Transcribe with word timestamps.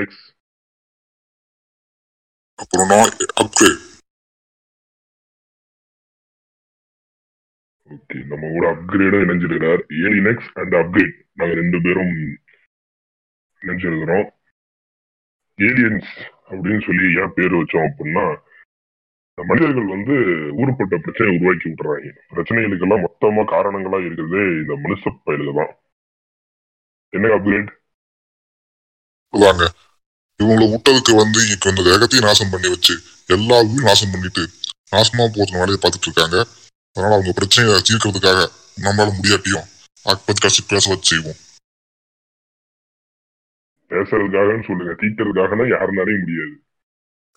X 0.00 0.22
அப்புறம் 2.62 2.90
நான் 2.92 3.12
upgrade 3.42 3.82
okay 7.90 8.18
நம்ம 8.30 8.48
கூட 8.54 8.66
அப்கிரேடும் 8.74 9.24
இணைஞ்சிருக்கிறார் 9.24 9.82
ஏலியன் 10.04 10.30
எக்ஸ் 10.32 10.50
அண்ட் 10.62 10.76
அப்கிரேட் 10.82 11.16
நாங்க 11.40 11.54
ரெண்டு 11.60 11.78
பேரும் 11.84 12.14
இணைஞ்சிருக்கிறோம். 13.62 14.26
ஏலியன்ஸ் 15.58 16.10
அப்படின்னு 16.50 16.82
சொல்லி 16.88 17.06
ஏன் 17.22 17.34
பேர் 17.36 17.58
வச்சோம் 17.60 17.88
அப்படின்னா 17.88 18.26
மனிதர்கள் 19.38 19.88
வந்து 19.94 20.14
ஊருப்பட்ட 20.60 20.94
பிரச்சனையை 21.04 21.32
உருவாக்கி 21.36 21.66
விட்டுறாங்க. 21.68 22.10
பிரச்சனைகளுக்கெல்லாம் 22.34 23.04
மொத்தமா 23.06 23.42
காரணங்களா 23.54 23.98
இருக்கிறதே 24.04 24.44
இந்த 24.60 24.74
மனுஷ 24.84 25.12
பயிலுக 25.26 25.52
தான் 25.60 25.72
என்ன 27.12 27.32
அப்கிரேட் 27.38 27.70
வாங்க. 29.34 29.64
இவங்களை 30.40 30.66
விட்டதுக்கு 30.72 31.12
வந்து 31.16 31.38
இங்க 31.42 31.70
இந்த 31.70 31.82
வேகத்தையும் 31.82 32.28
நாசம் 32.28 32.50
பண்ணி 32.50 32.68
வச்சு 32.68 32.94
எல்லா 33.26 33.62
நாசம் 33.62 34.10
பண்ணிட்டு 34.10 34.42
நாசமா 34.92 35.24
போகிற 35.36 35.58
வேலையை 35.58 35.78
பார்த்துட்டு 35.82 36.08
இருக்காங்க. 36.08 36.36
அதனால 36.96 37.14
அவங்க 37.14 37.32
பிரச்சனையை 37.32 37.78
தீர்க்கறதுக்காக 37.88 38.40
நம்மளால 38.84 39.14
முடியாட்டியும் 39.18 39.66
அதை 40.06 40.22
பத்தி 40.26 40.40
கட்சி 40.40 40.62
பேச 40.68 40.90
வச்சு 40.90 41.08
செய்வோம். 41.12 41.38
பேசுறதுக்காகன்னு 43.90 44.66
சொல்லுங்க. 44.66 44.92
தீக்கிறதுக்காகனா 45.02 45.64
யாருனாலையும் 45.74 46.24
முடியாது. 46.24 46.54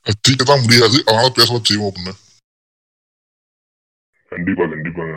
அது 0.05 0.15
தீர்க்க 0.21 0.43
தான் 0.43 0.61
முடியாது. 0.61 0.97
அதனால 1.05 1.29
பேச 1.29 1.53
வச்சு 1.53 1.71
செய்வோம் 1.73 1.91
அப்படின்னு. 1.91 2.13
கண்டிப்பா 4.31 4.63
கண்டிப்பாங்க 4.63 5.13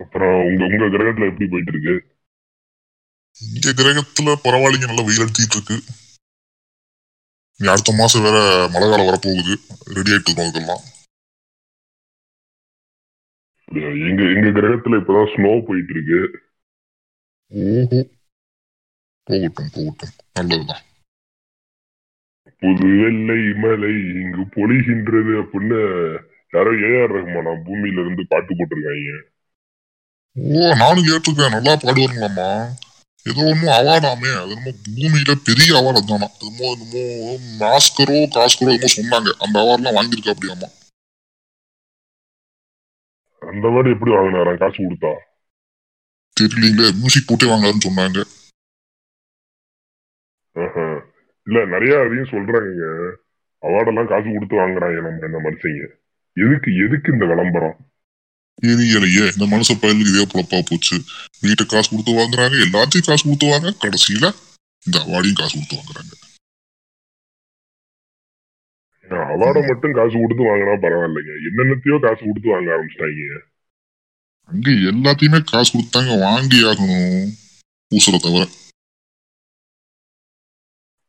அப்புறம் 0.00 0.34
உங்க 0.44 0.64
உங்க 0.64 0.86
கிரகத்துல 0.94 1.28
எப்படி 1.30 1.46
போயிட்டு 1.46 1.72
இருக்கு? 1.74 2.15
இங்க 3.40 3.72
கிரகத்துல 3.78 4.34
பரவாயில்லைங்க 4.44 4.88
நல்லா 4.90 5.06
வெயில் 5.06 5.24
அடிச்சிட்டு 5.24 5.56
இருக்கு 5.58 5.76
இனி 7.60 7.68
அடுத்த 7.72 7.92
மாசம் 7.98 8.24
வேற 8.26 8.38
மழை 8.72 8.86
காலம் 8.88 9.08
வரப்போகுது. 9.08 9.52
ரெடி 9.96 10.10
ஆயிட்டு 10.12 10.28
இருக்கோம் 10.28 10.46
அதுக்கெல்லாம்? 10.46 10.82
எங்க 14.08 14.22
எங்க 14.34 14.48
கிரகத்துல 14.56 14.98
இப்பதான் 15.00 15.30
ஸ்னோ 15.32 15.52
போயிட்டு 15.68 15.94
இருக்கு 15.96 16.18
ஓஹோ. 17.52 18.00
போகட்டும் 19.26 19.72
போகட்டும். 19.74 20.14
நல்லதுதான். 20.36 20.82
புது 22.62 22.88
வெள்ளை 23.00 23.40
மலை 23.62 23.92
இங்கு 24.20 24.42
பொழிகின்றது 24.54 25.32
அப்படின்னு 25.42 25.78
யாரோ 26.52 26.70
ஏஆர் 26.88 27.14
ரஹ்மானா 27.16 27.52
பூமியில 27.66 28.02
இருந்து 28.04 28.22
பாட்டு 28.32 28.52
போட்டிருக்காங்க. 28.58 29.16
ஓ 30.36 30.74
நானும் 30.82 31.08
கேட்டிருக்கேன். 31.08 31.54
நல்லா 31.56 31.74
பாடுவாருங்களாம்மா 31.82 32.50
ஏதோ 33.30 33.40
ஒன்றும் 33.50 33.76
அவார்டாமே 33.78 34.30
அது 34.40 34.52
என்னமோ 34.56 34.72
பூமியில 34.86 35.34
பெரிய 35.48 35.70
அவார்டு 35.80 36.00
தானா 36.10 36.28
என்னமோ 36.48 36.66
என்னமோ 36.74 37.04
மாஸ்கரோ 37.62 38.18
காஸ்கரோ 38.36 38.74
என்னமோ 38.76 38.92
சொன்னாங்க. 38.98 39.30
அந்த 39.44 39.56
அவார்ட்லாம் 39.62 39.98
வாங்கியிருக்கா 39.98 40.34
அப்படியாமா? 40.34 40.68
அந்த 43.42 43.66
மாதிரி 43.74 43.94
எப்படி 43.94 44.12
வாங்கினாராம் 44.16 44.60
காசு 44.62 44.78
கொடுத்தா? 44.82 45.12
தெரியலீங்களே. 46.36 46.88
மியூசிக் 47.00 47.28
போட்டே 47.28 47.50
வாங்கலாம்னு 47.52 47.86
சொன்னாங்க. 47.88 48.20
இல்ல 51.46 51.58
நிறைய 51.74 51.94
அதையும் 52.04 52.32
சொல்றாங்க 52.34 52.84
அவார்டெல்லாம் 53.62 54.10
காசு 54.12 54.28
கொடுத்து 54.34 54.56
வாங்குறாங்க 54.62 54.98
நம்ம 55.06 55.26
இந்த 55.28 55.38
மனுஷங்க. 55.46 55.84
எதுக்கு 56.36 56.70
எதுக்கு 56.84 57.08
இந்த 57.14 57.24
விளம்பரம்? 57.32 57.76
தெரியலையே 58.64 59.24
இந்த 59.32 59.46
மனுஷ 59.52 59.68
பயலுக்கு 59.80 60.12
இதே 60.12 60.26
பொழப்பா 60.32 60.58
போச்சு. 60.68 60.96
வீட்டை 61.40 61.66
காசு 61.66 61.88
கொடுத்து 61.90 62.12
வாங்குறாங்க 62.20 62.56
எல்லாத்தையும் 62.66 63.08
காசு 63.08 63.22
கொடுத்து 63.24 63.46
வாங்க 63.46 63.74
கடைசியில 63.82 64.26
இந்த 64.86 64.96
அவார்டையும் 65.06 65.40
காசு 65.40 65.54
கொடுத்து 65.54 65.78
வாங்குறாங்க. 65.78 66.12
அவார்டை 69.32 69.60
மட்டும் 69.66 69.92
காசு 69.92 70.14
கொடுத்து 70.20 70.44
வாங்கினா 70.48 70.76
பரவாயில்லைங்க. 70.84 71.34
என்னென்னத்தையோ 71.48 71.96
காசு 72.06 72.22
கொடுத்து 72.24 72.48
வாங்க 72.54 72.70
ஆரம்பிச்சிட்டாங்க. 72.74 73.40
அங்க 74.50 74.70
எல்லாத்தையுமே 74.70 75.40
காசு 75.44 75.70
கொடுத்தாங்க 75.72 76.20
வாங்கி 76.20 76.58
ஆகணும். 76.70 77.28
ஊசுற 77.96 78.16
தவிர. 78.22 78.44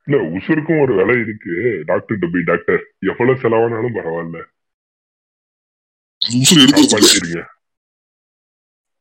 இல்ல 0.07 0.17
உசுருக்கும் 0.37 0.81
ஒரு 0.81 0.93
விலை 0.95 1.15
இருக்கு. 1.19 1.83
டாக்டர் 1.85 2.31
போய் 2.33 2.49
டாக்டர் 2.51 2.81
எவ்வளவு 2.99 3.41
செலவானாலும் 3.41 3.97
பரவாயில்ல. 3.97 4.39
உசுறு 6.21 6.63
எடுத்து 6.63 6.83
காப்பாத்திருங்க. 6.93 7.41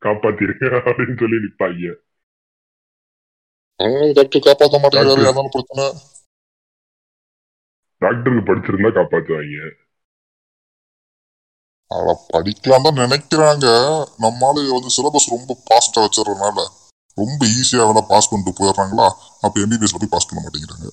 காப்பாத்திருங்க 0.01 0.65
அப்படின்னு 0.87 1.19
சொல்லி 1.19 1.37
நிப்பாங்க. 1.37 1.85
டாக்டர் 4.15 4.45
காப்பாற்ற 4.45 4.77
மாட்டேங்கிறாரு 4.77 5.17
டாக்டர். 5.17 5.31
அதான 5.31 5.51
பிரச்சனை? 5.55 5.85
டாக்டருக்கு 8.01 8.47
படிச்சிருந்தா 8.49 8.89
காப்பாத்துவாங்க. 8.97 9.59
அவ 11.91 12.13
படிக்கலாம் 12.33 12.85
தான் 12.85 13.01
நினைக்கிறாங்க. 13.01 13.65
நம்மளால 14.23 14.73
வந்து 14.73 14.89
சிலபஸ் 14.89 15.33
ரொம்ப 15.35 15.57
பாஸ்டா 15.69 16.03
வச்சிடறதுனால 16.03 16.57
ரொம்ப 17.17 17.45
ஈஸியா 17.53 17.83
வேலை 17.85 18.01
பாஸ் 18.09 18.29
பண்ணிட்டு 18.31 18.57
போயிடுறாங்களா? 18.57 19.07
அப்ப 19.43 19.59
எம்பிபிஎஸ்ல 19.59 20.01
போய் 20.01 20.13
பாஸ் 20.15 20.29
பண்ண 20.29 20.41
மாட்டேங்கிறாங்க. 20.41 20.87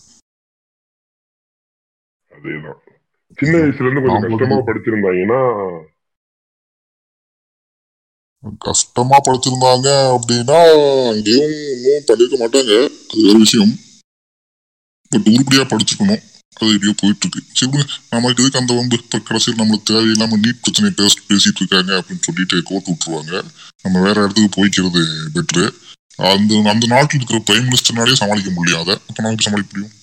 அதேதான். 2.32 2.80
சின்ன 3.38 3.54
வயசுல 3.58 3.86
இருந்து 3.86 4.04
கொஞ்சம். 4.04 4.24
கஷ்டமா 4.26 4.58
படிச்சிருந்தாங்கன்னா 4.68 5.40
கஷ்டமா 8.66 9.16
படைச்சிருந்தாங்க 9.26 9.88
அப்படின்னா 10.16 10.58
அங்கேயும் 11.12 11.54
ஒன்றும் 11.54 12.06
பண்ணிருக்க 12.08 12.36
மாட்டாங்க. 12.42 12.72
அது 13.10 13.26
வேற 13.26 13.36
விஷயம். 13.44 13.72
பட் 15.12 15.28
உருப்படியா 15.32 15.64
படிச்சுக்கணும் 15.72 16.22
அது 16.56 16.72
எப்படியோ 16.74 16.94
போயிட்டு 17.00 17.24
இருக்கு 17.24 17.40
சரி 17.58 17.80
நமக்கு 18.14 18.42
எதுக்கு 18.42 18.60
அந்த 18.60 18.72
வந்து 18.80 18.98
இப்ப 19.02 19.20
கடைசியில் 19.28 19.60
நம்மளுக்கு 19.60 19.88
தேவையில்லாம 19.90 20.38
நீட் 20.44 20.60
பிரச்சனை 20.64 20.90
பேச 21.00 21.14
பேசிட்டு 21.30 21.60
இருக்காங்க 21.62 21.92
அப்படின்னு 21.98 22.26
சொல்லிட்டு 22.26 22.56
கோர்ட் 22.68 22.90
விட்டுருவாங்க. 22.90 23.32
நம்ம 23.84 24.02
வேற 24.06 24.16
இடத்துக்கு 24.24 24.56
போய்க்கிறது 24.58 25.02
பெட்ரு 25.36 25.64
அந்த 26.32 26.60
அந்த 26.72 26.86
நாட்டில் 26.94 27.18
இருக்கிற 27.18 27.40
பிரைம் 27.48 27.68
மினிஸ்டர்னாலே 27.68 28.20
சமாளிக்க 28.22 28.50
முடியாத 28.58 28.88
அப்ப 29.08 29.18
நமக்கு 29.22 29.46
சமாளிக்க 29.46 29.70
முடியும்? 29.72 29.94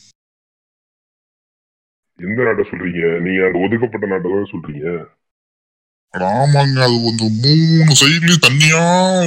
எந்த 2.19 2.39
நாட்டை 2.47 2.63
சொல்றீங்க? 2.71 3.03
நீங்க 3.25 3.41
அந்த 3.47 3.59
ஒதுக்கப்பட்ட 3.65 4.07
நாட்டை 4.13 4.31
தான் 4.33 4.51
சொல்றீங்க? 4.53 4.87
ஆமாங்க 6.13 6.79
அது 6.85 6.97
வந்து 7.07 7.51
மூணு 7.73 7.93
சைட்லயும் 7.99 8.45
தனியா 8.45 8.81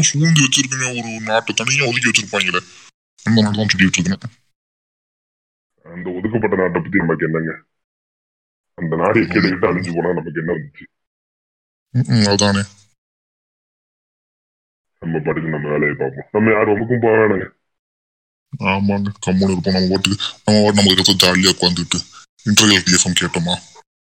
சூழ்ந்து 0.09 0.45
வச்சிருக்குங்க. 0.45 0.89
ஒரு 0.99 1.11
நாட்டை 1.29 1.53
தனியா 1.61 1.87
ஒதுக்கி 1.89 2.09
வச்சிருப்பாங்களே. 2.11 2.61
அந்த 3.27 3.37
நாட்டு 3.43 3.59
தான் 3.61 3.71
சொல்லிட்டு 3.73 3.99
இருக்கேன் 3.99 4.43
அந்த 5.87 6.07
ஒதுக்கப்பட்ட 6.17 6.57
நாட்டை 6.61 6.79
பத்தி 6.83 7.03
நமக்கு 7.03 7.27
என்னங்க? 7.29 7.53
அந்த 8.79 8.97
நாடு 9.01 9.19
கேட்டுக்கிட்டு 9.21 9.71
அழிஞ்சு 9.71 9.95
போனா 9.97 10.13
நமக்கு 10.19 10.41
என்ன 10.43 10.55
வந்துச்சு? 10.57 10.85
அதானே. 12.33 12.63
நம்ம 15.03 15.19
பாட்டுக்கு 15.25 15.55
நம்ம 15.57 15.69
வேலையை 15.75 15.95
பார்ப்போம். 16.01 16.29
நம்ம 16.33 16.53
யார் 16.55 16.71
ரொம்பக்கும் 16.71 17.05
போக 17.05 17.17
வேணாங்க. 17.21 17.47
ஆமாங்க 18.73 19.11
கம்முன்னு 19.27 19.53
இருப்போம். 19.53 19.77
நம்ம 19.77 19.91
பாட்டுக்கு 19.93 20.19
நம்ம 20.45 20.63
பாட்டு 20.63 20.79
நம்ம 20.79 20.93
இடத்துல 20.95 21.21
ஜாலியா 21.25 21.55
உட்காந்துட்டு 21.57 22.01
இன்டர்வியல் 22.49 22.87
டிஎஃப்எம் 22.87 23.21
கேட்டோமா? 23.21 23.55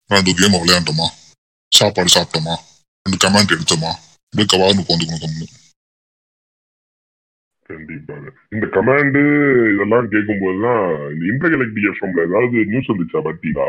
ரெண்டு 0.09 0.33
கேம் 0.39 0.62
விளையாண்டோமா? 0.62 1.07
சாப்பாடு 1.71 2.09
சாப்பிட்டோமா? 2.15 2.56
ரெண்டு 3.05 3.17
கமெண்ட் 3.23 3.53
எடுத்தோமா? 3.55 3.91
இப்படியே 4.33 4.47
கவான்னு 4.53 4.83
உட்காந்துக்கணும் 4.83 5.23
கம்மு 5.25 5.45
கண்டிப்பாக 7.69 8.31
இந்த 8.55 8.65
கமாண்டு 8.75 9.21
இதெல்லாம் 9.73 10.07
கேட்கும்போதுதான் 10.13 10.81
இந்த 11.13 11.23
இன்டர்கலெக்டிவ் 11.31 11.85
எஃப்எம்ல 11.91 12.25
ஏதாவது 12.27 12.65
நியூஸ் 12.71 12.89
வந்துச்சா 12.91 13.19
பத்தியா 13.27 13.65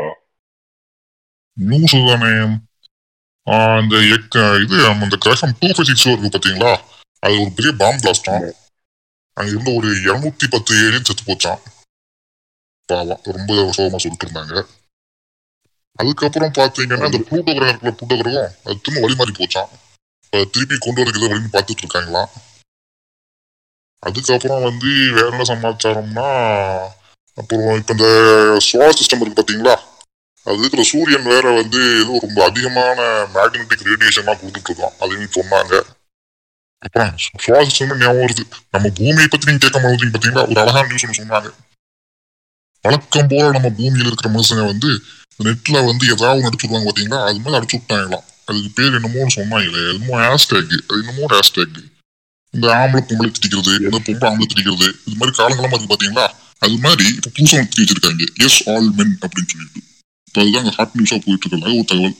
நியூஸ் 1.57 1.95
தானே. 2.09 2.31
இந்த 3.83 3.95
எக் 4.15 4.37
இது 4.63 4.75
இந்த 5.05 5.17
கிரகம் 5.25 5.55
டூ 5.59 5.67
ஃபைவ் 5.75 5.89
சிக்ஸ் 5.89 6.07
இருக்கு 6.09 6.33
பாத்தீங்களா? 6.35 6.71
அது 7.25 7.35
ஒரு 7.43 7.51
பெரிய 7.57 7.71
பாம்பு 7.81 8.01
பிளாஸ்டாம் 8.03 8.45
அங்க 9.37 9.49
இருந்த 9.53 9.69
ஒரு 9.79 9.89
இருநூத்தி 10.05 10.47
பத்து 10.55 10.73
ஏழியும் 10.85 11.07
செத்து 11.09 11.23
போச்சான் 11.29 11.61
பாவம். 12.89 13.21
ரொம்ப 13.37 13.53
சோகமா 13.77 14.01
சொல்லிட்டு 14.03 14.27
இருந்தாங்க. 14.27 14.55
அதுக்கப்புறம் 15.99 16.55
பாத்தீங்கன்னா 16.59 17.07
அந்த 17.09 17.19
புளூட்டோ 17.27 17.51
கிரகம் 17.57 17.73
இருக்கிற 17.73 17.93
புளூட்டோ 17.99 18.15
கிரகம் 18.21 18.53
அது 18.65 18.81
திரும்ப 18.83 19.03
வழி 19.05 19.15
மாறி 19.19 19.33
போச்சான் 19.39 19.71
திருப்பி 20.53 20.75
கொண்டு 20.77 21.01
வரதுக்கு 21.01 21.29
வழின்னு 21.31 21.53
பார்த்துட்டு 21.55 21.83
இருக்காங்களாம். 21.83 22.31
அதுக்கப்புறம் 24.07 24.65
வந்து 24.67 24.89
வேற 25.17 25.27
என்ன 25.33 25.45
சமாச்சாரம்னா 25.49 26.27
அப்புறம் 27.37 27.69
இப்ப 27.79 27.93
இந்த 27.95 28.07
சோலார் 28.65 28.97
சிஸ்டம் 28.99 29.21
இருக்கு 29.21 29.39
பாத்தீங்களா? 29.39 29.75
அது 30.47 30.59
இருக்கிற 30.61 30.83
சூரியன் 30.91 31.29
வேற 31.33 31.45
வந்து 31.59 31.79
ஏதோ 32.01 32.19
ரொம்ப 32.25 32.39
அதிகமான 32.49 32.99
மேக்னெட்டிக் 33.35 33.87
ரேடியேஷன்லாம் 33.89 34.39
கொடுத்துட்டு 34.41 34.69
இருக்கோம் 34.69 34.95
அப்படின்னு 34.99 35.29
சொன்னாங்க. 35.37 35.73
அப்புறம் 36.85 37.11
சோலார் 37.45 37.67
சிஸ்டம் 37.69 38.01
ஞாபகம் 38.03 38.23
வருது. 38.25 38.43
நம்ம 38.75 38.91
பூமியை 38.99 39.27
பத்தி 39.27 39.49
நீங்க 39.49 39.63
கேட்க 39.65 39.79
மாட்டீங்க 39.85 40.13
பாத்தீங்கன்னா 40.15 40.45
ஒரு 40.51 40.61
அழகான 40.63 40.87
நியூஸ் 40.89 41.05
ஒன்று 41.07 41.21
சொன்னாங்க. 41.21 41.49
வழக்கம் 42.85 43.29
போல 43.31 43.45
நம்ம 43.57 43.69
பூமியில 43.77 44.09
இருக்கிற 44.09 44.29
மனுஷங்க 44.35 44.65
வந்து 44.71 44.89
நெட்ல 45.39 45.77
வந்து 45.89 46.05
ஏதாவது 46.13 46.37
ஒன்று 46.37 46.49
அடிச்சு 46.49 46.65
விடுவாங்க 46.65 46.87
பாத்தீங்களா? 46.89 47.19
அது 47.29 47.39
மாதிரி 47.43 47.57
அடிச்சு 47.59 47.77
விட்டாங்களாம். 47.79 48.25
அதுக்கு 48.49 48.69
பேர் 48.77 48.95
என்னமோ 48.97 49.25
சொன்னாங்களே 49.35 49.81
என்னமோ 49.91 50.15
ஹேஷ்டேக் 50.25 50.73
அது 50.89 50.99
என்னமோ 51.03 51.27
ஹேஷ்டேக் 51.35 51.77
இந்த 52.53 52.67
ஆம்பளை 52.81 53.01
பொம்பளை 53.07 53.29
திட்டிக்கிறது 53.35 53.73
இந்த 53.85 53.97
பொம்பளை 54.07 54.27
ஆம்பளை 54.29 54.47
திட்டிக்கிறது 54.51 54.87
இது 55.07 55.15
மாதிரி 55.21 55.33
காலங்காலமா 55.39 55.75
இருக்கு 55.77 55.93
பாத்தீங்களா? 55.93 56.27
அது 56.65 56.75
மாதிரி 56.85 57.05
இப்ப 57.17 57.31
புதுசா 57.37 57.57
ஒன்று 57.61 57.81
வச்சிருக்காங்க. 57.81 58.25
எஸ் 58.45 58.59
ஆல் 58.73 58.89
மென் 58.99 59.15
அப்படின்னு 59.25 59.51
சொல்லிட்டு. 59.53 59.81
இப்ப 60.27 60.41
அதுதான் 60.43 60.75
ஹாட் 60.77 60.95
நியூஸா 60.97 61.17
போயிட்டு 61.25 61.49
இருக்க. 61.49 61.73
ஒரு 61.79 61.87
தகவல். 61.91 62.15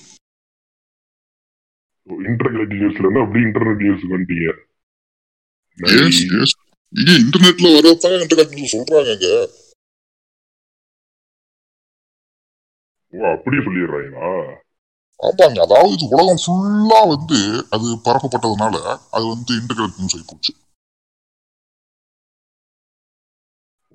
இன்டர்நெட் 2.29 2.73
நியூஸ்ல 2.79 3.03
இருந்து 3.03 3.23
அப்படியே 3.23 3.45
இன்டர்நெட் 3.47 3.81
நியூஸ்க்கு 3.83 4.13
வந்துட்டீங்க. 4.15 4.47
இன்டர்நெட்ல 7.21 7.69
வரப்ப 7.77 8.11
இன்டர்நெட் 8.23 8.55
நியூஸ் 8.57 8.75
சொல்றாங்க 8.75 9.29
ஓ 13.15 13.31
அப்படியே 13.31 13.63
சொல்லிடுறாங்களா 13.63 14.29
ஆமாங்க 15.19 15.59
அதாவது 15.65 15.91
இது 15.93 16.05
உலகம் 16.15 16.41
ஃபுல்லா 16.43 16.99
வந்து 17.13 17.39
அது 17.69 17.87
பரப்பப்பட்டதுனால 18.07 18.75
அது 19.11 19.25
வந்து 19.33 19.51
இன்டர்நெட் 19.59 19.97
நியூஸ் 19.97 20.15
ஆகி 20.15 20.25
போச்சு. 20.27 20.53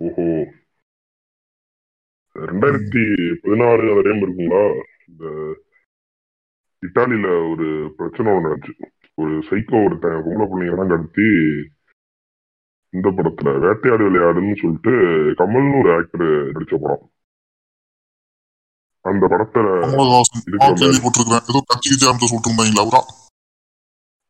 ஓஹோ. 0.00 0.26
ரெண்டாயிரத்தி 2.36 3.02
பதினாறு 3.42 4.02
டைம் 4.02 4.22
இருக்குங்களா? 4.22 4.62
இந்த 5.08 5.24
இத்தாலியில 6.82 7.50
ஒரு 7.50 7.94
பிரச்சனை 7.96 8.32
ஒன்று 8.32 8.48
நடந்துச்சு. 8.48 8.86
ஒரு 9.14 9.32
சைக்கோ 9.50 9.84
ஒருத்தன் 9.84 10.24
பொம்பளை 10.26 10.46
பிள்ளைங்கெல்லாம் 10.50 10.88
கடத்தி 10.88 11.26
இந்த 12.92 13.08
படத்துல 13.08 13.48
வேட்டையாடு 13.64 14.06
விளையாடுன்னு 14.06 14.60
சொல்லிட்டு 14.60 14.92
கமல்னு 15.40 15.80
ஒரு 15.80 15.90
ஆக்டர் 15.94 16.26
நடிச்ச 16.54 16.74
படம். 16.80 17.09
அந்த 19.04 19.24
படத்துல 19.26 19.68
கேள்விப்பட்டிருக்கிறேன் 20.80 21.46
ஏதோ 21.50 21.60
கட்சி 21.66 21.90
ஜாமத்தை 21.94 22.26
சொல்லிட்டு 22.26 22.50
இருந்தாங்களா 22.50 22.84
அவரா? 22.84 23.00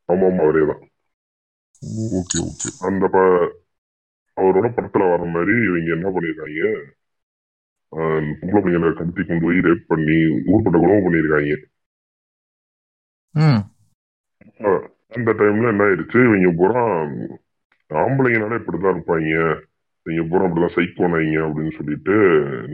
ஆமா 0.09 0.27
ஆமா 0.29 0.43
அவரே 0.43 0.63
தான் 0.71 0.83
ஓகே 2.19 2.39
ஓகே. 2.43 2.69
அந்த 2.81 3.05
ப- 3.09 3.51
அவரோட 4.37 4.67
படத்துல 4.71 5.11
வர 5.11 5.25
மாதிரி 5.27 5.55
இவங்க 5.69 5.91
என்ன 5.93 6.09
பண்ணிருக்காங்க? 6.09 6.63
பொம்பளை 8.41 8.61
பிள்ளைங்களை 8.65 8.93
கடத்தி 8.95 9.23
கொண்டு 9.23 9.45
போய் 9.45 9.65
ரேப் 9.67 9.87
பண்ணி 9.87 10.17
ஊர்பட்ட 10.51 10.77
குணம் 10.79 11.05
பண்ணிருக்காங்க. 11.05 11.55
ம். 13.35 13.63
அந்த 15.13 15.31
டைம்ல 15.33 15.69
என்ன 15.69 15.85
ஆயிடுச்சு? 15.85 16.19
இவங்க 16.27 16.51
பூரா 16.57 16.83
ஆம்பளைங்கனால 17.91 18.59
இப்படிதான் 18.61 18.95
இருப்பாங்க. 18.95 19.41
இவங்க 20.03 20.23
பூரா 20.31 20.45
அப்படிதான் 20.45 20.75
சைக்கோனாங்க 20.75 21.37
அப்படின்னு 21.47 21.77
சொல்லிட்டு 21.77 22.13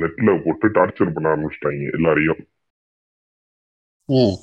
நெட்ல 0.01 0.43
போட்டு 0.45 0.69
டார்ச்சர் 0.69 1.15
பண்ண 1.15 1.29
ஆரம்பிச்சிட்டாங்க 1.35 1.93
எல்லாரையும். 1.93 2.49
ஓ. 4.05 4.37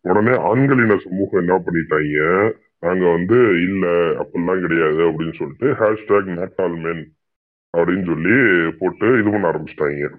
உடனே 0.00 0.30
ஆண்களின 0.30 0.96
சமூகம் 0.96 1.40
என்ன 1.40 1.58
பண்ணிட்டாங்க? 1.58 2.52
நாங்க 2.78 3.10
வந்து 3.10 3.34
இல்ல 3.34 3.86
அப்படிலாம் 4.22 4.60
கிடையாது 4.60 5.00
அப்படின்னு 5.08 5.34
சொல்லிட்டு 5.36 5.66
ஹேஷ்டாக் 5.72 6.38
நாட் 6.38 6.52
ஆல் 6.56 6.76
மென் 6.76 7.16
அப்படின்னு 7.76 8.04
சொல்லி 8.04 8.36
போட்டு 8.78 9.06
இது 9.20 9.30
பண்ண 9.30 9.50
ஆரம்பிச்சிட்டாங்க. 9.50 10.10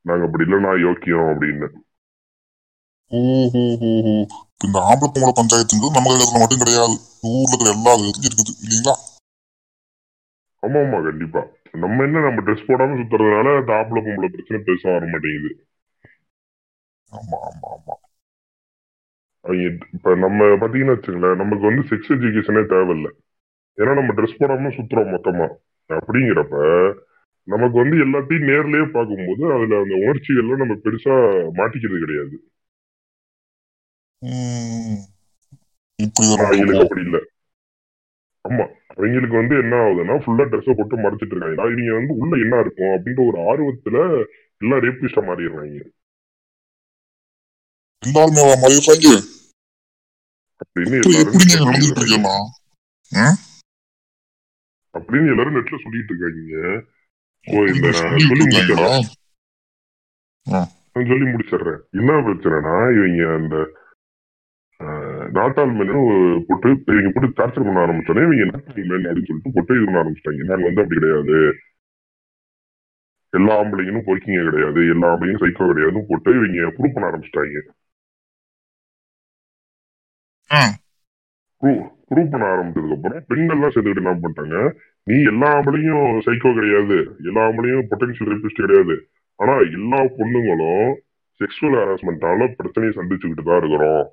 நாங்க 0.00 0.24
அப்படி 0.24 0.44
இல்லைன்னா 0.44 0.72
யோக்கியம் 0.86 1.28
அப்படின்னு. 1.32 1.68
இந்த 4.64 4.78
ஆம்பளை 4.80 5.08
பொம்பளை 5.14 5.32
பஞ்சாயத்துங்கிறது 5.40 5.96
நம்ம 5.96 6.12
இடத்துல 6.14 6.38
மட்டும் 6.38 6.58
கிடையாது. 6.58 6.94
ஊர்ல 7.22 7.54
இருக்கிற 7.54 7.70
எல்லா 7.74 7.92
இடத்துலயும் 7.96 8.30
இருக்குது 8.30 8.54
இல்லைங்களா? 8.64 8.94
ஆமா 10.64 10.78
ஆமா 10.80 10.98
கண்டிப்பா. 11.06 11.42
நம்ம 11.82 12.04
என்ன 12.04 12.22
நம்ம 12.26 12.42
ட்ரெஸ் 12.46 12.66
போடாம 12.66 12.96
சுத்துறதுனால 13.00 13.48
ஆம்பளை 13.76 14.02
பொம்பளை 14.06 14.28
பிரச்சனை 14.34 14.60
பெருசா 14.62 14.88
வர 14.94 15.06
மாட்டேங்குது. 15.06 15.52
ஆமா 17.12 17.38
ஆமா 17.48 17.68
ஆமா. 17.74 17.94
அவங்க 19.44 19.64
இப்ப 19.92 20.14
நம்ம 20.16 20.48
பாத்தீங்கன்னா 20.62 20.96
வச்சுங்களேன் 20.96 21.40
நமக்கு 21.42 21.64
வந்து 21.66 21.82
செக்ஸ் 21.90 22.12
எஜுகேஷனே 22.16 22.62
தேவையில்லை. 22.66 23.10
ஏன்னா 23.78 23.92
நம்ம 23.94 24.14
ட்ரெஸ் 24.14 24.38
போடாம 24.38 24.72
சுத்துறோம் 24.76 25.12
மொத்தமா. 25.14 25.46
அப்படிங்கிறப்ப 25.90 26.56
நமக்கு 27.48 27.76
வந்து 27.78 27.96
எல்லாத்தையும் 28.04 28.48
நேர்லயே 28.50 28.84
பார்க்கும்போது 28.90 29.42
அதுல 29.54 29.80
அந்த 29.82 29.94
உணர்ச்சிகள்லாம் 30.04 30.62
நம்ம 30.62 30.76
பெருசா 30.84 31.14
மாட்டிக்கிறது 31.58 32.04
கிடையாது. 32.04 32.36
அப்படி 36.82 37.02
இல்ல. 37.06 37.18
ஆமா. 38.44 38.66
அவங்களுக்கு 38.96 39.36
வந்து 39.36 39.54
என்ன 39.56 39.74
ஆகுதுன்னா 39.76 40.16
ஃபுல்லா 40.24 40.44
ட்ரெஸ்ஸை 40.50 40.74
போட்டு 40.76 40.96
மறைச்சிட்டு 40.96 41.36
இருக்காங்க. 41.36 41.62
இவங்க 41.72 41.92
வந்து 41.98 42.14
உள்ள 42.16 42.32
என்ன 42.44 42.54
இருக்கும் 42.64 42.92
அப்படின்ற 42.94 43.20
ஒரு 43.28 43.38
ஆர்வத்துல 43.50 43.96
எல்லாம் 44.62 44.82
ரேப்பிஸ்டா 44.84 45.20
மாறிடுறாங்க. 45.28 45.78
அப்படின்னு 54.98 55.30
எல்லாரும் 55.30 55.56
நெட்ல 55.56 55.76
சொல்லிட்டு 55.82 56.12
இருக்காங்க. 56.14 56.82
சொல்லி 60.92 61.26
முடிச்சிடுறேன். 61.30 61.80
என்ன 61.90 62.10
பிரச்சனைனா 62.26 62.74
இவங்க 62.96 63.22
அந்த 63.34 63.54
நாட்டாள் 65.38 65.74
மேனு 65.78 65.98
போட்டு 66.48 66.68
இவங்க 66.94 67.10
போட்டு 67.14 67.28
டார்ச்சர் 67.40 67.66
பண்ண 67.66 67.84
ஆரம்பிச்சோன்னே 67.84 68.24
இவங்க 68.26 68.46
நாட்டாள் 68.52 68.88
மேன் 68.90 69.06
அப்படின்னு 69.10 69.28
சொல்லிட்டு 69.30 69.54
போட்டு 69.56 69.76
இது 69.78 69.86
பண்ண 69.88 70.02
ஆரம்பிச்சிட்டாங்க. 70.02 70.48
நாங்க 70.50 70.66
வந்து 70.68 70.82
அப்படி 70.84 70.98
கிடையாது. 71.00 71.38
எல்லா 73.32 73.54
ஆம்பளைங்களும் 73.60 74.06
பொறுக்கிங்க 74.08 74.42
கிடையாது. 74.48 74.80
எல்லா 74.94 75.06
ஆம்பளையும் 75.12 75.42
சைக்கோ 75.44 75.68
கிடையாதுன்னு 75.70 76.08
போட்டு 76.10 76.30
இவங்க 76.38 76.68
ப்ரூவ் 76.76 76.94
பண்ண 76.96 77.08
ஆரம்பிச்சிட்டாங்க. 77.10 77.62
ப்ரூவ் 82.10 82.32
பண்ண 82.32 82.44
ஆரம்பிச்சதுக்கு 82.54 82.96
அப்புறம் 82.96 83.24
பெண்கள்லாம் 83.30 83.72
சேர்ந்துக்கிட்டு 83.74 84.02
என்ன 84.04 84.14
பண்ணிட்டாங்க? 84.24 84.56
நீ 85.06 85.16
எல்லா 85.30 85.48
ஆம்பளையும் 85.56 86.04
சைக்கோ 86.26 86.50
கிடையாது. 86.58 86.98
எல்லா 87.28 87.42
ஆம்பளையும் 87.48 87.86
பொட்டன்ஷியல் 87.90 88.30
ரேபிஸ்ட் 88.32 88.64
கிடையாது. 88.66 88.94
ஆனா 89.40 89.54
எல்லா 89.78 90.00
பொண்ணுங்களும் 90.18 90.90
செக்ஷுவல் 91.40 91.78
ஹராஸ்மெண்டால 91.80 92.46
பிரச்சனையை 92.58 92.92
சந்திச்சுக்கிட்டு 92.98 93.44
தான் 93.48 93.60
இருக்கிறோம். 93.62 94.04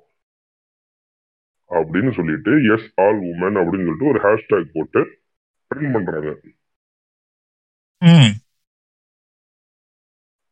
அப்படின்னு 1.78 2.12
சொல்லிட்டு 2.18 2.52
எஸ் 2.74 2.88
ஆல் 3.04 3.20
உமன் 3.32 3.58
அப்படின்னு 3.60 3.86
சொல்லிட்டு 3.88 4.10
ஒரு 4.12 4.20
ஹேஷ்டேக் 4.26 4.72
போட்டு 4.76 5.00
ட்ரெண்ட் 5.70 5.94
பண்றாங்க. 5.96 6.30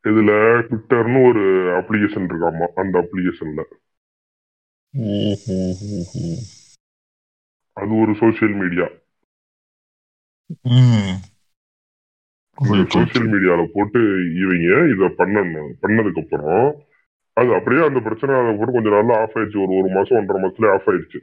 இதுல 0.04 0.32
ட்விட்டர்னு 0.68 1.20
ஒரு 1.30 1.42
அப்ளிகேஷன் 1.78 2.28
இருக்காமா 2.30 2.66
அந்த 2.82 2.94
அப்ளிகேஷன்ல 3.02 3.62
அது 7.80 7.92
ஒரு 8.02 8.12
சோசியல் 8.20 8.54
மீடியா. 8.62 8.86
சோசியல் 12.94 13.28
மீடியால 13.32 13.62
போட்டு 13.74 14.00
இவங்க 14.42 14.78
இத 14.94 15.10
பண்ணணும். 15.20 15.70
பண்ணதுக்கு 15.82 16.22
அப்புறம் 16.24 16.66
அது 17.36 17.50
அப்படியே 17.58 17.82
அந்த 17.88 18.00
பிரச்சனை 18.06 18.32
அதுக்கப்புறம் 18.38 18.76
கொஞ்ச 18.76 18.88
நாள்ல 18.94 19.18
ஆஃப் 19.22 19.36
ஆயிடுச்சு. 19.36 19.62
ஒரு 19.64 19.72
ஒரு 19.80 19.90
மாசம் 19.96 20.18
ஒன்றரை 20.20 20.40
மாசத்துல 20.44 20.72
ஆஃப் 20.76 20.88
ஆயிடுச்சு. 20.92 21.20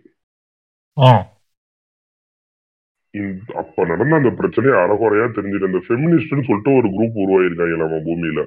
அப்ப 3.62 3.86
நடந்த 3.90 4.16
அந்த 4.20 4.32
பிரச்சனையை 4.40 4.78
அறகுறையா 4.84 5.26
தெரிஞ்சுட்டு 5.36 5.70
இந்த 5.72 5.82
ஃபெமினிஸ்ட்னு 5.86 6.48
சொல்லிட்டு 6.48 6.72
ஒரு 6.80 6.88
குரூப் 6.96 7.20
உருவாயிருக்காங்க 7.24 7.78
நம்ம 7.84 8.00
பூமியில. 8.08 8.42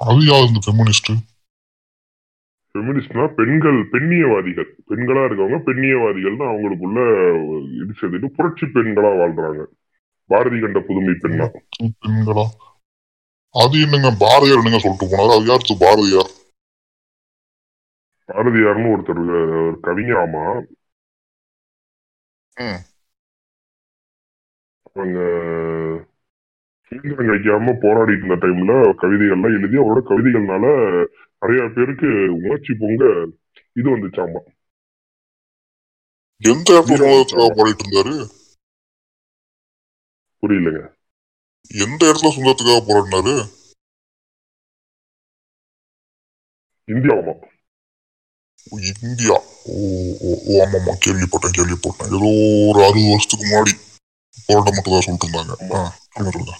அது 0.00 0.20
யார் 0.30 0.48
இந்த 0.50 0.60
ஃபெமினிஸ்ட் 0.66 1.10
ஃபெமினிஸ்ட்னா 2.74 3.24
பெண்கள் 3.38 3.78
பெண்ணியவாதிகள். 3.92 4.68
பெண்களா 4.90 5.22
இருக்கவங்க 5.28 5.58
பெண்ணியவாதிகள் 5.68 6.38
தான் 6.40 6.50
அவங்களுக்குள்ள 6.52 7.00
இது 7.82 7.92
செய்துட்டு 8.00 8.28
புரட்சி 8.38 8.66
பெண்களா 8.76 9.12
வாழ்றாங்க. 9.20 9.62
பாரதி 10.30 10.58
கண்ட 10.64 10.80
புதுமை 10.88 11.14
பெண்ணா. 11.22 11.46
பெண்களா? 12.04 12.44
அது 13.54 13.76
என்னங்க 13.84 14.10
பாரதியார் 14.24 14.60
என்னங்க 14.60 14.80
சொல்லிட்டு 14.84 15.10
போனாரு? 15.12 15.32
அது 15.36 15.48
யார் 15.52 15.82
பாரதியார்? 15.84 16.30
பாரதியார்னு 18.28 18.92
ஒருத்தர் 18.94 19.20
ஒரு 19.22 19.78
கவிஞர் 19.80 20.20
ஆமா. 20.22 20.42
அவங்க 24.92 25.18
சுதந்திரம் 26.92 27.28
கிடைக்காம 27.28 27.74
போராடிட்டு 27.82 28.24
இருந்த 28.24 28.36
டைம்ல 28.44 28.72
கவிதைகள்லாம் 29.02 29.56
எழுதி 29.58 29.76
அவரோட 29.76 30.00
கவிதைகள்னால 30.10 30.64
நிறைய 31.42 31.68
பேருக்கு 31.74 32.08
உணர்ச்சி 32.38 32.72
பொங்க 32.74 33.02
இது 33.72 33.88
வந்துச்சாமா. 33.96 34.40
எந்த 36.40 36.72
பாடிட்டு 36.80 37.84
இருந்தாரு? 37.84 38.14
புரியலங்க. 40.42 40.82
எந்த 41.70 42.00
இடத்துல 42.08 42.32
சுதந்திரத்துக்காக 42.34 42.82
போராடினாரு? 42.88 43.34
இந்தியாவுமா. 46.88 47.34
இந்தியா. 49.06 49.36
ஓ 49.72 49.76
ஓ 50.28 50.30
ஆமாமா 50.62 50.92
கேள்விப்பட்டேன் 51.04 51.56
கேள்விப்பட்டேன். 51.58 52.08
ஏதோ 52.08 52.30
ஒரு 52.70 52.80
அறுபது 52.86 53.10
வருஷத்துக்கு 53.12 53.44
முன்னாடி 53.44 53.72
போராட்டம் 54.48 54.76
மட்டும் 54.76 54.94
தான் 54.94 55.06
சொல்லிட்டு 55.06 55.26
இருந்தாங்க. 55.28 55.54
ஆ, 55.76 55.78
சொல்லுங்க 56.16 56.56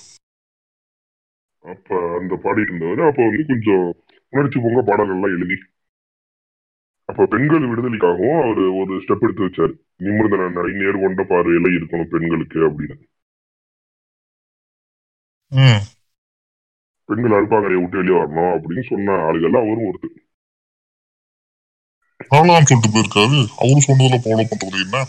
அப்ப 1.65 1.89
அந்த 2.19 2.35
பாடிட்டு 2.45 2.73
இருந்தவர் 2.73 3.09
அப்ப 3.09 3.21
வந்து 3.29 3.45
கொஞ்சம் 3.47 3.85
உணர்ச்சி 4.33 4.59
பொங்க 4.65 4.81
பாடல்கள்லாம் 4.89 5.35
எழுதி 5.37 5.57
அப்ப 7.09 7.27
பெண்கள் 7.33 7.69
விடுதலைக்காகவும் 7.71 8.41
அவர் 8.43 8.63
ஒரு 8.81 8.95
ஸ்டெப் 9.03 9.25
எடுத்து 9.27 9.47
வச்சாரு. 9.47 9.75
நிமிர்ந்த 9.97 10.37
நடை 10.57 10.73
நேர்கொண்ட 10.81 11.23
பார்வையில 11.31 11.71
இருக்கணும் 11.77 12.11
பெண்களுக்கு 12.15 12.59
அப்படின்னு. 12.69 12.97
பெண்கள் 17.09 17.37
அறுப்பாங்கரையை 17.39 17.81
விட்டு 17.83 18.01
வெளியே 18.01 18.19
வரணும் 18.19 18.53
அப்படின்னு 18.57 18.85
சொன்ன 18.89 19.17
ஆளுகள் 19.29 19.61
அவரும் 19.61 19.89
ஒருத்தர். 19.91 20.17
நல்லதான்னு 22.31 22.69
சொல்லிட்டு 22.69 22.93
போயிருக்காரு. 22.93 23.41
அவரு 23.61 23.87
சொன்னதுல 23.87 24.21
ஃபாலோ 24.23 24.47
பண்றது 24.51 24.79
என்ன? 24.85 25.05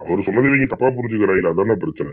அவர் 0.00 0.24
சொன்னதை 0.26 0.50
இவங்க 0.50 0.68
தப்பா 0.72 0.88
புரிஞ்சுக்கிறாங்க 0.94 1.52
அதான 1.52 1.76
பிரச்சனை? 1.80 2.12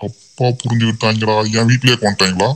அப்பா 0.00 0.48
புரிஞ்சுக்கிட்டாங்களா 0.58 1.36
என் 1.54 1.70
வீட்லயே 1.70 1.96
கொண்டாங்களா 2.00 2.50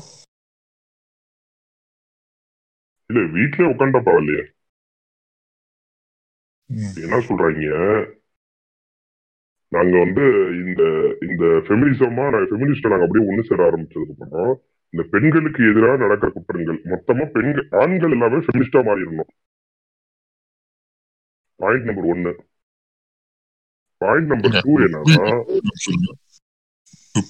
இல்ல 3.10 3.20
வீட்லயே 3.32 3.70
உட்காண்டா 3.70 4.00
பரவாயில்லையே. 4.00 4.44
என்ன 7.00 7.18
சொல்றாங்க? 7.24 7.66
நாங்க 9.72 9.94
வந்து 9.98 10.24
இந்த 10.60 10.82
இந்த 11.26 11.44
ஃபெமினிசமா 11.66 12.24
ஃபெமினிஸ்ட 12.44 12.92
நாங்க 12.92 13.06
அப்படியே 13.06 13.28
ஒண்ணு 13.28 13.48
சேர 13.48 13.66
ஆரம்பிச்சதுக்கு 13.66 14.16
அப்புறம் 14.18 14.54
இந்த 14.94 15.02
பெண்களுக்கு 15.12 15.60
எதிராக 15.70 15.96
நடக்கிற 16.02 16.28
குற்றங்கள். 16.36 16.78
மொத்தமா 16.92 17.24
பெண்கள் 17.36 17.66
ஆண்கள் 17.82 18.14
எல்லாமே 18.16 18.38
ஃபெமினிஸ்டா 18.46 18.80
மாறிடணும். 18.88 19.30
பாயிண்ட் 21.60 21.88
நம்பர் 21.88 22.10
ஒன்னு 22.14 22.32
பாயிண்ட் 24.02 24.30
நம்பர் 24.32 24.56
டூ 24.66 24.74
என்னன்னா 24.86 25.28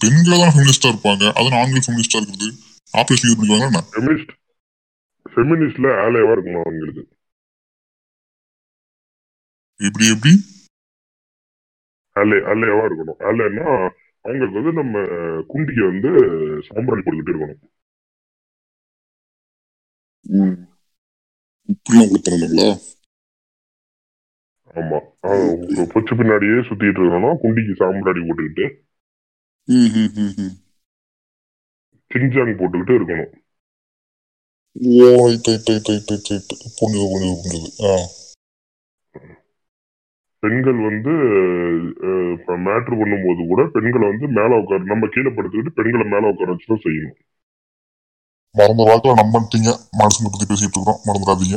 பெண்கள் 0.02 0.42
தான் 0.42 0.54
ஃபெமினிஸ்டா 0.54 0.88
இருப்பாங்க. 0.92 1.24
அதனால 1.36 1.60
ஆண்கள் 1.62 1.84
ஃபெமினிஸ்டா 1.84 2.18
இருக்குது 2.20 2.48
ஆப்ரேஷன் 3.00 3.36
பண்ணிக்குவாங்க 3.36 3.68
என்ன? 3.70 3.80
ஃபெமினிஸ்ட் 3.94 4.32
ஃபெமினிஸ்ட்ல 5.32 5.88
ஆலையவா 6.04 6.34
இருக்கணும் 6.36 6.64
அவங்களுக்கு. 6.66 7.02
எப்படி 9.80 10.06
எப்படி? 10.14 10.32
ஆலை 12.16 12.38
ஆலையாவா 12.52 12.84
இருக்கணும். 12.88 13.18
ஆலைன்னா 13.28 13.66
அவங்களுக்கு 14.28 14.58
வந்து 14.58 14.73
நம்ம 14.78 15.02
குண்டிக்கு 15.50 15.85
வந்து 15.88 16.11
சாம்பிராணி 16.68 17.02
போட்டுக்கிட்டு 17.02 17.32
இருக்கணும் 17.32 17.62
ஆமா 24.75 24.99
பொச்சு 25.92 26.12
பின்னாடியே 26.18 26.58
சுத்திட்டு 26.68 27.00
இருக்கணும் 27.02 27.38
குண்டிக்கு 27.42 27.75
சாம்பிராணி 27.80 28.23
போட்டுக்கிட்டு 28.23 28.66
ம் 29.68 29.90
ம் 29.97 30.12
ம் 30.18 30.35
ம் 30.38 30.54
சிங்ஜாங் 32.11 32.58
போட்டுக்கிட்டு 32.58 32.97
இருக்கணும் 32.97 33.32
புரிஞ்சது 34.76 36.44
புரிஞ்சது 36.78 37.08
புரிஞ்சது 37.40 37.61
ஆ 37.87 37.92
பெண்கள் 40.40 40.78
வந்து 40.88 41.12
மேட்ரு 42.57 42.95
பண்ணும்போது 43.00 43.42
கூட 43.49 43.68
பெண்களை 43.73 44.09
வந்து 44.09 44.26
மேல 44.28 44.61
உட்கார 44.61 44.83
நம்ம 44.83 45.09
கீழே 45.11 45.30
படுத்துக்கிட்டு 45.30 45.76
பெண்களை 45.78 46.07
மேல 46.07 46.28
உட்கார 46.28 46.50
வச்சுதான் 46.52 46.85
செய்யணும். 46.85 47.18
மறந்த 48.59 48.83
வாக்கில் 48.88 49.21
நம்பிட்டீங்க 49.23 49.71
மனுஷங்க 49.99 50.30
பத்தி 50.30 50.45
பேசிட்டு 50.50 50.75
இருக்கிறோம். 50.75 51.00
மறந்துடாதீங்க. 51.07 51.57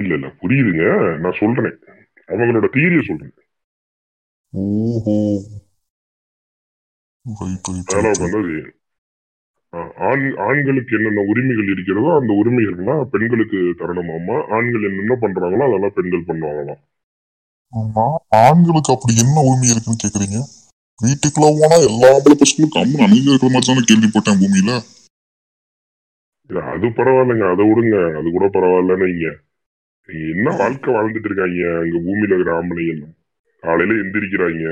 இல்ல 0.00 0.14
இல்ல 0.14 0.26
புரியுதுங்க. 0.42 0.84
நான் 1.18 1.40
சொல்றேன். 1.40 1.76
அவங்களோட 2.28 2.66
தீரிய 2.72 3.00
சொல்றேன். 3.06 3.34
ஓஹோ. 4.50 5.16
மேல 7.26 7.52
உட்காந்து 7.60 7.84
செய்யணும் 7.90 8.83
ஆண் 10.08 10.24
ஆண்களுக்கு 10.46 10.96
என்னென்ன 10.96 11.22
உரிமைகள் 11.30 11.70
இருக்கிறதோ 11.72 12.10
அந்த 12.18 12.32
உரிமைகள்லாம் 12.40 13.02
பெண்களுக்கு 13.12 13.60
தரணுமாமா 13.80 14.36
ஆண்கள் 14.56 14.88
என்னென்ன 14.88 15.14
பண்றாங்களோ 15.20 15.66
அதெல்லாம் 15.68 15.96
பெண்கள் 15.98 16.28
பண்ணுவாங்களாம். 16.28 16.80
ஆண்களுக்கு 18.46 18.94
அப்படி 18.94 19.14
என்ன 19.24 19.36
உரிமை 19.50 19.70
இருக்குன்னு 19.72 20.02
கேக்குறீங்க? 20.04 20.40
வீட்டுக்குள்ள 20.98 21.46
போனா 21.60 21.76
எல்லா 21.90 22.08
ஆம்பளை 22.14 22.36
பசங்களும் 22.40 22.74
கம்மன் 22.74 23.04
அமைதியா 23.06 23.32
இருக்கிற 23.32 23.52
மாதிரி 23.54 23.68
தானே 23.70 23.88
கேள்விப்பட்டேன் 23.90 24.40
பூமியில. 24.42 24.72
அது 26.72 26.86
பரவாயில்லைங்க 26.98 27.46
அதை 27.52 27.64
விடுங்க 27.68 27.96
அது 28.18 28.28
கூட 28.30 28.46
பரவாயில்லன்னு 28.56 29.06
வைங்க. 29.06 29.28
நீங்க 30.08 30.24
என்ன 30.34 30.56
வாழ்க்கை 30.60 30.90
வாழ்ந்துட்டு 30.94 31.28
இருக்காங்க 31.30 31.62
அங்க 31.82 31.96
பூமியில 32.06 32.34
இருக்கிற 32.34 32.52
ஆம்பளைங்க 32.58 32.94
எல்லாம்? 32.96 33.14
காலையில 33.62 33.96
எந்திரிக்கிறாங்க. 34.02 34.66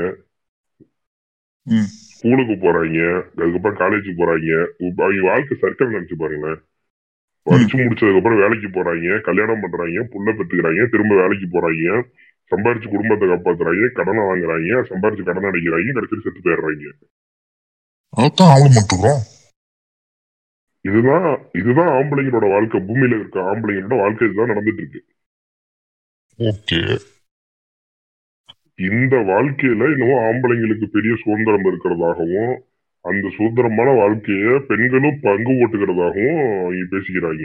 ஸ்கூலுக்கு 2.23 2.55
போறாங்க 2.65 2.99
அதுக்கப்புறம் 3.37 3.79
காலேஜுக்கு 3.79 4.19
போறாங்க. 4.19 4.51
அவங்க 5.05 5.23
வாழ்க்கை 5.29 5.55
சர்க்கிள் 5.63 5.95
நினைச்சு 5.95 6.17
பாருங்களேன். 6.19 6.61
படிச்சு 7.47 7.77
முடிச்சதுக்கு 7.79 8.19
அப்புறம் 8.19 8.43
வேலைக்கு 8.43 8.69
போறாங்க 8.75 9.21
கல்யாணம் 9.29 9.63
பண்றாங்க 9.63 10.03
புள்ள 10.13 10.35
பெற்றுக்கிறாங்க 10.39 10.83
திரும்ப 10.93 11.13
வேலைக்கு 11.21 11.47
போறாங்க 11.55 12.03
சம்பாரிச்சு 12.51 12.89
குடும்பத்தை 12.93 13.27
காப்பாத்துறாங்க 13.29 13.89
கடனை 13.99 14.23
வாங்குறாங்க 14.29 14.81
சம்பாரிச்சு 14.91 15.23
கடன் 15.29 15.49
அடைக்கிறாங்க 15.51 15.95
கடைசியில் 15.97 16.25
செத்து 16.27 16.45
போயிடுறாங்க. 16.47 16.85
இதுதான் 20.89 21.27
இதுதான் 21.61 21.93
ஆம்பளைங்களோட 21.99 22.47
வாழ்க்கை. 22.55 22.81
பூமியில 22.89 23.19
இருக்க 23.21 23.41
ஆம்பளைங்களோட 23.51 23.99
வாழ்க்கை 24.03 24.29
இதுதான் 24.29 24.53
நடந்துட்டு 24.53 24.83
இருக்கு. 24.85 25.03
ஓகே 26.39 26.81
இந்த 28.77 29.17
வாழ்க்கையில 29.17 29.83
இன்னமும் 29.93 30.25
ஆம்பளைங்களுக்கு 30.25 30.85
பெரிய 30.85 31.15
சுதந்திரம் 31.23 31.65
இருக்கிறதாகவும் 31.65 32.59
அந்த 33.01 33.29
சுதந்திரமான 33.31 33.91
வாழ்க்கைய 33.91 34.59
பெண்களும் 34.59 35.21
பங்கு 35.23 35.53
போட்டுக்கிறதாகவும் 35.53 36.61
அவங்க 36.61 36.83
பேசிக்கிறாங்க. 36.91 37.45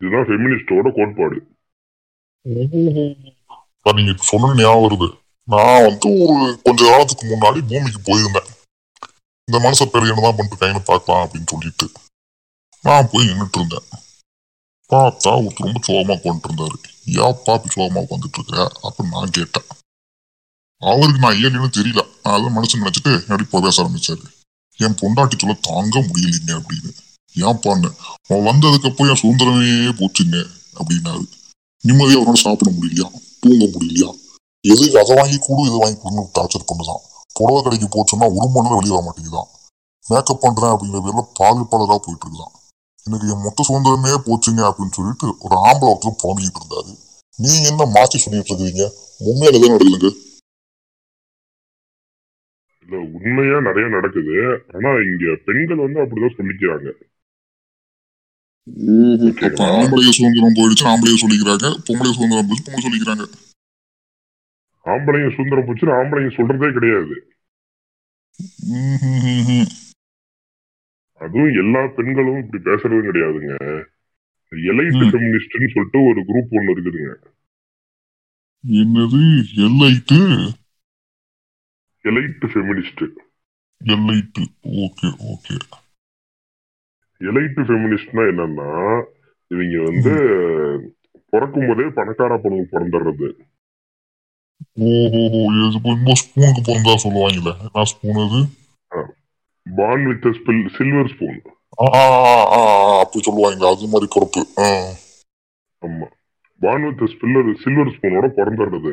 இதுதான் 0.00 0.26
ஃபெமினிஸ்டோட 0.26 0.92
கோட்பாடு. 0.96 1.46
நீங்க 3.94 4.12
சொன்ன 4.16 4.54
ஞாபகம் 4.56 4.90
வருது. 4.90 5.18
நான் 5.44 5.82
வந்து 5.82 6.08
ஒரு 6.26 6.60
கொஞ்ச 6.62 6.90
காலத்துக்கு 6.90 7.26
முன்னாடி 7.26 7.60
பூமிக்கு 7.68 8.00
போயிருந்தேன். 8.04 8.48
இந்த 9.46 9.58
மனசை 9.58 9.86
பெரிய 9.86 10.12
என்னதான் 10.12 10.36
பண்ணிட்டு 10.36 10.56
இருக்காங்கன்னு 10.56 10.84
பார்க்கலாம் 10.84 11.28
அப்படின்னு 11.28 11.52
சொல்லிட்டு 11.52 11.90
நான் 12.82 13.08
போய் 13.12 13.26
நின்றுட்டு 13.26 13.58
இருந்தேன். 13.58 13.86
பார்த்தா 14.92 15.30
ஒருத்தர் 15.30 15.66
ரொம்ப 15.66 15.80
சோகமா 15.88 16.14
கொண்டு 16.22 16.48
இருந்தாரு. 16.48 16.78
ஏன் 17.06 17.38
பாப்பி 17.46 17.68
சோகமா 17.76 18.00
உட்காந்துட்டு 18.02 18.38
இருக்க? 18.38 18.72
அப்படின்னு 18.82 19.08
நான் 19.10 19.28
கேட்டேன். 19.30 19.68
அவருக்கு 20.78 21.18
நான் 21.18 21.34
ஏன்னு 21.34 21.70
தெரியல? 21.76 22.06
நான் 22.22 22.40
அதை 22.40 22.44
மனுஷன் 22.44 22.82
நினைச்சிட்டு 22.82 23.20
எப்படி 23.28 23.44
பேச 23.44 23.82
ஆரம்பிச்சாரு? 23.82 24.24
என் 24.76 24.94
பொண்டாட்டி 24.94 25.38
சொல்ல 25.38 25.58
தாங்க 25.60 26.00
முடியலைங்க 26.00 26.60
அப்படின்னு. 26.60 26.90
ஏன்ப்பான்னு 27.34 27.94
அவன் 28.28 28.56
வந்ததுக்கு 28.56 28.90
அப்புறம் 28.90 29.14
என் 29.14 29.20
சுதந்திரமே 29.22 29.88
போச்சுங்க 29.92 30.46
அப்படின்னாரு. 30.78 31.24
நிம்மதியா 31.88 32.20
அவனால 32.20 32.34
சாப்பிட 32.34 32.70
முடியலையா? 32.70 33.10
தூங்க 33.40 33.64
முடியலையா? 33.64 34.12
எதுக்கு 34.60 34.98
அதை 34.98 35.16
வாங்கி 35.16 35.38
கூட 35.38 35.62
இதை 35.62 35.78
வாங்கி 35.78 36.00
கொடுன்னு 36.00 36.40
டார்ச்சர் 36.40 36.68
பண்ணுதான். 36.68 37.06
புடவை 37.32 37.62
கடைக்கு 37.62 37.86
போச்சுன்னா 37.88 38.36
ஒரு 38.36 38.48
மணி 38.48 38.60
நேரம் 38.60 38.78
வெளியே 38.78 38.94
வர 38.94 39.04
மாட்டேங்குதான். 39.04 39.46
மேக்கப் 40.08 40.40
பண்றேன் 40.40 40.70
அப்படிங்கிற 40.70 41.06
பேர்ல 41.06 41.24
பாதிப்பாளரா 41.38 41.96
போயிட்டு 41.96 42.28
இருக்கான் 42.28 42.56
எனக்கு 43.04 43.28
என் 43.28 43.42
மொத்த 43.42 43.64
சுதந்திரமே 43.68 44.28
போச்சுங்க 44.28 44.62
அப்படின்னு 44.62 44.92
சொல்லிட்டு 44.92 45.36
ஒரு 45.38 45.56
ஆம்பளை 45.56 45.96
ஒருத்தர் 45.96 46.22
புலம்பிக்கிட்டு 46.22 46.62
இருந்தாரு. 46.62 46.98
நீங்க 47.36 47.68
என்ன 47.68 47.84
மாற்றி 47.84 48.18
சொல்லிட்டு 48.18 48.56
இருக்கீங்க? 48.56 48.92
உண்மையில 49.24 49.60
தான் 49.60 49.70
நடக்கலங்க. 49.70 50.26
இல்ல 52.88 53.08
உண்மையா 53.08 53.60
நிறைய 53.60 53.88
நடக்குது. 53.88 54.64
ஆனா 54.74 54.90
இங்க 54.94 55.36
பெண்கள் 55.44 55.76
வந்து 55.76 56.00
அப்படிதான் 56.00 56.38
சொல்லிக்கிறாங்க. 56.38 56.92
அப்ப 59.46 59.64
ஆம்பளைய 59.78 60.10
சுதந்திரம் 60.10 60.54
போயிடுச்சு 60.54 60.84
ஆம்பளைய 60.84 61.18
சொல்லிக்கிறாங்க. 61.22 61.66
பொம்பளைய 61.88 62.10
சுதந்திரம் 62.10 62.48
போயிடுச்சு 62.48 62.68
பொம்பளை 62.68 62.84
சொல்லிக்கிறாங்க. 62.86 63.46
ஆம்பளைங்க 64.84 65.30
சுதந்திரம் 65.30 65.66
போச்சுன்னு 65.66 65.96
ஆம்பளைங்க 66.00 66.30
சொல்றதே 66.30 66.72
கிடையாது. 66.72 67.14
அதுவும் 71.14 71.52
எல்லா 71.52 71.86
பெண்களும் 71.86 72.44
இப்படி 72.44 72.62
பேசுறதும் 72.62 73.08
கிடையாதுங்க. 73.08 73.84
எலைட் 74.52 74.98
ம். 74.98 75.10
ஃபெமினிஸ்ட்னு 75.10 75.72
சொல்லிட்டு 75.72 76.02
ஒரு 76.02 76.20
குரூப் 76.20 76.50
ஒண்ணு 76.50 76.72
இருக்குதுங்க. 76.74 77.14
என்னது? 78.68 79.22
Elite 79.56 80.20
elite 82.08 82.44
feminist 82.52 83.02
elite 83.80 84.42
okay 84.84 85.08
okay. 85.32 85.54
Elite 87.20 87.60
ஃபெமினிஸ்ட்னா 87.68 88.24
என்னன்னா 88.32 88.70
இவங்க 89.50 89.76
வந்து 89.88 90.12
பிறக்கும் 91.32 91.68
போதே 91.68 91.86
பணக்கார 91.94 92.36
பொண்ணு 92.36 92.64
பிறந்துடுறது 92.72 93.28
ஓஹோ 94.86 95.20
இன்னும் 95.42 95.74
ஸ்பூனுக்கு 96.20 96.62
பிறந்தா 96.66 96.94
சொல்லுவாங்கல்ல? 97.02 97.50
என்ன 97.60 97.84
ஸ்பூன் 97.84 98.20
அது? 98.24 98.40
பான் 99.66 100.04
வித் 100.08 100.26
சில்வர் 100.76 101.10
ஸ்பூன் 101.12 101.38
அப்படி 103.00 103.20
சொல்லுவாங்க 103.22 103.66
அது 103.68 103.90
மாதிரி 103.92 104.08
பொறுப்பு. 104.14 104.40
ஆமா. 105.82 106.06
பான் 106.60 106.84
வித் 106.86 107.04
ஸ்பில்லர் 107.12 107.50
சில்வர் 107.62 107.92
ஸ்பூனோட 107.96 108.26
பிறந்துடுறது. 108.38 108.92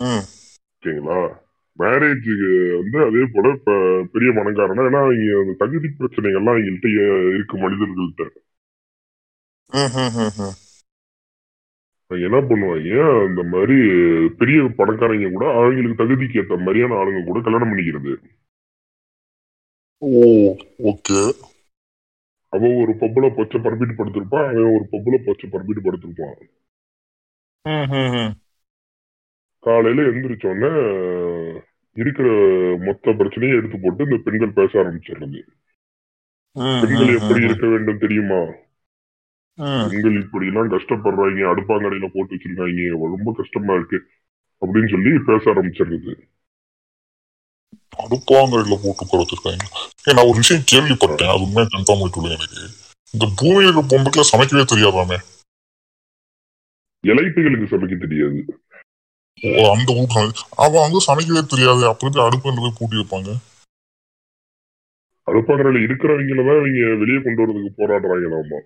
ஓகேங்களா? 0.00 1.18
மேரேஜுக்கு 1.78 2.50
வந்து 2.80 2.98
அதே 3.06 3.22
போல 3.32 3.46
இப்ப 3.56 3.72
பெரிய 4.12 4.30
பணக்காரனா 4.36 4.84
ஏன்னா 4.88 5.00
அவங்க 5.04 5.40
அந்த 5.40 5.54
தகுதி 5.62 5.88
பிரச்சனைகள்லாம் 5.98 6.54
அவங்கள்ட்ட 6.54 6.88
இருக்கு 7.34 7.56
மனிதர்கள்ட்ட. 7.64 8.24
என்ன 12.10 12.38
பண்ணுவாங்க 12.48 12.98
அந்த 13.26 13.42
மாதிரி 13.52 13.76
பெரிய 14.40 14.58
பணக்காரங்க 14.80 15.28
கூட 15.32 15.46
அவங்களுக்கு 15.58 16.00
தகுதிக்கு 16.02 16.40
ஏத்த 16.40 16.56
மாதிரியான 16.58 16.96
ஆளுங்க 17.00 17.22
கூட 17.24 17.40
கல்யாணம் 17.40 17.70
பண்ணிக்கிறது? 17.70 18.12
Oh 19.98 20.08
okay. 20.90 21.20
அவன் 22.54 22.74
ஒரு 22.82 22.92
பப்புல 23.00 23.28
பச்சை 23.36 23.58
பரப்பிட்டு 23.60 23.98
படுத்திருப்பான் 23.98 24.48
அவன் 24.50 24.74
ஒரு 24.76 24.86
பப்புல 24.92 25.16
பச்சை 25.26 25.46
பரப்பிட்டு 25.50 25.86
படுத்திருப்பான். 25.86 26.36
காலையில 29.66 30.06
எந்திரிச்ச 30.10 30.46
உடனே 30.46 30.70
இருக்கிற 31.96 32.26
மொத்த 32.80 33.12
பிரச்சனையும் 33.12 33.58
எடுத்து 33.58 33.76
போட்டு 33.78 34.06
இந்த 34.06 34.18
பெண்கள் 34.26 34.58
பேச 34.58 34.72
ஆரம்பிச்சிடுறது 34.82 35.40
ம், 36.56 36.78
பெண்கள் 36.82 37.16
எப்படி 37.18 37.40
இருக்க 37.44 37.66
வேண்டும் 37.66 37.98
தெரியுமா. 37.98 38.40
பெண்கள் 39.84 40.16
இப்படி 40.20 40.46
எல்லாம் 40.46 40.72
கஷ்டப்படுறாங்க 40.72 41.50
அடுப்பாங்கடையில 41.52 42.08
போட்டு 42.08 42.34
வச்சிருக்காங்க 42.34 42.82
ரொம்ப 43.14 43.32
கஷ்டமா 43.32 43.74
இருக்கு 43.74 43.98
அப்படின்னு 44.62 44.90
சொல்லி 44.90 45.12
பேச 45.28 45.44
ஆரம்பிச்சிடுறது 45.52 46.14
அடுப்பாங்கரையில 47.98 48.76
போட்டு 48.82 49.04
குறைச்சிருக்காங்க 49.06 49.64
நான் 50.08 50.28
ஒரு 50.28 50.38
விஷயம் 50.42 50.68
கேள்விப்பட்டேன் 50.72 51.32
அது 51.32 51.44
உண்மையா 51.46 51.66
கன்ஃபார்ம் 51.68 52.02
பண்ணிட்டு 52.02 52.36
எனக்கு. 52.38 52.60
இந்த 53.14 53.26
பூமியில 53.38 53.66
இருக்க 53.66 53.82
பொம்புக்குலாம் 53.92 54.32
சமைக்கவே 54.32 54.64
தெரியாதாமே? 54.72 55.18
எலைட்டுகளுக்கு 57.04 57.66
சமைக்க 57.72 57.96
தெரியாது. 57.96 58.40
அந்த 59.72 59.90
வீட்டு 59.98 60.22
அவன் 60.64 60.84
வந்து 60.86 61.00
சமைக்கவே 61.08 61.42
தெரியாது. 61.52 61.82
அப்படி 61.92 62.24
அடுப்பு 62.26 62.56
போய் 62.56 62.78
பூட்டி 62.78 62.96
வைப்பாங்க 63.00 63.30
அடுப்பாங்கரையில 65.28 65.84
இருக்கிறவங்களதான் 65.86 66.58
இவங்க 66.60 66.96
வெளியே 67.02 67.20
கொண்டு 67.22 67.42
வரதுக்கு 67.42 67.70
போராடுறாங்களாமா? 67.78 68.58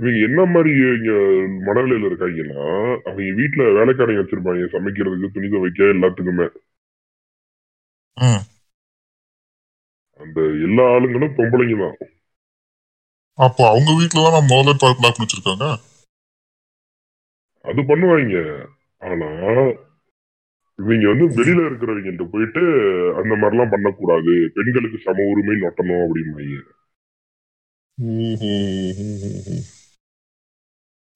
இவங்க 0.00 0.18
என்ன 0.28 0.40
மாதிரி 0.52 0.70
இங்க 0.98 1.12
மனநிலையில 1.66 2.08
இருக்காங்கன்னா 2.10 2.64
அவங்க 3.08 3.30
வீட்டுல 3.40 3.62
வேலைக்காரங்க 3.78 4.22
வச்சிருப்பாங்க. 4.22 4.68
சமைக்கிறதுக்கு 4.74 5.34
துணி 5.36 5.48
துவைக்க 5.54 5.94
எல்லாத்துக்குமே. 5.96 6.46
அந்த 10.20 10.38
எல்லா 10.66 10.84
ஆளுங்களும் 10.94 11.36
பொம்பளைங்க 11.38 11.76
தான். 11.82 11.96
அப்போ 13.38 13.62
அவங்க 13.70 13.90
வீட்டுல 14.00 14.24
தான் 14.26 14.50
முதல்ல 14.52 14.74
பண்ணி 14.82 15.24
வச்சிருக்காங்க 15.24 15.66
அது 17.64 17.80
பண்ணுவாங்க. 17.90 18.36
ஆனா 19.02 19.28
இவங்க 20.78 21.06
வந்து 21.12 21.26
வெளியில 21.38 21.60
இருக்கிறவங்க 21.66 22.26
போயிட்டு 22.34 22.62
அந்த 23.20 23.32
மாதிரிலாம் 23.40 23.72
பண்ணக்கூடாது. 23.74 24.34
பெண்களுக்கு 24.54 24.98
சம 25.06 25.24
உரிமை 25.30 25.56
நொட்டணும் 25.62 26.04
அப்படிம்பாங்க. 26.04 26.60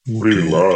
புரியுதுங்களா. 0.06 0.66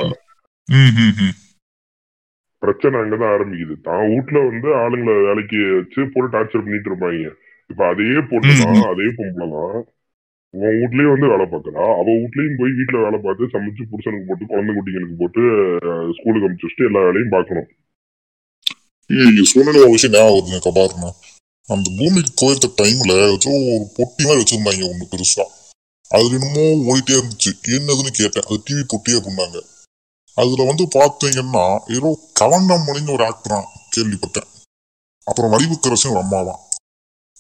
பிரச்சனை 2.63 2.95
அங்கதான் 3.01 3.35
ஆரம்பிக்குது. 3.35 3.75
தான் 3.81 4.07
வீட்டுல 4.13 4.39
வந்து 4.51 4.69
ஆளுங்களை 4.83 5.15
வேலைக்கு 5.27 5.59
வச்சு 5.77 6.11
போட்டு 6.13 6.33
டார்ச்சர் 6.35 6.65
பண்ணிட்டு 6.65 6.91
இருப்பாங்க. 6.91 7.35
இப்ப 7.71 7.81
அதையே 7.89 8.21
போட்டுதான் 8.31 8.91
அதே 8.93 9.09
பொம்பளை 9.19 9.49
தான் 9.57 9.77
உன் 10.55 10.77
வீட்லயும் 10.81 11.13
வந்து 11.15 11.31
வேலை 11.33 11.47
பார்க்கறா. 11.47 11.83
அவ 12.01 12.07
வீட்லயும் 12.23 12.59
போய் 12.61 12.77
வீட்டுல 12.79 13.03
வேலை 13.05 13.19
பார்த்து 13.25 13.53
சமைச்சு 13.55 13.83
புருஷனுக்கு 13.91 14.29
போட்டு 14.29 14.47
குழந்தை 14.47 14.71
குட்டிங்களுக்கு 14.75 15.19
போட்டு 15.23 15.43
ஸ்கூலுக்கு 16.17 16.47
அனுப்பிச்சு 16.47 16.69
வச்சுட்டு 16.69 16.89
எல்லா 16.91 17.01
வேலையும் 17.07 17.35
பார்க்கணும். 17.37 17.69
ஏய், 19.11 19.33
நீங்க 19.35 19.81
ஒரு 19.85 19.95
விஷயம் 19.97 20.15
ஞாபகம் 20.15 20.37
வருதுங்க 20.37 20.61
கபாருண்ணா 20.67 21.11
அந்த 21.69 21.89
பூமிக்கு 21.99 22.33
போயிருந்த 22.41 22.69
டைம்ல 22.81 23.15
ஏதோ 23.25 23.51
ஒரு 23.75 23.87
பொட்டி 23.97 24.23
மாதிரி 24.27 24.41
வச்சிருந்தாங்க 24.43 24.85
ஒண்ணு 24.93 25.07
பெருசா. 25.13 25.45
அது 26.11 26.29
என்னமோ 26.37 26.63
ஓடிட்டே 26.91 27.15
இருந்துச்சு. 27.19 27.51
என்னதுன்னு 27.77 28.13
கேட்டேன். 28.21 28.47
அது 28.49 28.59
டிவி 28.69 28.85
பொட்டி 28.93 29.11
அப்படின்னாங்க. 29.19 29.59
அதுல 30.37 30.65
வந்து 30.65 30.85
பாத்தீங்கன்னா 30.99 31.65
ஏதோ 31.97 32.09
கவண்டமணின்னு 32.41 33.15
ஒரு 33.17 33.25
ஆக்டரா 33.31 33.59
கேள்விப்பட்டேன். 33.97 34.49
அப்புறம் 35.27 35.53
வடிவுக்கரசன் 35.53 36.13
ஒரு 36.15 36.21
அம்மாவான் 36.25 36.61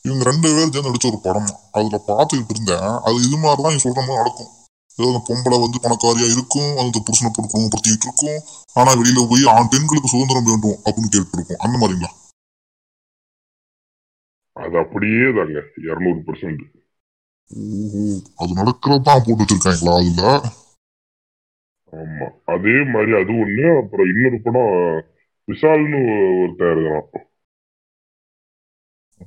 இவங்க 0.03 0.25
ரெண்டு 0.25 0.49
பேரும் 0.49 0.73
சேர்ந்து 0.73 0.91
நடிச்ச 0.91 1.07
ஒரு 1.07 1.21
படம். 1.23 1.51
அதுல 1.73 2.03
பார்த்துக்கிட்டு 2.07 2.51
இருந்தேன். 2.51 2.89
அது 3.05 3.17
இது 3.27 3.37
மாதிரிதான் 3.37 3.75
நீ 3.75 3.81
சொல்ற 3.83 3.95
மாதிரி 3.95 4.15
நடக்கும். 4.15 4.57
ஏதோ 4.97 5.11
அந்த 5.11 5.21
பொம்பளை 5.29 5.61
வந்து 5.61 5.79
பணக்காரியா 5.83 6.31
இருக்கும். 6.31 6.77
அந்த 6.77 7.03
புருஷனை 7.05 7.31
போட்டு 7.33 7.59
குடும்பப்படுத்திட்டு 7.59 8.07
இருக்கும். 8.07 8.43
ஆனா 8.75 8.93
வெளியில 8.93 9.29
போய் 9.29 9.45
ஆண் 9.47 9.69
பெண்களுக்கு 9.69 10.09
சுதந்திரம் 10.09 10.45
வேண்டும் 10.45 10.79
அப்படின்னு 10.79 11.11
கேட்டு 11.11 11.31
இருக்கும் 11.33 11.59
அந்த 11.59 11.77
மாதிரிங்களா? 11.79 12.17
அது 14.53 14.79
அப்படியே 14.79 15.33
தாங்க. 15.37 15.63
இருநூறு 15.77 16.23
பர்சன்ட் 16.27 16.77
அது 18.37 18.55
நடக்கிறதான் 18.55 19.23
போட்டு 19.25 19.45
வச்சிருக்காங்களா 19.45 19.95
அதுல? 19.97 20.43
ஆமா. 21.93 22.27
அதே 22.45 22.91
மாதிரி 22.91 23.13
அது 23.13 23.33
ஒண்ணு. 23.33 23.83
அப்புறம் 23.83 24.07
இன்னொரு 24.07 24.41
படம் 24.43 25.05
விஷால்னு 25.47 26.01
ஒருத்தர் 26.41 26.81
இருக்கிறான். 26.81 27.28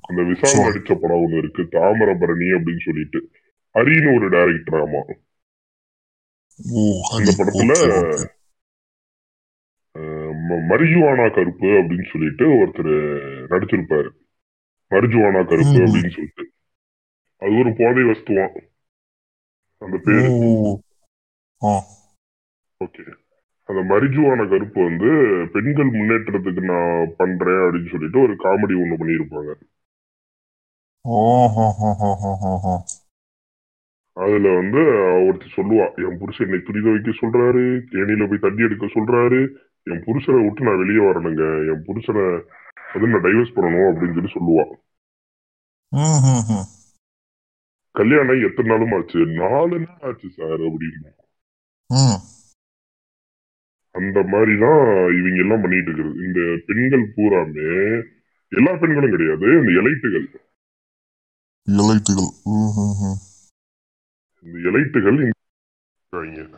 அந்த 0.02 0.22
விஷால். 0.22 0.64
நடிச்ச 0.64 1.00
படம் 1.02 1.28
ஒண்ணு 1.28 1.38
இருக்கு 1.38 1.62
தாமிரபரணி 1.62 2.48
அப்படின்னு 2.54 2.84
சொல்லிட்டு. 2.86 3.32
ஹரின்னு 3.74 4.16
ஒரு 4.16 4.30
டைரக்டர் 4.30 4.80
ஆமா. 4.80 5.02
அந்த 7.12 7.32
படத்துல 7.38 7.74
மரிஜுவானா 10.70 11.34
கருப்பு 11.34 11.68
அப்படின்னு 11.68 12.12
சொல்லிட்டு 12.12 12.46
ஒருத்தர் 12.46 12.94
நடிச்சிருப்பாரு. 13.50 14.10
மரிஜுவானா 14.90 15.48
கருப்பு. 15.48 15.80
அப்படின்னு 15.80 16.10
சொல்லிட்டு. 16.10 16.52
அது 17.38 17.52
ஒரு 17.58 17.74
போதை 17.78 18.04
வஸ்துவான் 18.04 18.70
அந்த 19.78 19.98
பேரு. 20.04 20.28
ஓகே. 22.86 23.14
அந்த 23.64 23.96
மரிஜுவான 23.96 24.50
கருப்பு 24.50 24.84
வந்து 24.84 25.08
பெண்கள் 25.52 25.92
முன்னேற்றத்துக்கு 25.92 26.62
நான் 26.64 27.14
பண்றேன் 27.18 27.54
அப்படின்னு 27.54 27.90
சொல்லிட்டு 27.90 28.20
ஒரு 28.20 28.34
காமெடி 28.34 28.76
ஒண்ணு 28.82 29.00
பண்ணியிருப்பாங்க. 29.02 29.54
அதுல 34.14 34.56
வந்து 34.56 34.80
ஒருத்தி 35.28 35.46
சொல்லுவா 35.46 36.10
என் 36.10 36.18
புருஷன் 36.18 36.48
என்னை 36.48 36.62
துரித 36.62 36.90
வைக்க 36.90 37.12
சொல்றாரு 37.12 37.82
தேனியில 37.92 38.30
போய் 38.30 38.38
தண்ணி 38.38 38.62
எடுக்க 38.64 38.86
சொல்றாரு 38.86 39.56
என் 39.84 40.04
புருஷனை 40.04 40.44
விட்டு 40.44 40.64
நான் 40.64 40.78
வெளியே 40.78 41.00
வரணுங்க 41.00 41.74
என் 41.74 41.86
புருஷனை 41.86 42.44
வந்து 42.94 43.08
நான் 43.08 43.22
டைவர்ஸ் 43.22 43.58
பண்ணணும் 43.58 43.90
அப்படின்னு 43.92 44.14
சொல்லி 44.14 44.34
சொல்லுவா. 44.34 44.66
ம், 45.88 46.22
ம், 46.28 46.46
ம். 46.48 46.68
கல்யாணம் 47.92 48.44
எத்தனை 48.44 48.78
நாளும் 48.78 48.92
ஆச்சு? 48.92 49.20
நாலு 49.26 49.80
நாள் 49.80 49.98
ஆச்சு 50.02 50.30
சார் 50.30 50.60
அப்படின்னு. 50.60 51.12
ம். 51.88 52.20
அந்த 53.92 54.24
மாதிரிதான் 54.24 54.88
இவங்க 55.20 55.36
எல்லாம் 55.36 55.62
பண்ணிட்டு 55.62 55.92
இருக்கிறது. 55.92 56.26
இந்த 56.26 56.64
பெண்கள் 56.66 57.14
பூராமே 57.16 58.04
எல்லா 58.50 58.76
பெண்களும் 58.76 59.10
கிடையாது 59.10 59.46
இந்த 59.46 59.72
எலைட்டுகள் 59.82 60.50
ம். 61.68 63.20
இந்த 64.46 64.70
எலைட்டுகள் 64.70 65.20
இங்க 66.14 66.40
இருக்காங்க. 66.42 66.58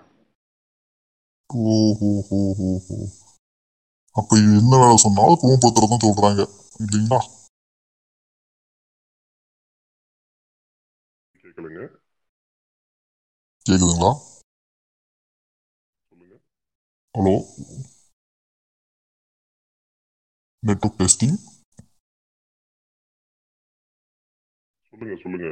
ஓ, 1.49 1.75
ஓ, 2.01 2.23
ஓ, 2.29 2.55
ஓ, 2.57 2.81
ஓ. 2.89 2.97
அப்ப 4.15 4.37
என்ன 4.37 4.77
வேலை 4.77 4.97
சொன்னாலும் 4.97 5.39
குடும்பப்படுத்துறதும் 5.41 6.05
சொல்றாங்க. 6.05 6.41
இல்லைங்களா? 6.79 7.19
கேட்கலங்க. 11.35 11.81
கேக்குதுங்களா? 13.65 14.11
சொல்லுங்க. 16.11 16.35
ஹலோ. 17.15 17.35
Network 20.63 20.97
testing. 20.97 21.37
சொல்லுங்க 24.93 25.15
சொல்லுங்க. 25.21 25.47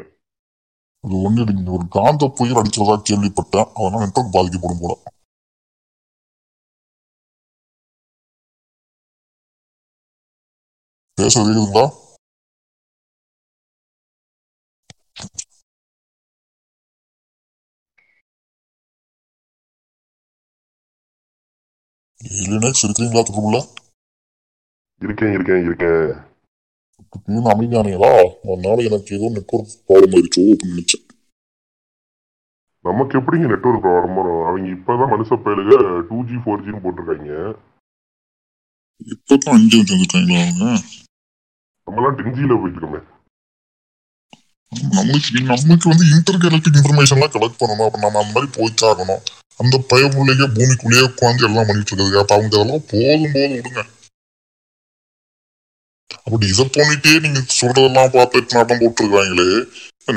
அது 1.03 1.15
ஒண்ணு 1.21 1.41
இல்லைங்க 1.43 1.71
ஒரு 1.71 1.85
காந்த 1.89 2.29
புயல் 2.37 2.59
அடிக்கிறதா 2.59 2.95
கேள்விப்பட்டேன். 3.03 3.69
அதனால 3.75 4.03
நெட்ஒர்க் 4.03 4.35
பாதிக்கப்படும் 4.35 4.83
போல. 4.83 4.95
பேச 11.17 11.35
கேக்குதுங்களா? 11.39 11.85
லினக்ஸ் 22.45 22.83
இருக்கிறீங்களா 22.83 23.23
தொடர்புல 23.23 23.59
இருக்கேன் 25.01 25.33
இருக்கேன் 25.33 25.63
இருக்கேன். 25.63 26.05
திடீர்னு 27.13 27.51
அமைதியானீங்களா 27.53 28.11
அதனால 28.51 28.77
எனக்கு 28.89 29.15
ஏதோ 29.17 29.29
நெட்ஒர்க் 29.37 29.75
ப்ராப்ளம் 29.87 30.15
ஆயிடுச்சோ 30.17 30.43
அப்படின்னு 30.51 30.75
நினைச்சேன். 30.75 31.05
நமக்கு 32.85 33.17
எப்படிங்க 33.19 33.47
நெட்ஒர்க் 33.53 33.83
ப்ராப்ளம் 33.85 34.17
வரும் 34.19 34.45
அவங்க 34.49 34.67
இப்பதான் 34.77 35.11
மனுஷ 35.13 35.37
பயலுக 35.45 35.73
டூ 36.09 36.17
ஜி 36.29 36.37
ஃபோர் 36.43 36.63
ஜின்னு 36.65 36.83
போட்டிருக்காங்க. 36.85 37.33
இப்பதான் 39.13 39.55
அஞ்சு 39.57 39.77
வந்து 39.79 39.95
வந்துட்டாங்களா 39.95 40.41
அவங்க? 40.45 40.65
நம்மலாம் 41.87 42.17
டென் 42.19 42.37
ஜில 42.39 42.57
போயிட்டு 42.61 42.79
இருக்கோமே 42.79 43.01
நம்மளுக்கு 44.95 45.39
நமக்கு 45.47 45.87
வந்து 45.91 46.05
இன்டர் 46.15 46.45
எலக்ட்ரிக் 46.49 46.77
இன்ஃபர்மேஷன்லாம் 46.79 47.33
கலெக்ட் 47.33 47.61
பண்ணணும். 47.61 47.87
அப்ப 47.87 47.99
நம்ம 48.03 48.19
அந்த 48.21 48.33
மாதிரி 48.35 48.49
போய்க்காகணும் 48.57 49.23
அந்த 49.61 49.75
பயமுள்ளையே 49.91 50.45
பூமிக்குள்ளேயே 50.57 51.07
உட்காந்து 51.09 51.47
எல்லாம் 51.47 51.67
பண்ணிட்டு 51.69 51.91
இருக்குது 51.91 52.21
அப்ப 52.21 52.35
அவங்க 52.37 52.55
அதெல்லாம் 52.57 52.85
போதும் 52.91 53.33
போதும் 53.33 53.57
விடுங்க. 53.57 53.81
அப்ப 56.17 56.37
டிசப்பாயிண்டே 56.43 57.13
நீங்க 57.25 57.39
சொல்றதெல்லாம் 57.59 58.13
பார்த்து 58.15 58.57
நாட்டம் 58.57 58.81
போட்டுருக்காங்களே. 58.81 59.49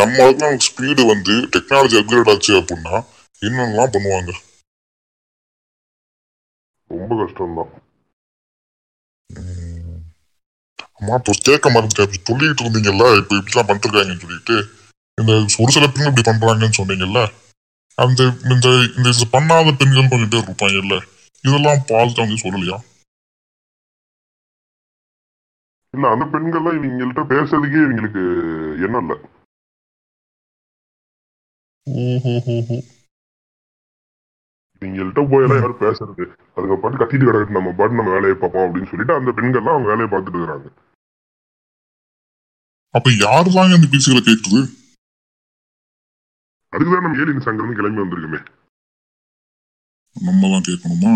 நம்ம 0.02 0.16
அளவுக்கு 0.24 0.66
ஸ்பீடு 0.68 1.02
வந்து 1.12 1.35
டெக்னாலஜி 1.54 1.96
அப்கிரேட் 2.00 2.33
ஆச்சு 2.33 2.52
அப்படின்னா 2.61 2.94
என்னென்னலாம் 3.42 3.94
பண்ணுவாங்க? 3.94 4.33
ரொம்ப 6.90 7.12
கஷ்டம்தான். 7.20 7.72
அம்மா 10.98 11.14
இப்போ 11.20 11.33
கேட்க 11.48 11.66
மறந்துட்டேன். 11.70 12.26
சொல்லிட்டு 12.28 12.62
இருந்தீங்கல்ல 12.64 13.07
இப்ப 13.20 13.38
இப்படிலாம் 13.40 13.68
பண்ணிருக்காங்கன்னு 13.70 14.24
சொல்லிட்டு. 14.24 14.57
இந்த 15.18 15.33
ஒரு 15.62 15.70
சில 15.72 15.87
பெண்கள் 15.87 16.12
இப்படி 16.12 16.24
பண்றாங்கன்னு 16.28 16.78
சொன்னீங்கல்ல 16.80 17.20
அந்த 17.98 18.20
இந்த 18.52 18.68
இந்த 18.96 19.09
இது 19.14 19.26
பண்ணாத 19.35 19.74
பெண்கள் 19.80 20.11
கொஞ்சம் 20.12 20.33
பேர் 20.33 20.46
இருப்பாங்கல்ல 20.46 20.96
இதெல்லாம் 21.44 21.83
பார்த்துட்டு 21.90 22.22
அவங்க 22.22 22.38
சொல்லலையா? 22.42 22.78
இல்ல 25.94 26.11
அந்த 26.12 26.24
பெண்கள்லாம் 26.33 26.78
இவங்கள்ட்ட 26.87 27.22
பேசுறதுக்கே 27.33 27.80
இவங்களுக்கு 27.85 28.22
என்ன 28.87 28.98
இல்ல. 29.02 29.14
இவங்கள்ட்ட 34.80 35.20
போயெல்லாம் 35.33 35.61
யாரும் 35.62 35.83
பேசுறது. 35.83 36.24
அதுக்கு 36.54 36.78
பாட்டு 36.83 37.00
கத்திட்டு 37.00 37.26
கிடக்கு 37.28 37.59
நம்ம 37.59 37.72
பாட்டு 37.78 37.98
நம்ம 37.98 38.14
வேலையை 38.16 38.37
பார்ப்போம் 38.40 38.66
அப்படின்னு 38.66 38.90
சொல்லிட்டு 38.90 39.18
அந்த 39.18 39.30
பெண்கள்லாம் 39.37 39.74
அவங்க 39.74 39.90
வேலையை 39.92 40.09
பார்த்துட்டு 40.14 40.38
இருக்கிறாங்க. 40.38 40.70
அப்ப 42.96 43.11
யாரு 43.26 43.48
தாங்க 43.54 43.78
இந்த 43.78 43.88
பேச்சுகளை 43.92 44.22
கேட்குது? 44.30 44.61
அதுக்குதான் 46.74 47.04
நம்ம 47.07 47.20
ஏலியன் 47.22 47.46
சங்கம் 47.46 47.78
கிளம்பி 47.78 48.02
வந்திருக்குமே. 48.02 48.40
நம்ம 50.26 50.48
தான் 50.52 50.66
கேட்கணுமா? 50.68 51.12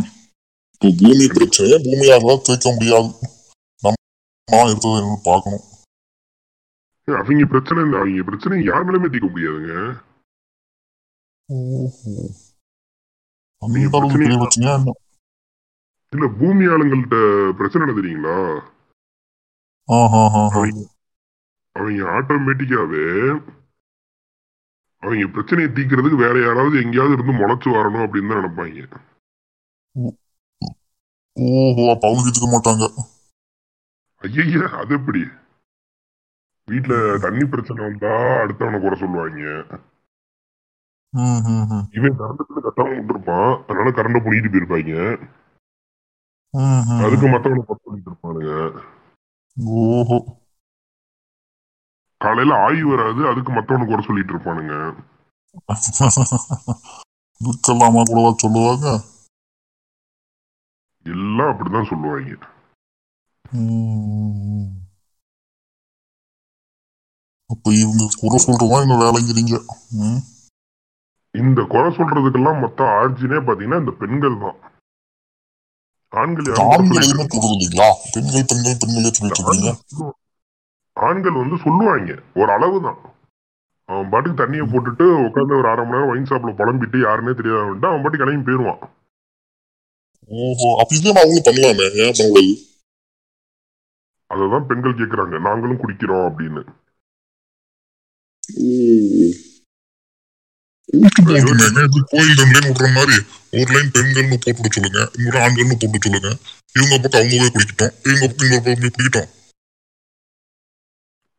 இப்போ 0.74 0.88
பூமி 1.00 1.26
பிரச்சனையை 1.36 1.78
பூமியால 1.84 2.36
கேட்க 2.48 2.66
முடியாது. 2.76 3.10
நம்ம 4.48 4.68
எடுத்தது 4.70 4.98
என்னன்னு 4.98 5.20
பார்க்கணும். 5.30 5.64
அவங்க 7.08 7.44
பிரச்சனை 7.52 7.82
இல்ல 7.84 7.96
அவங்க 8.00 8.24
பிரச்சனை 8.28 8.56
யார் 8.70 8.84
மேலுமே 8.86 9.10
தீர்க்க 9.12 9.28
முடியாதுங்க. 9.34 9.74
இல்ல 16.12 16.26
பூமி 16.40 16.64
ஆளுங்கள்ட்ட 16.72 17.16
பிரச்சனை 17.58 17.82
என்ன 17.84 17.96
தெரியுங்களா 17.98 18.36
ஆஹா 19.88 20.22
ஆஹா. 20.40 20.62
அவங்க 21.76 22.00
ஆட்டோமேட்டிக்காவே 22.16 23.04
அவங்க 25.02 25.26
பிரச்சனையை 25.34 25.68
தீர்க்கறதுக்கு 25.76 26.18
வேற 26.24 26.36
யாராவது 26.46 26.76
எங்கேயாவது 26.84 27.14
இருந்து 27.16 27.34
முளைச்சு 27.40 27.68
வரணும் 27.76 28.04
அப்படின்னு 28.06 28.30
தான் 28.32 28.40
நினைப்பாங்க. 28.40 29.00
ஓஹோ 31.36 31.84
அப்ப 31.92 32.04
அவங்க 32.10 32.50
மாட்டாங்க. 32.54 32.86
ஐய 34.18 34.68
அது 34.72 34.94
எப்படி? 34.94 35.20
வீட்டுல 36.70 37.20
தண்ணி 37.20 37.44
பிரச்சனை 37.44 37.84
வந்தா 37.84 38.12
அடுத்தவனை 38.42 38.80
குறை 38.80 38.98
சொல்லுவாங்க. 38.98 39.42
இவன் 41.90 42.18
கரண்ட் 42.18 42.42
கட்டாம 42.66 42.94
விட்டுருப்பான். 42.96 43.62
அதனால 43.62 43.90
கரண்ட 43.90 44.22
புடிக்கிட்டு 44.22 44.50
போயிருப்பாங்க. 44.50 44.94
அதுக்கு. 47.04 47.26
மத்தவனை 47.26 47.62
குறை 47.62 47.78
சொல்லிட்டு 47.84 48.10
இருப்பானுங்க. 48.10 48.80
ஓஹோ. 49.64 50.18
காலையில 52.16 52.56
ஆய்வு 52.64 52.96
வராது 52.96 53.28
அதுக்கு 53.28 53.52
மத்தவனை 53.52 53.86
குறை 53.86 54.04
சொல்லிட்டு 54.06 54.32
இருப்பானுங்க. 54.34 54.74
கூடவா 57.62 58.32
சொல்லுவாங்க? 58.36 58.86
எல்லாம் 61.02 61.50
அப்படிதான் 61.50 61.88
சொல்லுவாங்க. 61.88 62.56
அப்ப 67.50 67.66
இவங்க 67.82 68.04
குறை 68.22 68.38
சொல்றதா 68.44 68.78
இந்த 68.84 68.96
வேலைங்கிறீங்க. 69.02 69.54
இந்த 71.34 71.60
குறை 71.72 71.88
சொல்றதுக்கெல்லாம் 71.98 72.62
மொத்தம் 72.64 72.92
ஆர்ஜினே 72.98 73.38
பாத்தீங்கன்னா 73.46 73.80
இந்த 73.82 73.94
பெண்கள் 74.02 74.36
தான். 74.44 74.58
ஆண்கள் 76.12 76.46
பெண்கள் 78.14 78.46
பெண்கள் 78.50 78.80
பெண்களே 78.82 79.10
சொல்லிட்டு 79.18 80.12
ஆண்கள் 80.96 81.40
வந்து 81.42 81.56
சொல்லுவாங்க. 81.64 82.10
ஒரு 82.40 82.50
அளவு 82.56 82.78
தான். 82.86 83.00
அவன் 83.88 84.10
பாட்டுக்கு 84.12 84.40
தண்ணியை 84.40 84.64
போட்டுட்டு 84.72 85.04
உட்காந்து 85.26 85.58
ஒரு 85.60 85.68
அரை 85.72 85.82
மணி 85.84 85.96
நேரம் 85.96 86.10
ஒயின் 86.12 86.28
ஷாப்ல 86.30 86.52
புலம்பிட்டு 86.60 86.98
யாருன்னே 87.04 87.34
தெரியாத 87.38 87.60
அவன் 87.90 88.02
பாட்டுக்கு 88.04 88.22
கிளம்பி 88.24 88.46
போயிருவான் 88.48 88.80
ஓஹோ 90.30 90.70
அப்ப 90.80 90.96
இதே 90.98 91.12
ஏன் 91.12 91.44
பண்ணக்கூடாது 91.46 92.42
அததான் 94.34 94.66
பெண்கள் 94.66 94.98
கேக்குறாங்க. 94.98 95.40
நாங்களும் 95.40 95.80
குடிக்கிறோம் 95.82 96.26
அப்படின்னு. 96.30 96.62
கோயில் 102.10 102.38
ரெண்டு 102.40 102.58
விடுற 102.66 102.94
மாதிரி 102.94 103.16
ஒரு 103.52 103.72
லைன் 103.74 103.94
பெண்கள்னு 103.94 104.36
போட்டு 104.44 104.70
சொல்லுங்க. 104.70 105.10
இன்னொரு 105.16 105.38
ஆண்கள்னு 105.38 105.76
போட்டு 105.80 105.98
சொல்லுங்க. 106.00 106.30
இவங்க 106.76 106.94
பக்கம் 107.02 107.20
அவங்க 107.20 107.36
போய் 107.38 107.54
குடிக்கட்டும். 107.54 107.94
இவங்க 108.06 108.26
பக்கம் 108.26 108.46
இன்னொரு 108.46 108.62
பக்கம் 108.64 108.94
குடிக்கட்டும். 108.94 109.36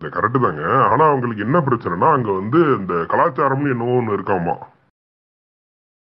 இல்ல 0.01 0.19
கரெக்டு 0.19 0.41
தாங்க. 0.41 0.63
ஆனா 0.89 1.07
அவங்களுக்கு 1.07 1.43
என்ன 1.43 1.59
பிரச்சனைனா 1.59 2.13
அங்க 2.13 2.31
வந்து 2.31 2.59
இந்த 2.79 2.93
கலாச்சாரம்னு 2.93 3.71
என்னவோ 3.73 3.95
ஒண்ணு 3.99 4.17
இருக்காமா? 4.17 4.55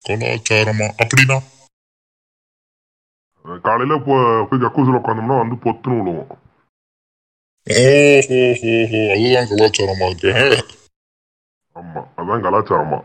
கலாச்சாரமா? 0.09 0.87
அப்படின்னா? 1.03 1.37
காலையில 3.61 4.01
போய் 4.05 4.61
கக்கூசில் 4.63 4.97
உட்காந்தோம்னா 4.99 5.37
வந்து 5.43 5.55
பொத்துன்னு 5.55 6.03
விழுவோம். 6.03 6.43
அதுதான் 7.67 9.49
கலாச்சாரமா 9.51 10.07
இருக்கு 10.09 10.31
ஆமா 11.75 12.01
அதான் 12.19 12.43
கலாச்சாரமா. 12.45 12.99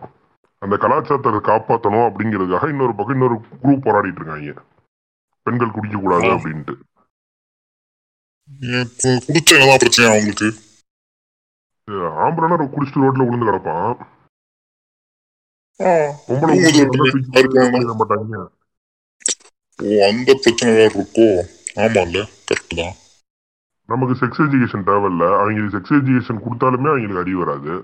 அந்த 0.62 0.74
கலாச்சாரத்தை 0.76 1.40
காப்பாத்தணும் 1.50 2.06
அப்படிங்கிறதுக்காக 2.08 2.68
இன்னொரு 2.74 2.94
பக்கம் 2.98 3.16
இன்னொரு 3.16 3.36
குரூப் 3.62 3.84
போராடிட்டு 3.86 4.20
இருக்காங்க. 4.20 4.52
பெண்கள் 5.46 5.74
குடிக்க 5.76 5.96
கூடாது. 5.98 6.28
அப்படின்ட்டு. 6.36 6.74
குடிச்சா 9.26 9.54
என்னதான் 9.56 9.82
பிரச்சனை 9.82 10.06
அவங்களுக்கு 10.10 10.48
ஆம்பளைனா 12.24 12.56
குடிச்சிட்டு 12.74 13.02
ரோட்ல 13.04 13.26
விழுந்து 13.26 13.48
கிடப்பான். 13.48 13.92
மாட்டாங்க. 18.00 18.36
ஓ 19.78 19.86
அந்த 20.08 20.30
பிரச்சனை 20.42 20.72
வேற 20.78 20.90
இருக்கோ? 20.94 21.28
ஆமா 21.82 22.02
இல்ல 22.06 22.18
கரெக்ட் 22.48 22.78
தான். 22.80 22.96
நமக்கு 23.90 24.14
செக்ஸ் 24.20 24.42
எஜுகேஷன் 24.46 24.86
தேவையில்ல. 24.90 25.24
அவங்க 25.40 25.70
செக்ஸ் 25.76 25.96
எஜுகேஷன் 25.98 26.44
கொடுத்தாலுமே 26.44 26.90
அவங்களுக்கு 26.92 27.24
அறிவு 27.24 27.42
வராது. 27.44 27.74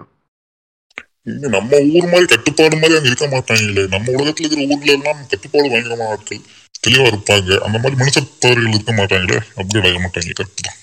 இங்க 1.31 1.49
நம்ம 1.55 1.79
ஊர் 1.97 2.11
மாதிரி 2.11 2.27
கட்டுப்பாடு 2.33 2.77
மாதிரி 2.81 2.97
அங்க 2.99 3.09
இருக்க 3.11 3.27
மாட்டாங்களே. 3.35 3.85
நம்ம 3.95 4.13
உலகத்துல 4.17 4.45
இருக்கிற 4.45 4.67
ஊர்ல 4.75 4.93
எல்லாம் 4.99 5.23
கட்டுப்பாடு 5.33 5.71
பயங்கரமான 5.73 6.11
ஆட்கள் 6.15 6.43
தெளிவா 6.85 7.07
இருப்பாங்க. 7.13 7.51
அந்த 7.67 7.77
மாதிரி 7.79 7.97
மனுஷத்தவர்கள் 8.03 8.75
இருக்க 8.75 8.93
மாட்டாங்களே? 8.93 9.39
அப்கிரேட் 9.61 9.89
ஆக 9.91 10.01
மாட்டாங்க 10.05 10.35
கரெக்ட் 10.41 10.67
தான். 10.67 10.79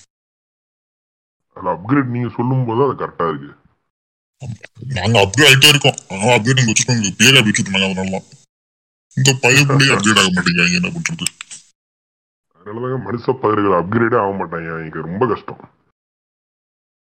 அதுல 1.56 1.72
அப்கிரேட் 1.76 2.14
நீங்க 2.14 2.30
சொல்லும் 2.38 2.66
போது 2.68 2.82
அது 2.86 2.94
கரெக்டா 3.02 3.26
இருக்கு. 3.32 3.50
நாங்க 4.98 5.16
அப்கிரேட் 5.24 5.50
ஆகிட்டே 5.50 5.70
இருக்கோம். 5.72 5.98
ஆனா 6.10 6.32
அப்கிரேட் 6.36 6.60
நீங்க 6.60 6.72
வச்சுக்கோங்க. 6.72 7.12
பேர் 7.20 7.38
அப்படி 7.38 7.52
வச்சுருந்தாங்க 7.52 7.88
அதனால 7.90 8.20
இந்த 9.16 9.30
பயப்புள்ளே 9.44 9.88
அப்கிரேட் 9.94 10.22
ஆக 10.22 10.30
மாட்டேங்கிறாங்க. 10.36 10.78
என்ன 10.80 10.90
பண்றது? 10.96 11.26
அதனாலதாங்க 12.66 12.98
மனுஷ 13.06 13.32
பயிர்கள் 13.40 13.78
அப்கிரேடே 13.78 14.16
ஆக 14.20 14.32
மாட்டாங்க. 14.40 14.68
எனக்கு 14.80 15.08
ரொம்ப 15.08 15.24
கஷ்டம். 15.26 15.62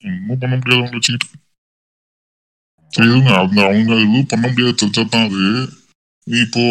ஒன்றும் 0.02 0.40
பண்ண 0.42 0.54
முடியாது 0.56 0.78
அவங்க 0.78 0.96
வச்சுக்கிட்டு. 0.98 1.28
சரி 2.92 3.08
இருங்க 3.08 3.30
அவங்க 3.38 3.60
எதுவும் 3.96 4.30
பண்ண 4.32 4.44
முடியாது 4.48 4.78
தெரிஞ்சா 4.80 5.02
தான் 5.14 5.26
அது. 5.28 5.44
இப்போ 6.26 6.62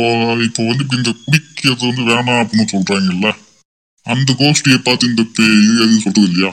இப்போ 0.48 0.62
வந்து 0.68 0.84
இப்படி 0.84 1.00
இந்த 1.02 1.14
குடிக்கிறது 1.24 1.84
வந்து 1.90 2.04
வேணாம் 2.12 2.42
அப்படின்னு 2.44 2.72
சொல்றாங்கல்ல. 2.74 3.30
அந்த 4.06 4.30
கோஷ்டியை 4.40 4.80
பார்த்து 4.82 5.10
இந்த 5.12 5.24
பேய் 5.36 5.84
அது 5.84 6.04
சொல்றது 6.06 6.28
இல்லையா? 6.30 6.52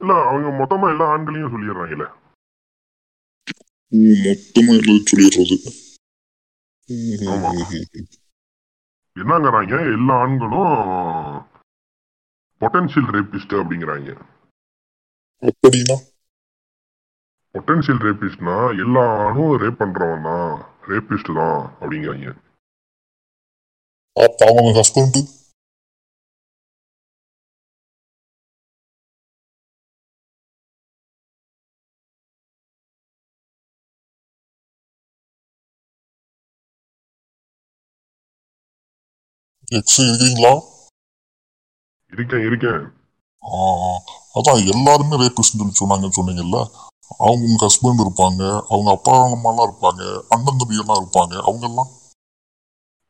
இல்ல 0.00 0.12
அவங்க 0.30 0.48
மொத்தமா 0.60 0.86
எல்லா 0.92 1.06
ஆண்களையும் 1.14 1.52
சொல்லிடுறாங்கல்ல. 1.54 2.06
மொத்தமா 4.26 4.72
எல்லாம் 4.80 5.06
சொல்லிடுறது. 5.10 5.56
என்னங்கிறாங்க? 9.16 9.74
எல்லா 9.96 10.14
ஆண்களும் 10.14 10.74
பொட்டன்ஷியல் 12.60 13.10
ரேபிஸ்ட் 13.16 13.54
அப்படிங்கிறாங்க. 13.60 14.10
அப்படின்னா? 15.42 15.96
பொட்டன்ஷியல் 17.54 18.02
ரேபிஸ்ட்னா 18.06 18.56
எல்லா 18.84 19.02
ஆணும் 19.26 19.58
ரேப் 19.62 19.80
பண்றவன் 19.82 20.26
தான் 20.28 20.50
ரேபிஸ்ட் 20.90 21.30
தான் 21.40 21.60
அப்படிங்கிறாங்க. 21.80 22.28
அப்ப 24.16 24.46
அவங்க 24.46 24.80
ஹஸ்பண்ட் 24.80 25.18
எக்ஸ் 39.70 39.98
இருக்கீங்களா 40.00 40.52
இருக்கேன். 42.12 42.44
இருக்கேன். 42.44 42.84
அதான் 44.38 44.62
எல்லாருமே 44.72 45.18
ரேபிஸ்ட் 45.22 45.60
சொல்லி 45.60 45.74
சொன்னாங்கன்னு 45.80 46.18
சொன்னீங்கல்ல. 46.18 46.58
அவங்க 47.20 47.42
உங்க 47.48 47.62
ஹஸ்பண்ட் 47.66 48.02
இருப்பாங்க 48.04 48.42
அவங்க 48.68 48.90
அப்பா 48.90 49.14
அம்மாலாம் 49.26 49.68
இருப்பாங்க 49.68 50.02
அண்ணன் 50.28 50.58
தம்பி 50.58 50.82
எல்லாம் 50.82 51.00
இருப்பாங்க 51.02 51.34
அவங்க 51.42 51.64
எல்லாம் 51.66 51.90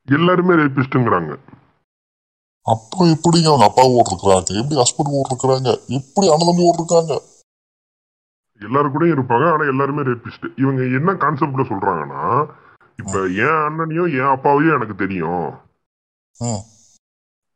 எல்லாருமே 0.09 0.55
ரேபிஸ்டுங்கிறாங்க 0.55 1.33
அப்போ 2.67 2.99
எப்படிங்க 3.07 3.49
அவங்க 3.49 3.65
அப்பா 3.65 3.83
ஓட்டிருக்கிறாங்க 3.97 4.51
எப்படி 4.61 4.81
ஹஸ்பண்ட் 4.81 5.19
ஓட்டிருக்கிறாங்க 5.19 5.69
எப்படி 5.99 6.27
அண்ணன் 6.29 6.51
தம்பி 6.51 6.67
ஓட்டிருக்காங்க 6.69 7.13
எல்லாரும் 8.61 8.93
கூடயும் 8.95 9.17
இருப்பாங்க 9.17 9.45
ஆனா 9.53 9.65
எல்லாருமே 9.65 10.03
ரேபிஸ்ட் 10.03 10.47
இவங்க 10.57 10.83
என்ன 10.99 11.13
கான்செப்ட்ல 11.13 11.65
சொல்றாங்கன்னா 11.69 12.25
இப்ப 12.99 13.15
என் 13.45 13.61
அண்ணனையும் 13.67 14.13
என் 14.13 14.33
அப்பாவையும் 14.37 14.77
எனக்கு 14.77 14.97
தெரியும். 14.97 15.47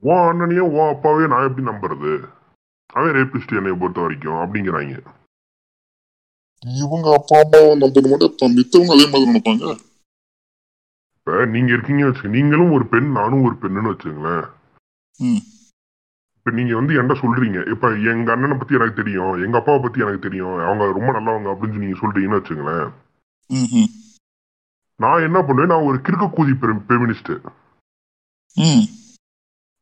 உன் 0.02 0.24
அண்ணனையும் 0.28 0.72
உன் 0.72 0.90
அப்பாவையும் 0.94 1.30
நான் 1.30 1.46
எப்படி 1.48 1.66
நம்புறது? 1.66 2.12
அவன் 2.86 3.14
ரேபிஸ்ட் 3.14 3.56
என்னை 3.56 3.72
பொறுத்த 3.72 4.00
வரைக்கும் 4.00 4.40
அப்படிங்கிறாங்க. 4.42 4.96
இவங்க 6.64 7.14
அப்பா 7.14 7.36
அம்மாவை 7.38 7.72
நம்பணும் 7.78 8.10
மட்டும் 8.10 8.32
இப்ப 8.32 8.48
மித்தவங்க 8.48 8.92
அதே 8.94 9.06
மாதிரி 9.06 9.30
நினைப்பாங்க? 9.30 9.64
இப்ப 11.16 11.46
நீங்க 11.46 11.72
இருக்கீங்க 11.72 12.04
வச்சுக்க 12.04 12.28
நீங்களும் 12.28 12.72
ஒரு 12.72 12.86
பெண் 12.86 13.10
நானும் 13.12 13.44
ஒரு 13.44 13.56
பெண்ணுன்னு 13.62 13.92
வச்சுங்களேன். 13.92 14.44
இப்ப 16.36 16.50
நீங்க 16.50 16.74
வந்து 16.74 16.94
என்கிட்ட 16.94 17.16
சொல்றீங்க. 17.20 17.70
இப்ப 17.70 17.88
எங்க 18.12 18.32
அண்ணனை 18.32 18.56
பத்தி 18.56 18.74
எனக்கு 18.74 19.02
தெரியும் 19.02 19.42
எங்க 19.44 19.58
அப்பாவை 19.58 19.82
பத்தி 19.82 20.00
எனக்கு 20.00 20.18
தெரியும் 20.18 20.58
அவங்க 20.60 20.92
ரொம்ப 20.92 21.10
நல்லவங்க 21.18 21.50
அப்படின்னு 21.52 21.82
நீங்க 21.84 21.98
சொல்றீங்கன்னு 22.00 22.40
வச்சுங்களேன். 22.40 22.88
நான் 25.00 25.22
என்ன 25.22 25.42
பண்ணுவேன் 25.42 25.72
நான் 25.72 25.88
ஒரு 25.90 25.98
கிறுக்க 25.98 26.26
கூதி 26.36 26.52
பெமினிஸ்ட் 26.90 27.32
ம். 27.44 27.54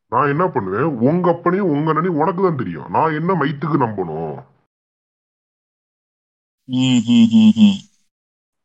நான் 0.08 0.28
என்ன 0.28 0.48
பண்ணுவேன்? 0.48 0.88
உங்க 1.08 1.30
அப்பனையும் 1.30 1.72
உங்க 1.74 1.90
அண்ணனையும் 1.90 2.20
உனக்கு 2.20 2.42
தான் 2.42 2.56
தெரியும். 2.56 2.90
நான் 2.90 3.14
என்ன 3.14 3.34
மைத்துக்கு 3.34 3.76
நம்பணும். 3.84 4.50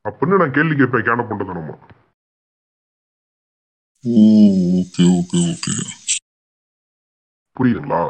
அப்படின்னு 0.07 0.35
நான் 0.37 0.51
கேள்வி 0.51 0.75
கேட்பேன். 0.75 1.01
கேன 1.01 1.21
பண்றது 1.29 1.95
ஓகே 4.03 5.03
ஓகே 5.17 5.39
ஓகே. 5.51 5.73
புரியுதுங்களா? 7.59 8.01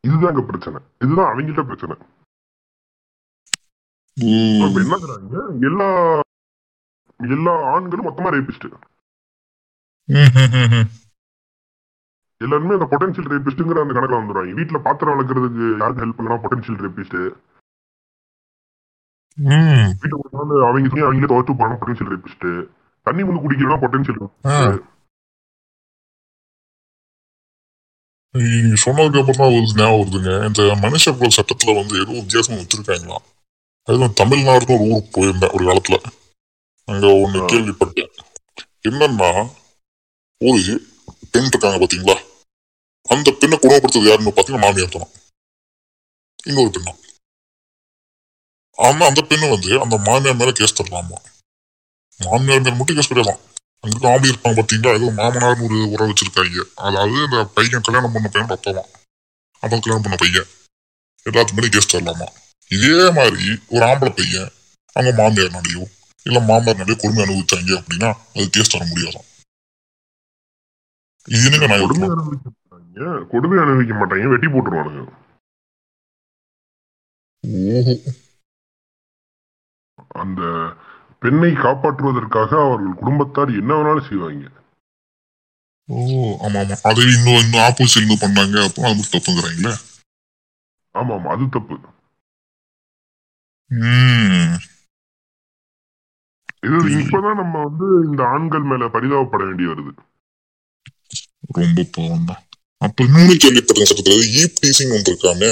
இங்க 0.00 0.42
பிரச்சனை. 0.42 0.80
இதுதான் 1.04 1.30
அவங்ககிட்ட 1.30 1.64
பிரச்சனை. 1.64 1.96
என்னங்கிறாங்க? 4.16 5.34
எல்லா 5.68 6.20
எல்லா 7.18 7.52
ஆண்களும் 7.72 8.06
மொத்தமா 8.06 8.30
ரேபிஸ்ட். 8.34 8.88
எல்லாருமே 12.40 12.76
அந்த 12.76 12.86
பொட்டன்ஷியல் 12.90 13.30
ரேபிஸ்ட்ங்கிற 13.32 13.82
அந்த 13.82 13.94
கணக்குல 13.96 14.18
வந்துடுவாங்க 14.18 14.58
வீட்டுல 14.58 14.78
பாத்திரம் 14.86 15.14
வளர்க்கறதுக்கு 15.14 15.64
யாருக்கு 15.80 16.04
ஹெல்ப் 16.04 16.18
பண்ணா 16.18 16.38
பொட்டன்ஷியல் 16.44 16.80
ரேபிஸ்ட். 16.84 17.18
வீட்டுக்கு 20.00 20.22
கொண்டாந்து 20.24 20.56
அவங்க 20.66 20.90
துணி 20.92 21.04
அவங்களே 21.06 21.30
துவச்சு 21.32 21.54
போனா 21.60 21.76
பொட்டன்ஷியல் 21.80 22.12
ரேபிஸ்ட் 22.14 22.46
தண்ணி 23.06 23.22
வந்து 23.28 23.42
குடிக்கலாம் 23.44 23.82
பொட்டன்ஷியல். 23.84 24.22
நீங்க 28.34 28.76
சொன்னதுக்கு 28.84 29.20
அப்புறம் 29.20 29.40
தான் 29.40 29.54
ஒரு 29.54 29.68
ஞாபகம் 29.78 30.00
வருதுங்க. 30.00 30.32
இந்த 30.48 30.62
மனுஷ 30.84 31.14
குல 31.18 31.30
சட்டத்துல 31.38 31.76
வந்து 31.78 31.94
ஏதோ 32.02 32.12
வித்தியாசம் 32.18 32.60
வச்சிருக்காங்களா 32.60 33.18
அதுவும் 33.88 34.18
தமிழ்நாடுன்னு 34.20 34.76
ஒரு 34.76 34.86
ஊருக்கு 34.90 35.14
போயிருந்தேன் 35.16 35.54
ஒரு 35.56 35.64
காலத்துல. 35.68 35.98
அங்க 36.88 37.06
ஒண்ணு. 37.22 37.40
கேள்விப்பட்டேன். 37.52 38.12
என்னன்னா 38.88 39.30
ஒரு 40.40 40.74
பெண் 41.32 41.48
இருக்காங்க 41.50 41.78
பாத்தீங்களா? 41.80 42.14
அந்த 43.08 43.28
பெண்ணை 43.40 43.56
குணப்படுத்துறது 43.58 44.08
யாருன்னு 44.10 44.32
பாத்தீங்கன்னா 44.36 44.66
மாமியார் 44.66 44.94
தான். 44.94 45.10
இன்னொரு 46.48 46.70
பெண்ணா. 46.76 46.92
ஆனா 48.78 49.06
அந்த 49.06 49.22
பெண்ணு 49.30 49.50
வந்து 49.50 49.80
அந்த 49.84 49.96
மாமியார் 49.98 50.38
மேல 50.40 50.52
கேஸ் 50.52 50.78
தரலாமா? 50.78 51.18
மாமியார் 52.20 52.64
மேல 52.64 52.74
மட்டும் 52.76 52.96
கேஸ் 52.96 53.08
கிடையாது? 53.08 53.34
அங்க 53.84 54.12
இருக்க 54.12 54.32
இருப்பாங்க 54.32 54.56
பாத்தீங்களா? 54.60 54.94
ஏதோ 54.98 55.10
மாமனார்னு 55.20 55.66
ஒரு 55.68 55.78
உறவு 55.94 56.10
வச்சிருக்காங்க. 56.10 56.64
அதாவது 56.76 57.18
இந்த 57.24 57.44
பையன் 57.56 57.86
கல்யாணம் 57.86 58.12
பண்ண 58.12 58.28
பையன் 58.28 58.56
அப்பாவான் 58.56 58.90
அவன் 59.62 59.82
கல்யாணம் 59.84 60.06
பண்ண 60.06 60.16
பையன். 60.16 60.48
எல்லாத்து 61.26 61.56
மேலே 61.58 61.68
கேஸ் 61.68 61.92
தரலாமா? 61.94 62.28
இதே 62.70 63.10
மாதிரி 63.10 63.44
ஒரு 63.74 63.84
ஆம்பளை 63.90 64.12
பையன் 64.20 64.50
அவங்க 64.96 65.10
மாமியார்னாலேயோ 65.22 65.84
இல்லை 66.26 66.42
மாமனார்னாலையோ 66.42 66.98
கொடுமை 67.00 67.22
அனுபவிச்சாங்க 67.24 67.72
அப்படின்னா 67.80 68.10
அது 68.34 68.50
கேஸ் 68.50 68.72
தர 68.76 68.84
முடியாதான் 68.84 69.28
கொடுமை 73.32 73.58
அனுபவிக்க 73.64 73.94
மாட்டாங்க. 74.00 74.30
வெட்டி 74.34 74.48
போட்டுருவானுங்க. 74.54 75.02
அந்த 80.22 80.42
பெண்ணை 81.22 81.50
காப்பாற்றுவதற்காக 81.64 82.50
அவர்கள் 82.66 83.00
குடும்பத்தார் 83.00 83.50
என்ன 83.60 83.70
வேணாலும் 83.78 84.08
செய்வாங்க. 84.08 84.44
ஓ 85.88 85.98
ஆமா 86.46 86.58
ஆமா 86.62 86.76
அதை 86.88 87.04
இன்னும் 87.14 87.40
இன்னும் 87.42 87.64
ஆப்போசிட் 87.68 88.04
இன்னும் 88.04 88.24
பண்ணாங்க. 88.24 88.56
அப்போ 88.68 88.82
அது 88.90 89.10
தப்புங்கிறாங்களே? 89.14 89.72
ஆமா 90.94 91.12
ஆமா 91.18 91.30
அது 91.36 91.46
தப்பு. 91.56 91.76
இது 96.66 96.78
இப்பதான் 97.00 97.40
நம்ம 97.42 97.56
வந்து 97.68 97.86
இந்த 98.08 98.22
ஆண்கள் 98.34 98.66
மேல 98.70 98.86
பரிதாபப்பட 98.96 99.42
வேண்டி 99.48 99.66
வருது. 99.70 99.92
ரொம்ப 101.58 101.84
பாவம் 101.94 102.26
தான் 102.26 102.42
அப்ப 102.82 103.04
இன்னொன்னு 103.06 103.36
கேள்விப்பட்டேன் 103.42 103.88
சட்டத்துல 103.88 104.26
ஈப் 104.38 104.60
டீசிங் 104.60 104.94
ஒன்று 104.96 105.12
இருக்காமே 105.12 105.50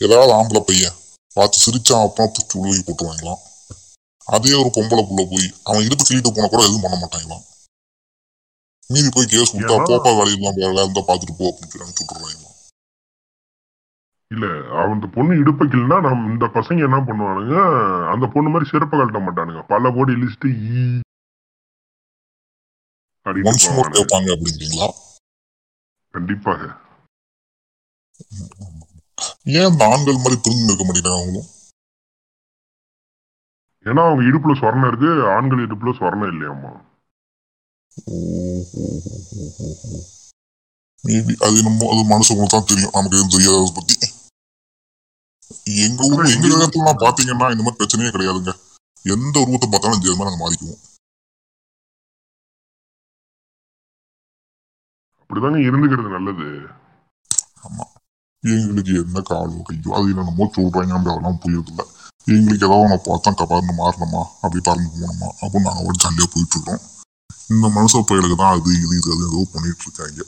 ஏதாவது 0.00 0.32
ஆம்பளை 0.32 0.62
பையன் 0.62 0.96
பார்த்து 1.36 1.64
சிரிச்சா 1.64 1.96
அப்புறம் 2.04 2.32
பிடிச்சி 2.32 2.56
உழுவி 2.60 2.82
போட்டுருவாங்களாம் 2.82 3.42
அதே 4.26 4.52
ஒரு 4.60 4.70
பொம்பளை 4.76 5.02
புள்ள 5.02 5.22
போய் 5.26 5.48
அவன் 5.66 5.84
இடுப்பு 5.86 6.04
கிள்ளிட்டு 6.04 6.32
போன 6.32 6.48
கூட 6.48 6.62
எதுவும் 6.62 6.84
பண்ண 6.84 6.96
மாட்டாங்களாம் 6.96 7.44
மீறி 8.90 9.10
போய் 9.10 9.30
கேஸ் 9.30 9.52
கொடுத்தா 9.52 9.76
போப்பா 9.86 10.10
வேலையெல்லாம் 10.18 10.58
வேலை 10.58 10.82
இருந்தா 10.82 11.02
பாத்துட்டு 11.04 11.38
போ 11.38 11.46
அப்படின்னு 11.46 11.72
சொல்லி 11.74 11.88
விட்டுருவாங்களாம் 11.90 12.52
இல்ல 14.30 14.46
அந்த 14.84 15.06
பொண்ணு 15.16 15.32
இடுப்பைக்கல்னா 15.40 15.96
நம்ம 16.00 16.30
இந்த 16.30 16.46
பசங்க 16.54 16.86
என்ன 16.86 16.98
பண்ணுவானுங்க? 17.00 17.56
அந்த 18.12 18.26
பொண்ணு 18.26 18.48
மாதிரி 18.50 18.70
சிறப்பு 18.70 18.94
கழட்ட 18.96 19.20
மாட்டானுங்க. 19.20 19.60
பல 19.68 19.90
கோடி 19.90 20.14
லிஸ்ட் 20.22 20.46
ஈ 20.48 20.80
ஒன்ஸ் 23.26 23.68
மோர். 23.76 23.94
கேட்பாங்க 23.98 24.28
அப்படிங்கிறீங்களா 24.34 24.88
கண்டிப்பாக. 26.14 26.62
ஏன் 29.58 29.68
இந்த 29.70 29.84
ஆண்கள் 29.92 30.22
மாதிரி 30.24 30.36
புரிஞ்சு 30.44 30.68
இருக்க 30.68 30.84
மாட்டேங்கிறாங்க 30.86 31.20
அவங்களும்? 31.20 31.48
ஏன்னா 33.86 34.02
அவங்க 34.08 34.22
இடுப்புல 34.28 34.54
சொர்ணம் 34.60 34.88
இருக்கு 34.90 35.10
ஆண்கள் 35.34 35.64
இடுப்புல 35.66 35.92
சொர்ணம் 36.00 36.30
இல்லையாம்மா. 36.32 36.72
மேபி 41.04 41.34
அது 41.46 41.56
நம்ம 41.68 41.88
அது 41.92 42.02
மனுஷங்களுக்கு 42.14 42.54
தான் 42.54 42.68
தெரியும். 42.70 42.94
நமக்கு 42.96 43.16
எதுவும் 43.18 43.34
தெரியாது 43.36 43.76
பத்தி. 43.78 43.96
எங்க 45.86 46.00
ஊர்ல 46.10 46.32
எங்க 46.34 46.46
இடத்துலாம் 46.54 47.02
பாத்தீங்கன்னா 47.04 47.46
இந்த 47.54 47.62
மாதிரி 47.64 47.78
பிரச்சனையே 47.80 48.12
கிடையாதுங்க. 48.14 48.52
எந்த 49.04 49.36
உருவத்தை 49.44 49.68
பார்த்தாலும் 49.68 49.98
இந்த 49.98 50.16
மாதிரி 50.18 50.28
நாங்க 50.30 50.42
மாறிக்குவோம் 50.44 50.80
அப்படிதாங்க 55.30 55.58
இருந்துக்கிறது 55.58 56.08
நல்லது. 56.08 56.46
எங்களுக்கு 58.44 58.92
என்ன 59.02 59.20
காலோ 59.20 59.62
கையோ 59.62 59.90
அது 59.96 60.10
என்னென்னமோ 60.10 60.44
சொல்றாங்க 60.56 60.92
நம்ம 60.92 61.10
அதெல்லாம் 61.12 61.40
புரியுறதில்ல. 61.44 61.84
எங்களுக்கு 62.26 62.66
ஏதாவது 62.66 62.84
ஒன்று 62.84 62.98
பார்த்தா 63.06 63.30
கபார்னு 63.40 63.74
மாறணுமா? 63.80 64.22
அப்படி 64.42 64.60
பறந்து 64.60 64.90
போகணுமா? 64.94 65.28
அப்படின்னு 65.42 65.68
நாங்கள் 65.68 65.86
ஒரு 65.88 65.96
ஜாலியாக 66.04 66.28
போயிட்டு 66.32 66.56
இருக்கோம். 66.56 66.82
இந்த 67.50 67.66
மனுஷ 67.68 68.02
பயலுக்கு 68.08 68.36
தான் 68.36 68.54
அது 68.54 68.70
இது 68.76 68.96
இது 68.98 69.10
அது 69.14 69.26
ஏதோ 69.30 69.40
பண்ணிட்டு 69.52 69.84
இருக்காங்க. 69.86 70.20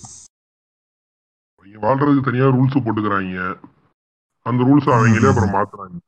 அவங்க 1.59 1.79
வாழ்றதுக்கு 1.85 2.27
தனியா 2.29 2.49
ரூல்ஸ் 2.57 2.85
போட்டுக்கிறாங்க. 2.85 3.39
அந்த 4.47 4.61
ரூல்ஸ் 4.65 4.89
அவங்களே 4.89 5.31
அப்புறம் 5.31 5.55
மாத்துறாங்க. 5.57 5.99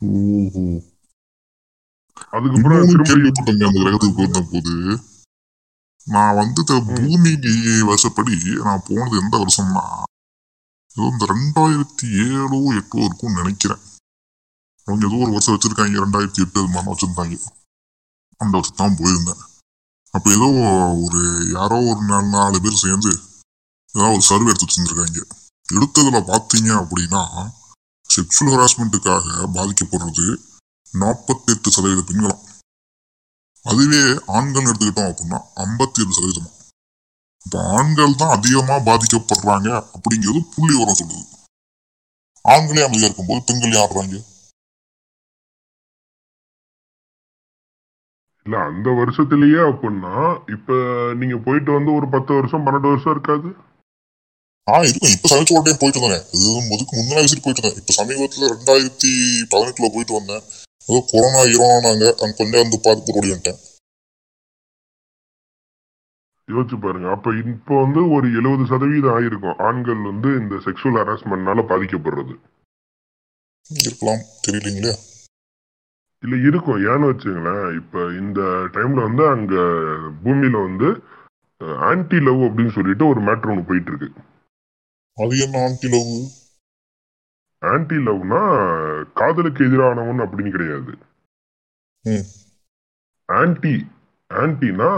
ஓஹோ. 0.00 0.64
அதுக்கப்புறம் 2.36 3.08
கேள்விப்பட்டேங்க 3.10 3.66
அந்த 3.68 3.80
கிரகத்துக்கு 3.82 4.44
போது 4.54 4.74
நான் 6.06 6.38
வந்து 6.40 6.60
இந்த 6.64 6.76
பூமி 6.96 7.32
வருஷப்படி 7.90 8.34
நான் 8.68 8.86
போனது 8.88 9.14
எந்த 9.22 9.34
வருஷம்னா 9.42 9.84
ஏதோ 10.96 11.04
இந்த 11.12 11.24
ரெண்டாயிரத்தி 11.32 12.06
ஏழோ 12.24 12.58
எட்டோ 12.78 12.98
இருக்கும்னு 13.06 13.40
நினைக்கிறேன். 13.42 13.82
அவங்க 14.86 15.02
ஏதோ 15.08 15.18
ஒரு 15.24 15.32
வருஷம் 15.34 15.54
வச்சிருக்காங்க 15.54 16.02
ரெண்டாயிரத்தி 16.04 16.42
எட்டு 16.44 16.60
அது 16.62 16.72
மாதிரி 16.74 16.90
வச்சிருந்தாங்க. 16.92 17.36
அந்த 18.40 18.52
வருஷம் 18.58 18.80
தான் 18.82 18.98
போயிருந்தேன். 19.00 19.42
அப்ப 20.14 20.26
ஏதோ 20.36 20.48
ஒரு 21.04 21.20
யாரோ 21.56 21.78
ஒரு 21.90 22.02
நாலு 22.10 22.28
நாலு 22.36 22.56
பேர் 22.64 22.82
சேர்ந்து 22.84 23.12
ஏதாவது 23.94 24.16
ஒரு 24.16 24.24
சர்வே 24.30 24.50
எடுத்து 24.50 24.66
வச்சிருந்திருக்காங்க. 24.66 25.20
எடுத்ததுல 25.68 26.20
பாத்தீங்க 26.32 26.70
அப்படின்னா 26.82 27.22
செக்ஷுவல் 28.10 28.52
ஹராஸ்மெண்ட்டுக்காக 28.54 29.26
பாதிக்கப்படுறது 29.56 30.26
நாற்பத்தெட்டு 30.94 31.68
சதவீத 31.76 32.02
பெண்களாம். 32.08 32.42
அதுவே 33.66 34.00
ஆண்கள் 34.36 34.68
எடுத்துக்கிட்டோம் 34.68 35.10
அப்படின்னா 35.10 35.38
ஐம்பத்தி 35.64 36.02
ஏழு 36.02 36.16
சதவீதம். 36.16 36.50
இப்போ 37.46 37.58
ஆண்கள் 37.78 38.18
தான் 38.20 38.34
அதிகமா 38.36 38.76
பாதிக்கப்படுறாங்க 38.88 39.68
அப்படிங்கிறது 39.94 40.40
புள்ளி 40.54 40.74
வரம் 40.80 40.98
சொல்லுது 41.00 41.24
ஆண்களே 42.44 42.84
அமைதியா 42.86 43.08
இருக்கும்போது 43.08 43.46
பெண்கள் 43.48 43.80
ஆடுறாங்க 43.84 44.14
இல்ல 48.46 48.56
அந்த 48.68 48.88
வருஷத்திலேயே 49.00 49.60
அப்படின்னா 49.70 50.14
இப்ப 50.54 50.78
நீங்க 51.20 51.36
போயிட்டு 51.46 51.70
வந்து 51.76 51.90
ஒரு 51.98 52.06
பத்து 52.14 52.32
வருஷம் 52.38 52.64
பன்னெண்டு 52.66 52.90
வருஷம் 52.92 53.14
இருக்காது? 53.14 53.48
ஆ 54.66 54.74
இருக்கும் 54.88 55.12
இப்ப 55.14 55.28
சமைச்சு 55.30 55.54
டைம் 55.66 55.80
போயிட்டு 55.82 56.02
வந்தேன். 56.04 56.26
இது 56.36 56.48
முதுக்கு 56.70 56.96
முந்தின 56.96 57.18
வயசுக்கு 57.20 57.44
போயிட்டு 57.44 57.62
வந்தேன். 57.62 57.78
இப்ப 57.82 57.94
சமீபத்துல 57.98 58.50
ரெண்டாயிரத்தி 58.54 59.12
பதினெட்டுல 59.52 59.88
போயிட்டு 59.94 60.18
வந்தேன். 60.18 60.44
ஏதோ 60.88 61.00
கொரோனா 61.10 61.42
ஈரோனாங்க 61.52 62.06
அங்க 62.22 62.34
கொஞ்சம் 62.38 62.62
வந்து 62.62 62.78
பார்த்து 62.86 63.14
ஓடி 63.18 63.28
வந்துட்டேன் 63.32 63.60
யோசிச்சு 66.48 66.76
பாருங்க. 66.80 67.08
அப்ப 67.10 67.30
இப்போ 67.42 67.74
வந்து 67.82 68.00
ஒரு 68.14 68.26
எழுபது 68.38 68.64
சதவீதம் 68.66 69.14
ஆயிருக்கும் 69.16 69.60
ஆண்கள் 69.66 70.00
வந்து 70.10 70.28
இந்த 70.40 70.54
செக்ஷுவல் 70.64 70.98
ஹராஸ்மெண்ட்னால 71.00 71.62
பாதிக்கப்படுறது. 71.70 72.34
இருக்கலாம். 73.70 74.22
தெரியலீங்களே? 74.46 74.92
இல்ல 76.22 76.34
இருக்கும். 76.48 76.80
ஏன்னு 76.90 77.10
வச்சுங்களேன் 77.10 77.64
இப்ப 77.80 78.02
இந்த 78.22 78.40
டைம்ல 78.74 79.00
வந்து 79.08 79.24
அங்க 79.28 79.54
பூமியில 80.24 80.56
வந்து 80.68 80.88
ஆன்டி 81.90 82.18
லவ் 82.20 82.42
அப்படின்னு 82.48 82.74
சொல்லிட்டு 82.76 83.06
ஒரு 83.06 83.20
மேட்ரு 83.20 83.50
ஒன்று 83.50 83.68
போயிட்டு 83.68 83.90
இருக்கு. 83.92 84.10
அது 85.18 85.38
என்ன 85.38 85.62
ஆண்டி 85.64 85.88
லவ் 85.88 86.12
ஆன்டி 87.62 87.96
லவ்னா 88.06 88.40
காதலுக்கு 89.18 89.60
எதிரானவன் 89.68 90.22
அப்படின்னு 90.24 90.54
கிடையாது. 90.54 90.92
ஆன்டி 93.28 93.74
ஆன்டினா 94.30 94.88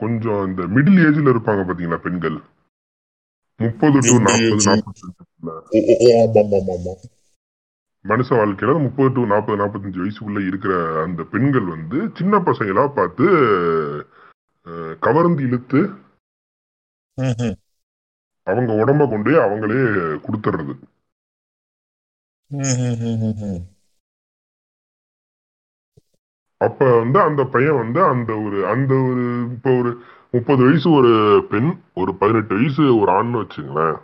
கொஞ்சம் 0.00 0.42
இந்த 0.48 0.62
மிடில் 0.74 1.00
ஏஜ்ல 1.06 1.32
இருப்பாங்க 1.34 1.62
பாத்தீங்களா 1.68 1.98
பெண்கள்? 2.06 2.38
முப்பது 3.60 3.98
டு 4.06 4.14
நாற்பது. 4.26 4.60
நாற்பத்தஞ்சு 4.68 5.10
மனுஷ 8.04 8.28
வாழ்க்கையில 8.38 8.72
முப்பது 8.84 9.10
டு 9.16 9.22
நாற்பது 9.32 9.60
நாற்பத்தஞ்சு 9.60 10.00
வயசுக்குள்ள 10.02 10.40
இருக்கிற 10.46 10.72
அந்த 11.04 11.22
பெண்கள் 11.32 11.66
வந்து 11.74 11.98
சின்ன 12.18 12.40
பசங்களா 12.48 12.84
பார்த்து 12.96 13.26
கவர்ந்து 15.06 15.42
இழுத்து 15.48 15.80
அவங்க 18.46 18.70
உடம்ப 18.82 19.02
கொண்டு 19.12 19.32
அவங்களே 19.44 19.82
கொடுத்துறது 20.26 20.74
ம். 22.52 23.60
அப்ப 26.56 26.98
வந்து 26.98 27.20
அந்த 27.20 27.44
பையன் 27.44 27.74
வந்து 27.74 28.02
அந்த 28.04 28.36
ஒரு 28.36 28.66
அந்த 28.66 28.94
ஒரு 28.94 29.24
இப்போ 29.52 29.78
ஒரு 29.78 29.90
முப்பது 30.32 30.64
வயசு 30.64 30.90
ஒரு 30.90 31.12
பெண் 31.50 31.70
ஒரு 31.94 32.14
பதினெட்டு 32.14 32.54
வயசு 32.54 32.98
ஒரு 32.98 33.10
ஆண்னு 33.12 33.42
வச்சுங்களேன். 33.42 33.98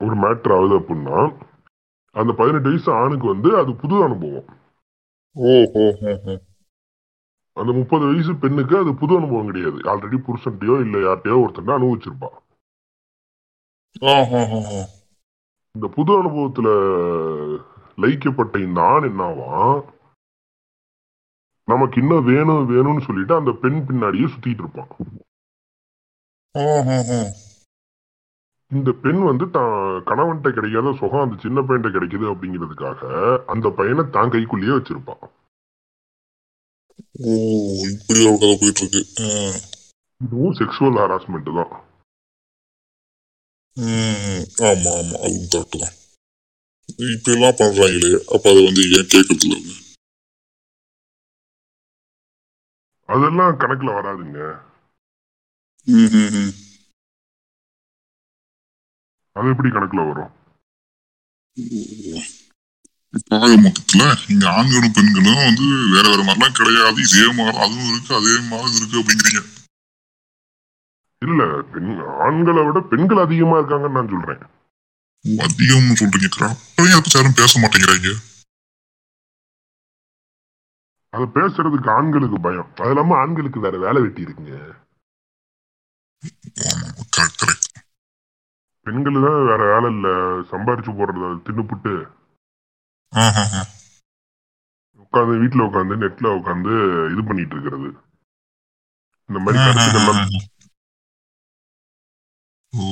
ஒரு 0.00 0.14
மேட்ரு 0.14 0.52
ஆகுது 0.56 0.78
அப்படின்னா 0.80 1.18
அந்த 2.16 2.32
பதினெட்டு 2.32 2.68
வயசு 2.68 2.92
ஆணுக்கு 2.92 3.26
வந்து 3.26 3.56
அது 3.56 3.76
புது 3.76 4.04
அனுபவம். 4.04 4.48
அந்த 7.56 7.72
முப்பது 7.72 8.04
வயசு 8.06 8.34
பெண்ணுக்கு 8.36 8.78
அது 8.78 8.94
புது 8.94 9.16
அனுபவம் 9.16 9.46
கிடையாது 9.46 9.78
ஆல்ரெடி 9.90 10.18
புருஷன்ட்டையோ 10.22 10.80
இல்ல 10.80 10.98
யார்கிட்டயோ 10.98 11.42
ஒருத்தன் 11.42 11.76
அனுபவிச்சிருப்பா 11.76 12.30
ஆ, 14.02 14.12
ஆ, 14.32 14.40
ஆ, 14.48 14.60
ஆ. 14.74 14.80
இந்த 15.74 15.86
புது 15.94 16.12
அனுபவத்துல 16.18 16.68
லயிக்கப்பட்ட 17.98 18.56
இந்த 18.64 18.80
ஆண் 18.88 19.08
என்னவான் 19.08 19.76
நமக்கு 21.68 21.96
இன்னும் 22.02 22.26
வேணும் 22.28 22.64
வேணும்னு 22.70 23.02
சொல்லிட்டு 23.06 23.34
அந்த 23.36 23.52
பெண் 23.62 23.78
பின்னாடியே 23.88 24.26
சுத்திட்டு 24.32 24.62
இருப்பான். 24.64 24.90
இந்த 28.70 28.90
பெண் 29.02 29.20
வந்து 29.22 29.46
தான் 29.50 29.72
கணவன்கிட்ட 30.08 30.50
கிடைக்காத 30.50 30.92
சுகம் 30.98 31.24
அந்த 31.24 31.36
சின்ன 31.42 31.60
பையன்கிட்ட 31.60 31.96
கிடைக்குது 31.96 32.26
அப்படிங்கிறதுக்காக 32.30 33.00
அந்த 33.54 33.66
பையனை 33.78 34.04
தான் 34.10 34.32
கைக்குள்ளேயே 34.34 34.76
வச்சிருப்பான் 34.76 35.22
ஓ 37.22 37.32
இப்படி 37.92 38.20
ஒரு 38.24 38.38
கதை 38.42 38.54
போயிட்டு 38.60 38.82
இருக்கு 38.84 39.02
ஆ. 39.22 39.28
இதுவும் 40.20 40.56
செக்ஷுவல் 40.58 40.98
ஹராஸ்மெண்ட் 41.00 41.50
தான். 41.58 41.72
ஆமா 43.76 44.90
ஆமா 44.92 45.16
அதுவும் 45.24 45.50
கரெக்ட் 45.52 45.82
தான். 45.82 45.96
இப்ப 47.10 47.32
எல்லாம் 47.32 47.58
பண்றாங்களே 47.60 48.10
அப்ப 48.34 48.44
அதை 48.52 48.60
வந்து 48.68 48.82
ஏன் 48.90 49.10
கேட்கறது 49.12 49.44
இல்ல 49.46 49.56
அவங்க? 49.56 49.74
அதெல்லாம் 53.08 53.58
கணக்குல 53.62 53.90
வராதுங்க. 53.98 54.40
அது 59.36 59.50
எப்படி 59.52 59.70
கணக்குல 59.70 60.02
வரும்? 60.02 60.32
ஆக 63.36 63.50
மொத்தத்துல 63.64 64.02
இங்க 64.28 64.44
ஆண்களும் 64.50 64.94
பெண்களும் 64.96 65.42
வந்து 65.42 65.66
வேற 65.94 66.04
வேற 66.10 66.22
மாதிரிலாம் 66.28 66.58
கிடையாது 66.58 67.00
இதே 67.06 67.26
மாதிரி 67.38 67.58
அதுவும் 67.64 67.90
இருக்கு 67.92 68.12
அதே 68.20 68.34
மாதிரி 68.50 68.76
இருக்கு 68.78 69.00
அப்படிங்கிறீங்க. 69.02 69.42
இல்ல 71.26 71.42
பெண் 71.72 71.90
ஆண்களை 72.26 72.62
விட 72.66 72.78
பெண்கள் 72.92 73.24
அதிகமா 73.24 73.56
இருக்காங்கன்னு 73.58 73.98
நான் 73.98 74.12
சொல்றேன். 74.14 74.42
அதிகம்னு 75.46 75.98
சொல்றீங்க 76.00 76.28
அப்பயும் 76.50 76.92
யாரும் 76.92 77.40
பேச 77.40 77.52
மாட்டேங்கிறாங்க? 77.62 78.10
அதை 81.12 81.26
பேசுறதுக்கு 81.36 81.90
ஆண்களுக்கு 81.98 82.38
பயம். 82.46 82.70
அது 82.82 82.92
இல்லாம 82.94 83.16
ஆண்களுக்கு 83.22 83.58
வேற 83.66 83.76
வேலை 83.84 83.98
வெட்டி 84.04 84.26
இருக்குங்க. 84.26 84.56
பெண்கள் 88.86 89.24
தான் 89.26 89.48
வேற 89.50 89.62
வேலை 89.72 89.88
இல்ல. 89.94 90.08
சம்பாரிச்சு 90.52 90.92
போடுறத 91.00 91.34
தின்னுப்புட்டு 91.48 91.92
உட்காந்து 95.02 95.34
வீட்டுல 95.42 95.66
உட்காந்து 95.68 95.94
நெட்ல 96.02 96.26
உட்காந்து 96.38 96.72
இது 97.12 97.22
பண்ணிட்டு 97.28 97.54
இருக்கிறது. 97.54 97.88
இந்த 99.30 99.38
மாதிரி 99.44 99.58
ஓ 102.72 102.84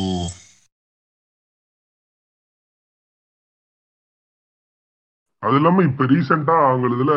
அது 5.43 5.57
இல்லாம 5.57 5.83
இப்ப 5.83 6.07
ரீசெண்டா 6.07 6.57
அவங்க 6.65 6.91
இதுல 6.91 7.15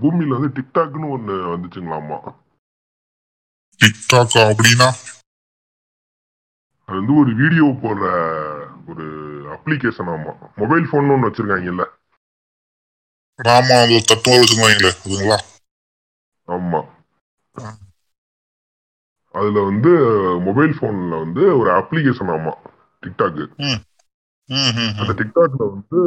பூமியில 0.00 0.36
வந்து 0.36 0.50
டிக்டாக்னு 0.58 1.08
ஒண்ணு 1.10 1.36
வந்துச்சுங்களாமா 1.48 2.18
டிக்டாக் 3.80 4.36
அப்படின்னா? 4.42 4.88
அது 6.88 6.98
வந்து 6.98 7.14
ஒரு 7.20 7.30
வீடியோ 7.34 7.66
போடுற 7.82 8.06
ஒரு 8.90 9.04
அப்ளிகேஷன் 9.56 10.10
ஆமா. 10.10 10.32
மொபைல் 10.60 10.90
போன் 10.90 11.12
ஒண்ணு 11.12 11.28
வச்சிருக்காங்கல்ல. 11.28 11.86
ராமா 13.38 13.76
அந்த 13.80 14.00
தட்டு 14.10 14.30
மாதிரி 14.30 14.42
வச்சிருந்தாங்களே 14.42 14.92
அதுங்களா? 14.96 15.38
ஆமா. 16.48 16.80
அதுல 19.34 19.60
வந்து 19.60 19.90
மொபைல் 20.40 20.78
போன்ல 20.80 21.18
வந்து 21.18 21.58
ஒரு 21.58 21.70
அப்ளிகேஷன் 21.70 22.30
ஆமா 22.30 22.52
டிக்டாக் 23.02 23.40
ம், 23.64 23.80
ம், 24.48 24.72
ம். 24.76 24.94
அந்த 24.98 25.12
டிக்டாக்ல 25.12 25.62
வந்து 25.70 25.98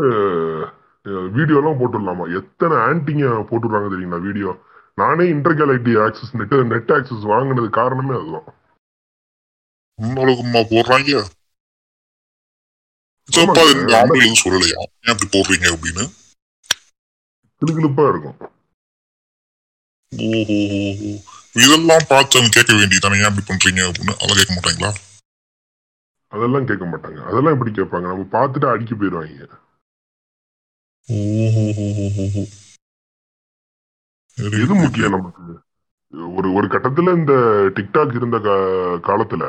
வீடியோ 1.32 1.58
எல்லாம் 1.58 1.80
போட்டுடலாமா? 1.80 2.26
எத்தனை 2.36 2.76
ஆன்டிங்க 2.78 3.26
போட்டுடுறாங்க 3.50 3.88
தெரியுங்களா 3.94 4.22
வீடியோ? 4.22 4.52
நானே 4.98 5.24
intergalactic 5.58 5.94
access 5.98 6.34
net 6.34 6.54
net 6.68 6.92
access 6.92 7.24
வாங்கினது 7.26 7.70
காரணமே 7.70 8.14
அதுதான். 8.16 8.48
உன்னோடக்குமா 10.00 10.62
போடுறாங்க. 10.70 11.12
எதுவும் 13.30 14.42
சொல்லலையா? 14.44 14.80
ஏன் 15.04 15.14
அப்படி 15.14 15.28
போடுறீங்க 15.34 15.68
அப்படின்னு? 15.74 16.06
கிளுகிளுப்பா 17.62 18.06
இருக்கும். 18.08 18.38
இதெல்லாம் 21.56 22.08
பார்த்து 22.12 22.38
அவங்க 22.38 22.54
கேட்க 22.56 22.74
வேண்டியதானே 22.74 23.18
ஏன் 23.22 23.30
அப்படி 23.30 23.46
பண்றீங்க 23.50 23.82
அப்படின்னு 23.88 24.16
அதெல்லாம் 24.22 24.40
கேட்க 24.40 24.54
மாட்டாங்களா? 24.56 24.92
அதெல்லாம் 26.34 26.68
கேட்க 26.70 26.86
மாட்டாங்க. 26.92 27.20
அதெல்லாம் 27.30 27.54
எப்படி 27.56 27.72
கேட்பாங்க? 27.72 28.08
நம்ம 28.12 28.26
பார்த்துட்டு 28.36 28.72
அடிக்க 28.74 28.94
போயிடுவாங்க. 28.96 29.48
எது 34.62 34.74
முக்கியம் 34.82 35.16
நமக்கு? 35.16 35.44
ஒரு 36.38 36.48
ஒரு 36.58 36.68
கட்டத்துல 36.74 37.14
இந்த 37.20 37.34
டிக்டாக் 37.78 38.16
இருந்த 38.20 38.38
காலத்துல 39.08 39.44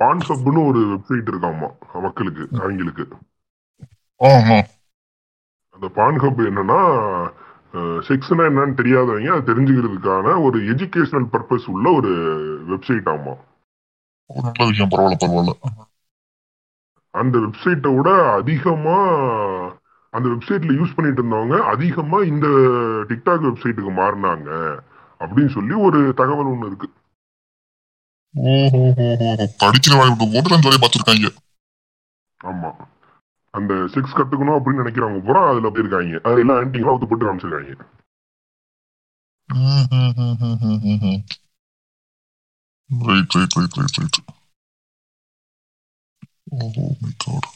பான்சப்னு 0.00 0.60
ஒரு 0.70 0.80
வெப்சைட் 0.92 1.30
இருக்காமா? 1.32 1.68
மக்களுக்கு 2.06 2.44
அவங்களுக்கு. 2.62 3.04
அந்த 5.76 5.86
பான்ஹப் 5.98 6.42
என்னன்னா 6.50 6.80
செக்ஸ்னா 8.08 8.44
என்னன்னு 8.50 8.74
தெரியாதவங்க 8.74 9.30
அதை 9.30 9.54
தெரிஞ்சுக்கிறதுக்கான 9.54 10.42
ஒரு 10.42 10.58
எஜுகேஷனல் 10.60 11.28
பர்பஸ் 11.32 11.70
உள்ள 11.70 11.90
ஒரு 11.90 12.12
வெப்சைட் 12.68 13.08
ஆமா. 13.08 13.34
நல்ல 14.30 14.66
விஷயம் 14.66 14.88
பரவாயில்ல 14.88 15.18
பரவாயில்ல. 15.22 15.54
அந்த 17.14 17.38
வெப்சைட்டை 17.38 17.96
விட 17.96 18.30
அதிகமா 18.32 18.96
அந்த 20.12 20.28
வெப்சைட்ல 20.28 20.74
யூஸ் 20.78 20.94
பண்ணிட்டு 20.94 21.20
இருந்தவங்க 21.22 21.56
அதிகமா 21.64 22.18
இந்த 22.22 22.46
டிக்டாக் 23.08 23.46
வெப்சைட்டுக்கு 23.46 23.92
மாறினாங்க 23.92 24.50
அப்படின்னு 25.20 25.52
சொல்லி 25.52 25.74
ஒரு 25.74 26.12
தகவல் 26.14 26.46
ஒண்ணு 26.46 26.66
இருக்கு. 26.66 26.88
ஓஹோ 28.34 28.80
படிக்கிற 29.62 29.96
வாய்ப்பு 29.96 30.26
போட்டு 30.32 30.80
பார்த்துருக்காங்க. 30.82 31.28
ஆமா. 32.40 32.70
அந்த 33.58 33.72
செக்ஸ் 33.94 34.16
கத்துக்கணும் 34.18 34.58
அப்படின்னு 34.58 34.82
நினைக்கிறவங்க 34.82 35.20
பூரா 35.26 35.42
அதுல 35.50 35.70
போயிருக்காங்க. 35.74 36.20
அது 36.28 36.40
எல்லாம் 36.44 36.60
ஆன்டிங்களா 36.60 36.94
ஒத்து 36.94 37.08
போட்டு 37.10 37.26
காமிச்சிருக்காங்க. 37.28 37.74
Right 43.08 43.34
right 43.36 43.56
right 43.58 43.76
right 43.80 43.98
right 44.00 44.20
oh 46.54 46.68
my 47.02 47.12
god 47.24 47.48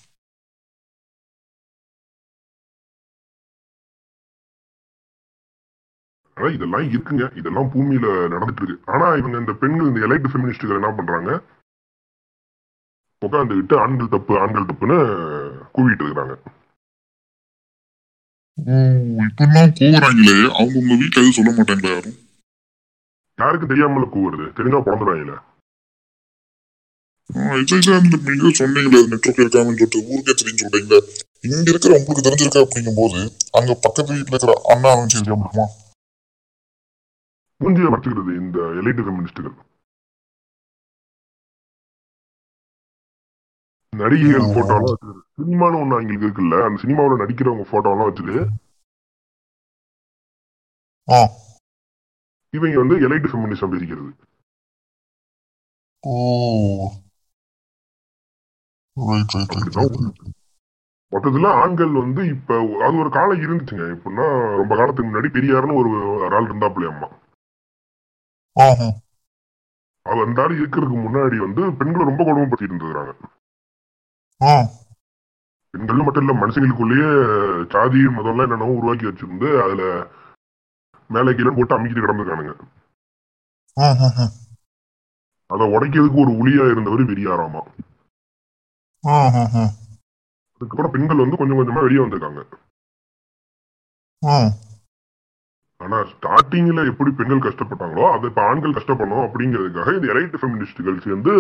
ஆனா 6.37 6.49
இதெல்லாம் 6.57 6.85
இருக்குங்க. 6.95 7.25
இதெல்லாம் 7.41 7.71
பூமியில 7.75 8.09
நடந்துட்டு 8.35 8.63
இருக்கு. 8.63 8.85
ஆனா 8.95 9.07
இவங்க 9.21 9.37
இந்த 9.43 9.53
பெண்கள் 9.63 9.89
இந்த 9.91 10.01
எலைட் 10.09 10.29
ஃபெமினிஸ்டுகள் 10.33 10.79
என்ன 10.81 10.91
பண்றாங்க? 10.99 11.31
உட்காந்துக்கிட்டு 13.23 13.75
ஆண்கள் 13.85 14.13
தப்பு 14.15 14.35
ஆண்கள் 14.43 14.69
தப்புன்னு 14.71 14.99
கூவிட்டு 15.77 16.05
இருக்கிறாங்க. 16.05 16.35
இப்பெல்லாம் 19.25 19.73
கூவுறாங்களே. 19.79 20.37
அவங்க 20.59 20.79
உங்க 20.81 20.95
வீட்டுல 21.01 21.21
எதுவும் 21.21 21.37
சொல்ல 21.39 21.51
மாட்டாங்களா 21.59 21.93
யாரும்? 21.95 22.17
யாருக்கும் 23.39 23.71
தெரியாமல 23.73 24.07
கூவுறது? 24.15 24.47
தெரிஞ்சா 24.59 24.79
அந்த 27.99 28.17
நீங்க 28.27 28.51
சொன்னீங்களே 28.61 29.01
நெட்ஒர்க் 29.13 29.43
இருக்காமன்னு 29.45 29.79
சொல்லிட்டு 29.79 30.05
ஊருக்கே 30.11 30.35
தெரியும் 30.41 30.63
சொல்றீங்களே. 30.63 31.01
இங்க 31.47 31.71
இருக்கிற 31.73 31.93
உங்களுக்கு 31.99 32.27
தெரிஞ்சிருக்கா 32.27 32.63
அப்படிங்கும் 32.65 33.01
போது 33.01 33.19
அங்க 33.59 33.73
பக்கத்து 33.85 34.11
வீட்டுல 34.15 34.35
இருக்கிற 34.35 34.55
அண்ணா 34.73 34.93
தெரியாம 35.17 35.43
இருக்குமா? 35.45 35.67
மூஞ்சியை 37.61 37.89
மறைச்சுக்கிறது 37.93 38.33
இந்த 38.43 38.59
எலைட் 38.81 39.05
ஃபெமினிஸ்டுகள் 39.07 39.57
நடிகைகள் 43.93 44.43
ஓ. 44.43 44.53
போட்டோலாம் 44.55 44.85
வச்சுக்கிறது 44.85 45.21
சினிமான்னு 45.39 45.81
ஒண்ணு 45.81 45.95
அவங்களுக்கு 45.95 46.27
இருக்குல்ல. 46.27 46.57
அந்த 46.65 46.79
சினிமாவுல 46.83 47.21
நடிக்கிறவங்க 47.21 47.67
போட்டோலாம் 47.71 48.09
வச்சுட்டு 48.09 48.37
ஆ. 51.09 51.21
இவங்க 52.55 52.77
வந்து 52.79 52.97
எலைட் 53.07 53.29
ஃபெமினிசம் 53.31 53.73
பேசிக்கிறது 53.73 54.11
மொத்தத்துல 61.13 61.51
ஆண்கள் 61.59 61.93
வந்து 61.95 62.23
இப்ப 62.27 62.57
அது 62.85 62.97
ஒரு 62.97 63.11
காலம் 63.11 63.43
இருந்துச்சுங்க. 63.43 63.85
எப்படின்னா 63.95 64.27
ரொம்ப 64.57 64.73
காலத்துக்கு 64.77 65.09
முன்னாடி 65.11 65.29
பெரியார்னு 65.29 65.79
ஒரு 65.79 65.91
ஆள் 66.31 66.49
இருந்தாப்புல 66.49 66.91
அம்மா. 66.91 67.09
அவர் 70.07 70.27
அந்த 70.27 70.43
ஆள் 70.43 70.55
இருக்கிறதுக்கு 70.59 71.01
முன்னாடி 71.01 71.37
வந்து 71.39 71.63
பெண்களை 71.73 72.05
ரொம்ப 72.05 72.23
கொடுமைப்படுத்திட்டு 72.25 72.75
இருந்துக்கிறாங்க 72.75 73.13
ஆ 73.25 73.38
பெண்கள் 75.75 76.05
மட்டும் 76.07 76.25
இல்ல 76.25 76.35
மனுஷங்களுக்குள்ளேயே 76.41 77.09
சாதி 77.73 78.01
மதம்லாம் 78.17 78.47
என்னென்னவோ 78.47 78.77
உருவாக்கி 78.79 79.07
வச்சிருந்து 79.09 79.49
அதுல 79.65 79.83
மேலே 81.11 81.35
கீழே 81.39 81.53
போட்டு 81.57 81.77
அமைக்கிட்டு 81.77 82.05
கிடந்துருக்கானுங்க. 82.05 82.55
அதை 85.53 85.67
உடைக்கிறதுக்கு 85.75 86.23
ஒரு 86.25 86.33
ஒளியா 86.41 86.65
இருந்தவர் 86.73 87.03
ஆஹா 89.05 89.43
அதுக்கப்புறம் 90.61 90.95
பெண்கள் 90.95 91.23
வந்து 91.23 91.41
கொஞ்சம் 91.41 91.59
கொஞ்சமா 91.59 91.85
வெளியே 91.87 92.03
வந்திருக்காங்க. 92.03 92.41
ஆனா 95.81 95.99
ஸ்டார்டிங்ல 96.13 96.81
எப்படி 96.91 97.11
பெண்கள் 97.19 97.47
கஷ்டப்பட்டாங்களோ 97.47 98.07
அதை 98.15 98.25
இப்ப 98.31 98.43
ஆண்கள் 98.51 98.77
கஷ்டப்படணும் 98.79 99.25
அப்படிங்கிறதுக்காக 99.27 99.95
இந்த 99.97 100.09
எலைட் 100.15 100.41
ஃபெமினிஸ்டுகள் 100.41 101.05
சேர்ந்து 101.07 101.33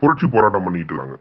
புரட்சி 0.00 0.26
போராட்டம் 0.34 0.66
பண்ணிட்டு 0.66 0.94
இருக்காங்க. 0.94 1.16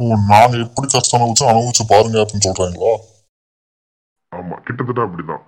நாங்க 0.00 0.56
எப்படி 0.64 0.86
கஷ்டம் 0.88 1.18
அனுபவிச்சு 1.18 1.50
அனுபவிச்சு 1.52 1.84
பாருங்க 1.92 2.18
அப்படின்னு 2.22 2.46
சொல்றாங்களா? 2.46 2.92
ஆமா 4.32 4.56
கிட்டத்தட்ட 4.66 5.00
அப்படிதான். 5.06 5.44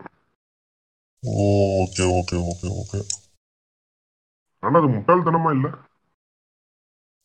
ஓ 1.22 1.46
ஓகே 1.82 2.04
ஓகே 2.18 2.36
ஓகே 2.50 2.68
ஓகே 2.80 3.00
ஆனா 4.62 4.78
அது 4.80 4.88
முட்டாள்தனமா 4.94 5.50
இல்ல? 5.56 5.68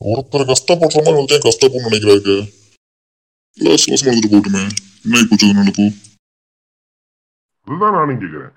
ஒருத்தர் 0.02 0.50
கஷ்டப்படுற 0.52 0.98
மாதிரி 0.98 1.20
ஒருத்தன் 1.20 1.48
கஷ்டப்படணும்னு 1.48 1.90
நினைக்கிறாரு 1.90 2.36
சுவாசம் 3.78 4.10
எடுத்துட்டு 4.10 4.34
போட்டுமே 4.34 4.64
என்ன 5.06 5.24
போச்சு 5.30 5.58
நடப்பு 5.60 5.86
அதுதான் 7.68 7.96
நானும் 7.98 8.20
கேக்குறேன். 8.24 8.56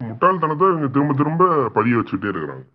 முட்டாள்தனத்தை 0.00 0.66
இவங்க 0.70 0.88
திரும்ப 0.94 1.14
திரும்ப 1.20 1.44
பதிய 1.76 1.96
வச்சுட்டே 1.98 2.28
இருக்கிறாங்க. 2.32 2.66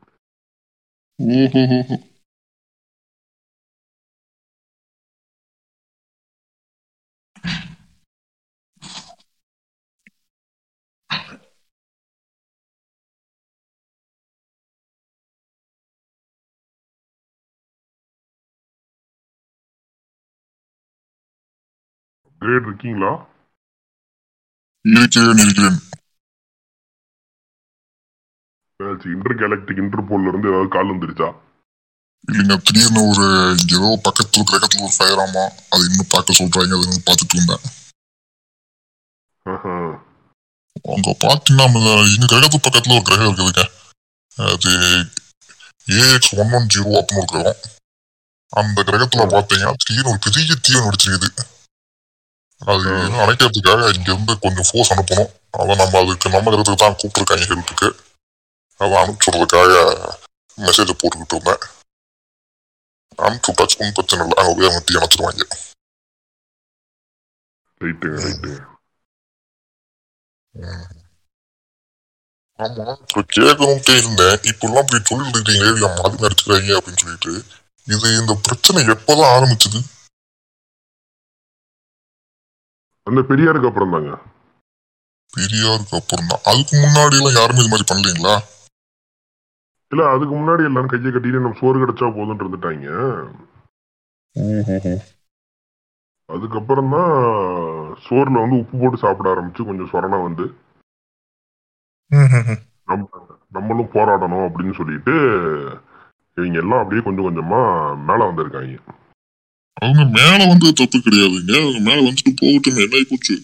கிரேட் 22.41 22.67
இருக்கீங்களா 22.67 23.11
இருக்கிறேன் 24.85 25.43
இருக்கிறேன் 25.43 25.77
இன்டர் 29.13 29.39
கேலக்டிக் 29.41 29.81
இன்டர்போல்ல 29.83 30.31
இருந்து 30.31 30.49
ஏதாவது 30.51 30.69
கால் 30.75 30.91
வந்துருச்சா? 30.93 31.29
இல்லைங்க 32.27 32.55
திடீர்னு 32.67 33.01
ஒரு 33.11 33.25
ஏதோ 33.77 33.89
பக்கத்துல 34.07 34.43
கிரகத்துல 34.49 34.85
ஒரு 34.87 34.95
ஃபயர் 34.97 35.21
ஆமா 35.25 35.43
அது 35.73 35.83
இன்னும் 35.89 36.11
பார்க்க 36.13 36.39
சொல்றாங்க 36.39 36.77
அது 36.77 37.05
பார்த்துட்டு 37.09 37.35
இருந்தேன். 37.37 37.63
அங்க 40.95 41.09
பாத்தீங்கன்னா 41.25 41.65
எங்க 42.15 42.27
கிரகத்து 42.33 42.65
பக்கத்துல 42.65 42.97
ஒரு 42.99 43.05
கிரகம் 43.09 43.29
இருக்குதுங்க. 43.29 43.63
அது 44.37 44.71
ஏஎக்ஸ் 45.87 46.33
ஒன் 46.41 46.53
ஒன் 46.57 46.69
ஜீரோ 46.73 46.91
அப்படின்னு 46.99 47.23
ஒரு 47.23 47.31
கிரகம். 47.33 47.59
அந்த 48.53 48.79
கிரகத்துல 48.89 49.25
பாத்தீங்கன்னா 49.35 49.73
திடீர்னு 49.83 50.13
ஒரு 50.13 50.21
பெரிய 50.27 50.55
தீவன் 50.67 50.87
வெடிச்சிருக்குது 50.87 51.29
அது 52.61 52.89
அணைக்கிறதுக்காக 53.23 53.81
இங்க 53.97 54.09
இருந்து 54.13 54.33
கொஞ்சம் 54.43 54.67
ஃபோர்ஸ் 54.69 54.91
அனுப்பணும். 54.93 55.31
அதான் 55.59 55.81
நம்ம 55.83 55.99
அதுக்கு 56.03 56.33
நம்ம 56.35 56.51
கிரகத்துக்கு 56.51 56.83
தான் 56.83 56.97
கூப்பிட்டுருக்காங்க 56.99 57.47
ஹெல்ப்புக்கு 57.51 57.89
அதை 58.79 58.95
அனுப்பிச்சுடுறதுக்காக 59.01 59.73
மெசேஜ் 60.57 60.99
போட்டுக்கிட்டு 61.01 61.35
இருந்தேன். 61.35 61.63
விட்டாச்சு. 63.49 63.77
ஒன்றும் 63.79 63.97
பிரச்சனை 63.97 64.21
இல்லை. 64.25 64.37
அங்கே 64.41 64.53
போய் 64.57 64.69
அவங்க 64.69 64.83
தீ 64.87 64.97
அணைச்சிருவாங்க. 64.99 65.43
ரைட்டுங்க 67.81 68.19
ரைட்டுங்க 68.25 68.59
ஆமா. 70.53 70.85
இப்ப 73.03 73.21
கேட்கணும்ட்டே 73.35 73.93
இருந்தேன். 74.01 74.37
இப்பெல்லாம் 74.49 74.83
இப்படி 74.85 74.99
சொல்லிட்டு 75.09 75.37
இருக்கீங்களே 75.39 75.71
மாறி 75.97 76.23
நடிச்சுக்கிறாங்க 76.23 76.71
அப்படின்னு 76.77 77.03
சொல்லிட்டு. 77.03 77.33
இது 77.87 78.09
இந்த 78.21 78.33
பிரச்சனை 78.45 78.81
எப்பதான் 78.95 79.33
ஆரம்பிச்சது? 79.35 79.79
அந்த 83.07 83.21
பெரியாருக்கு 83.29 83.69
அப்புறம் 83.69 83.93
தாங்க 83.95 84.11
பெரியாருக்கு 85.33 85.95
அப்புறம் 85.99 86.29
தான் 86.31 86.45
அதுக்கு 86.51 86.75
முன்னாடி 86.83 87.15
எல்லாம் 87.19 87.37
யாருமே 87.39 87.61
இது 87.63 87.71
மாதிரி 87.73 87.87
பண்ணலீங்களா? 87.91 88.35
இல்ல 89.93 90.03
அதுக்கு 90.13 90.33
முன்னாடி 90.35 90.63
எல்லாரும் 90.69 90.91
கையை 90.91 91.09
கட்டிட்டு 91.13 91.45
நம்ம 91.45 91.59
சோறு 91.61 91.81
கிடைச்சா 91.81 92.07
போதும்னு 92.17 92.43
இருந்துட்டாங்க. 92.43 92.87
அதுக்கப்புறம் 96.29 96.93
தான் 96.95 97.11
சோறுல 98.05 98.43
வந்து 98.43 98.59
உப்பு 98.61 98.75
போட்டு 98.81 98.97
சாப்பிட 99.03 99.27
ஆரம்பிச்சு 99.33 99.67
கொஞ்சம் 99.69 99.91
சொரணா 99.93 100.19
வந்து. 100.27 100.45
நம்ம 102.89 103.03
நம்மளும் 103.57 103.93
போராடணும் 103.95 104.45
அப்படின்னு 104.47 104.73
சொல்லிட்டு 104.79 105.13
இவங்க 106.37 106.57
எல்லாம் 106.63 106.81
அப்படியே 106.81 107.03
கொஞ்சம் 107.05 107.27
கொஞ்சமா 107.27 107.61
மேல 108.09 108.19
வந்திருக்காங்க. 108.29 108.75
அவங்க 109.77 110.03
மேல 110.17 110.39
வந்தது 110.51 110.73
தப்பு 110.79 110.97
கிடையாதுங்க. 110.99 111.53
அவங்க 111.61 111.79
மேல 111.89 111.99
வந்துட்டு 112.07 112.31
போகட்டும் 112.41 112.81
என்ன 112.85 113.03
போச்சு? 113.11 113.35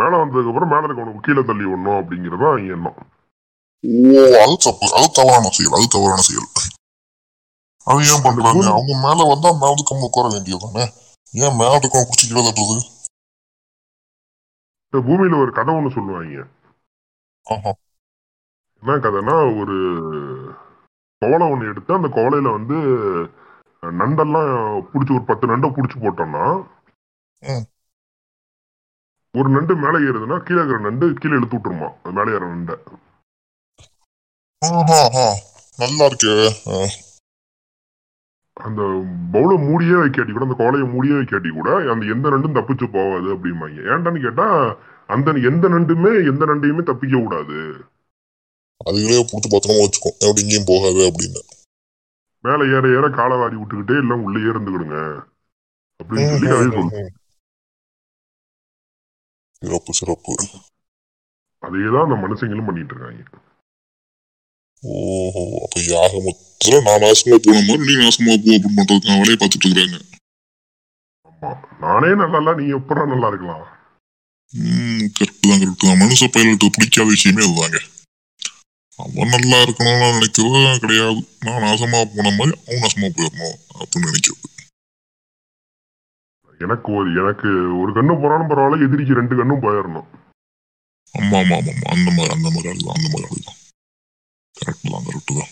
மேல 0.00 0.12
வந்ததுக்கு 0.20 0.50
அப்புறம் 0.50 0.72
மேல 0.72 0.86
இருக்கவனுக்கு 0.86 1.26
கீழே 1.26 1.42
தள்ளி 1.42 1.64
விடணும் 1.64 2.00
அப்படிங்கறதா 2.00 2.48
அவங்க 2.50 2.74
எண்ணம். 2.76 3.00
ஓ 3.84 4.22
அது 4.42 4.54
தப்பு. 4.64 4.86
அது 4.98 5.08
தவறான 5.12 5.48
செயல். 5.48 5.76
அது 5.76 5.86
தவறான 5.88 6.20
செயல். 6.20 6.48
அது 7.86 8.08
ஏன் 8.12 8.24
பண்றாங்க 8.24 8.66
அவங்க 8.70 8.94
மேல 9.06 9.26
வந்தா 9.32 9.50
மேல 9.62 9.84
கம்மி 9.90 10.08
உட்கார 10.08 10.26
வேண்டியதுதானே? 10.34 10.84
ஏன் 11.34 11.56
மேல 11.56 11.78
இருக்கவங்க 11.78 12.08
பிடிச்சி 12.08 12.26
கீழே 12.26 12.42
தட்டுறது? 12.46 12.82
இந்த 14.92 14.98
பூமியில 15.06 15.40
ஒரு 15.40 15.52
கதை 15.52 15.74
ஒண்ணு 15.74 15.94
சொல்லுவாங்க. 15.94 16.46
ஆஹா. 17.46 17.72
என்ன 18.82 18.96
கதைனா 19.04 19.34
ஒரு 19.60 19.76
கோவலை 21.22 21.46
ஒண்ணு 21.52 21.70
எடுத்து 21.70 21.94
அந்த 21.94 22.08
கோவலையில 22.08 22.50
வந்து 22.52 22.76
நண்டெல்லாம் 23.82 24.50
புடிச்சு 24.90 25.14
ஒரு 25.14 25.24
பத்து 25.24 25.46
நண்டை 25.46 25.68
புடிச்சு 25.70 25.96
போட்டோம்னா. 25.98 26.44
ஒரு 29.38 29.48
நண்டு 29.54 29.72
மேலே 29.82 29.98
ஏறுதுன்னா 30.06 30.36
கீழே 30.46 30.60
இருக்கிற 30.60 30.78
நண்டு 30.86 31.06
கீழே 31.20 31.36
இழுத்து 31.38 31.56
விட்டுருமா? 31.56 31.88
அது 32.02 32.14
மேலே 32.16 32.30
ஏற 32.36 32.44
நண்டை. 32.52 32.76
நல்லா 35.82 36.04
இருக்கே. 36.10 36.34
அந்த 38.66 38.80
பவுல 39.34 39.52
மூடியே 39.66 39.94
வைக்காட்டி 40.00 40.32
கூட 40.32 40.46
அந்த 40.46 40.56
கோலையை 40.62 40.86
மூடியே 40.94 41.14
வைக்காட்டி 41.18 41.50
கூட 41.58 41.68
அந்த 41.92 42.04
எந்த 42.14 42.26
நண்டும் 42.32 42.56
தப்பிச்சு 42.58 42.86
போகாது 42.96 43.28
அப்படிம்பாங்க. 43.34 43.78
ஏன்டான்னு 43.92 44.24
கேட்டா 44.26 44.48
அந்த 45.14 45.30
எந்த 45.50 45.64
நண்டுமே 45.74 46.12
எந்த 46.30 46.42
நண்டையுமே 46.50 46.82
தப்பிக்க 46.90 47.22
கூடாது. 47.22 47.58
அதுகளே 48.88 49.22
புடிச்சு 49.30 49.54
பத்திரமா 49.54 49.80
வச்சுக்கோ 49.84 50.10
எப்படி 50.24 50.44
இங்கேயும் 50.44 50.70
போகாது 50.72 51.00
அப்படின்னு. 51.08 51.40
மேல 52.44 52.66
ஏற 52.76 52.84
ஏற 52.98 53.06
காலை 53.20 53.36
வாரி 53.40 53.56
விட்டுக்கிட்டே 53.60 53.96
எல்லாம் 54.02 54.22
உள்ளே 54.26 54.44
இருந்துக்கிடுங்க 54.52 54.98
அப்படின்னு 56.00 56.30
சொல்லி 56.34 56.54
அதே 56.58 56.68
சொல்லு 56.76 57.00
சிறப்பு 59.62 59.92
சிறப்பு. 60.00 60.34
அதே 61.62 61.88
தான் 61.94 62.06
அந்த 62.06 62.16
மனுஷங்களும் 62.24 62.68
பண்ணிட்டு 62.68 62.94
இருக்காங்க 62.94 63.24
ஓஹோ 64.82 65.42
அப்ப 65.64 65.80
யாக 65.88 66.12
மொத்தத்துல 66.26 66.78
நான் 66.86 67.02
நாசமா 67.04 67.36
போன 67.46 67.58
மாதிரி 67.66 67.82
நீ 67.88 67.94
நாசமா 68.02 68.32
போ 68.44 68.50
அப்படின்னு 68.54 68.78
பண்றதுக்கு 68.78 69.18
வேலையை 69.20 69.38
பார்த்துட்டு 69.40 69.66
இருக்கிறாங்க 69.66 69.98
ஆமா 71.26 71.50
நானே 71.84 72.10
நல்லா 72.22 72.38
இல்ல 72.42 72.54
நீ 72.60 72.64
எப்படா 72.78 73.02
நல்லா 73.12 73.28
இருக்கலாம்? 73.32 73.66
ம் 74.52 75.04
கரெக்ட் 75.18 75.48
தான் 75.50 75.60
கரெக்ட் 75.62 75.84
தான். 75.84 76.00
மனுஷ 76.02 76.28
பைலட்டு 76.34 76.74
பிடிக்காத 76.76 77.08
விஷயமே 77.10 77.44
அதுதாங்க. 77.46 77.78
அவன் 78.98 79.32
நல்லா 79.34 79.58
இருக்கணும்னு 79.64 80.08
நினைக்கிறது 80.16 80.80
கிடையாது. 80.84 81.20
நான் 81.46 81.64
நாசமா 81.66 82.00
போன 82.14 82.32
மாதிரி 82.38 82.54
அவன் 82.66 82.82
நாசமா 82.84 83.08
போயிடணும் 83.18 83.58
அப்படின்னு 83.80 84.08
நினைக்கிறது. 84.10 84.48
எனக்கு 86.60 86.88
ஒரு 86.92 87.08
எனக்கு 87.20 87.50
ஒரு 87.80 87.90
கண்ணு 87.96 88.14
போனாலும் 88.16 88.50
பரவாயில்ல 88.50 88.86
எதிரிக்கு 88.86 89.18
ரெண்டு 89.18 89.38
கண்ணும் 89.38 89.62
போயிடணும் 89.64 90.08
ஆமா 91.14 91.38
ஆமா 91.40 91.56
ஆமா 91.60 91.72
அந்த 91.94 92.08
மாதிரி 92.10 92.32
அந்த 92.34 92.48
மாதிரி 92.50 92.68
ஆளு 92.70 92.82
தான் 92.82 92.98
அந்த 92.98 93.08
மாதிரி 93.12 93.26
ஆளு 93.28 93.46
தான் 93.46 93.58
கரெக்ட் 94.54 94.90
தான் 94.90 95.06
கரெக்ட் 95.06 95.32
தான் 95.32 95.50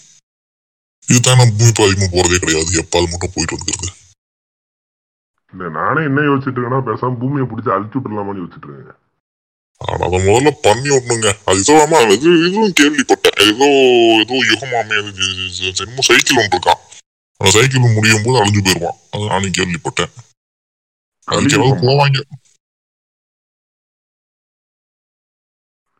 இதுதான் 1.09 1.38
நம்ம 1.40 1.54
பூமி 1.59 1.72
அதிகமா 1.86 2.09
போறதே 2.14 2.38
கிடையாது 2.42 2.78
எப்பாவது 2.82 3.12
மட்டும் 3.12 3.34
போயிட்டு 3.34 3.56
வந்துக்கிறது 3.56 3.94
இல்ல 5.52 5.68
நானே 5.76 6.00
என்ன 6.09 6.24
யோசிச்சுட்டு 6.26 6.59
இருக்கேன்னா 6.59 6.86
பேசாம 6.88 7.18
பூமியை 7.20 7.46
பிடிச்சி 7.46 7.70
அழிச்சு 7.74 7.96
விட்டுலாமான்னு 7.98 8.42
யோசிச்சுட்டு 8.42 8.68
இருக்கேன் 8.70 9.00
ஆனா 9.80 10.04
அதை 10.06 10.18
முதல்ல 10.20 10.50
பண்ணி 10.62 10.88
விடணுங்க 10.92 11.28
அது 11.50 11.76
ஆமா 11.76 11.98
இது 12.14 12.30
இதுவும் 12.40 12.78
கேள்விப்பட்டேன் 12.80 13.40
ஏதோ 13.44 13.68
ஏதோ 14.16 14.38
யுகமாமே 14.48 14.96
என்னமோ 15.00 16.06
சைக்கிள் 16.09 16.40
ஒன்று 16.40 16.56
இருக்கான் 16.56 16.82
அந்த 17.40 17.50
சைக்கிள் 17.56 17.96
முடியும் 17.98 18.24
போது 18.24 18.40
அழிஞ்சு 18.40 18.62
போயிடுவான் 18.62 18.98
அது 19.12 19.30
நானும் 19.32 19.56
கேள்விப்பட்டேன் 19.59 20.14
கலியுகம் 21.28 21.82
போவாங்க 21.82 22.18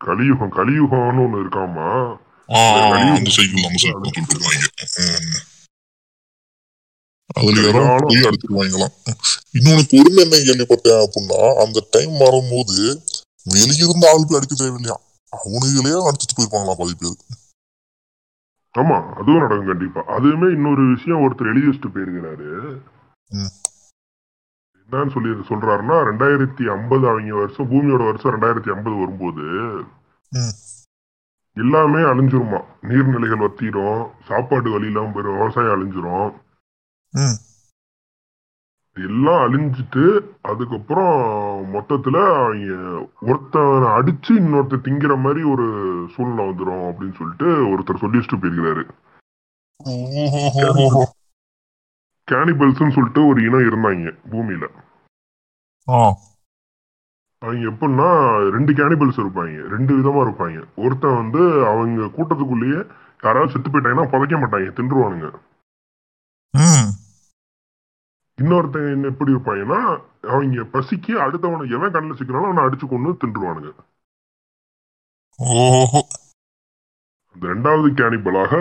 கலியுகம் 0.00 0.54
கலியுகம்னு 0.56 1.22
ஒண்ணு 1.24 1.42
இருக்காமா 1.42 1.88
அந்த 2.48 3.30
சைக்கிள் 3.36 3.68
அந்த 3.68 3.80
சைக்கிள் 3.84 4.42
ம். 5.02 5.38
அதுல 7.36 7.64
யாரும் 7.66 8.04
போய் 8.04 8.28
அடிச்சிருவாங்களாம் 8.28 8.94
இன்னொன்னு 9.56 9.82
பொறுமை 9.90 10.22
என்ன 10.24 10.38
கேள்விப்பட்டேன் 10.46 11.02
அப்படின்னா 11.04 11.40
அந்த 11.62 11.78
டைம் 11.94 12.14
வரும்போது 12.22 12.76
வெளியிருந்த 13.46 14.06
ஆள் 14.10 14.24
போய் 14.24 14.38
அடிக்க 14.38 14.54
தேவையில்லையா 14.56 14.96
அவனுங்களே 15.32 15.92
அடிச்சுட்டு 16.08 16.36
போயிருப்பாங்களாம் 16.36 16.80
பாதி 16.80 16.96
பேர் 16.96 17.18
ஆமா 18.74 18.96
அதுவும் 19.18 19.42
நடக்கும் 19.42 19.70
கண்டிப்பா 19.70 20.00
அதுவுமே 20.14 20.48
இன்னொரு 20.56 20.82
விஷயம் 20.90 21.22
ஒருத்தர் 21.24 21.50
எழுதி 21.52 21.68
வச்சுட்டு 21.68 21.94
போயிருக்கிறாரு. 21.94 22.48
என்னன்னு 24.89 25.14
சொல்லி 25.14 25.30
சொல்றாருன்னா 25.49 25.97
ரெண்டாயிரத்தி 26.09 26.64
ஐம்பது 26.74 27.05
அவங்க 27.09 27.34
வருஷம் 27.41 27.70
பூமியோட 27.70 28.03
வருஷம் 28.11 28.32
ரெண்டாயிரத்தி 28.34 28.70
ஐம்பது 28.74 28.97
வரும்போது. 29.01 29.45
எல்லாமே 31.57 32.01
அழிஞ்சிருமா 32.11 32.61
நீர்நிலைகள் 32.89 33.45
வத்திரும் 33.45 34.01
சாப்பாடு 34.28 34.68
வழி 34.74 34.89
இல்லாம 34.91 35.11
போயிடும் 35.14 35.39
விவசாயம் 35.39 35.74
அழிஞ்சிரும். 35.74 36.30
எல்லாம் 38.97 39.43
அழிஞ்சிட்டு 39.47 40.05
அதுக்கப்புறம் 40.51 41.18
மொத்தத்துல 41.74 42.16
அவங்க 42.39 42.78
ஒருத்தனை 43.30 43.91
அடிச்சு 43.99 44.32
இன்னொருத்தர் 44.41 44.84
திங்கிற 44.86 45.16
மாதிரி 45.24 45.43
ஒரு 45.53 45.66
சூழ்நிலை 46.14 46.47
வந்துரும் 46.49 46.86
அப்படின்னு 46.89 47.18
சொல்லிட்டு 47.20 47.49
ஒருத்தர் 47.72 48.03
சொல்லி 48.05 48.18
வச்சுட்டு 48.18 48.41
போயிருக்கிறாரு. 48.43 48.84
கேனிபல்ஸ்னு 52.32 52.94
சொல்லிட்டு 52.96 53.20
ஒரு 53.30 53.40
இனம் 53.48 53.66
இருந்தாங்க 53.68 54.12
பூமியில. 54.32 54.66
அவங்க 57.42 57.64
எப்படின்னா 57.70 58.08
ரெண்டு 58.54 58.72
கேனிபல்ஸ் 58.78 59.20
இருப்பாங்க 59.22 59.66
ரெண்டு 59.74 59.92
விதமா 59.98 60.20
இருப்பாங்க. 60.26 60.58
ஒருத்தன் 60.84 61.20
வந்து 61.22 61.42
அவங்க 61.72 62.08
கூட்டத்துக்குள்ளேயே 62.16 62.80
யாராவது 63.26 63.52
செத்து 63.52 63.68
போயிட்டாங்கன்னா 63.70 64.10
புதைக்க 64.12 64.36
மாட்டாங்க 64.42 64.70
தின்றுவானுங்க. 64.78 65.28
இன்னொருத்தன் 68.38 68.90
என்ன 68.94 69.08
எப்படி 69.12 69.32
இருப்பாங்கன்னா 69.34 69.80
அவங்க 70.32 70.64
பசிக்கு 70.74 71.12
அடுத்தவனை 71.24 71.64
எவன் 71.76 71.94
கண்ணில் 71.94 72.18
சிக்கிறானோ 72.18 72.48
அவனை 72.48 72.64
அடிச்சு 72.66 72.86
கொண்டு 72.92 73.10
தின்றுவானுங்க. 73.22 73.70
ரெண்டாவது 77.41 77.89
கேனிபலாக 77.95 78.53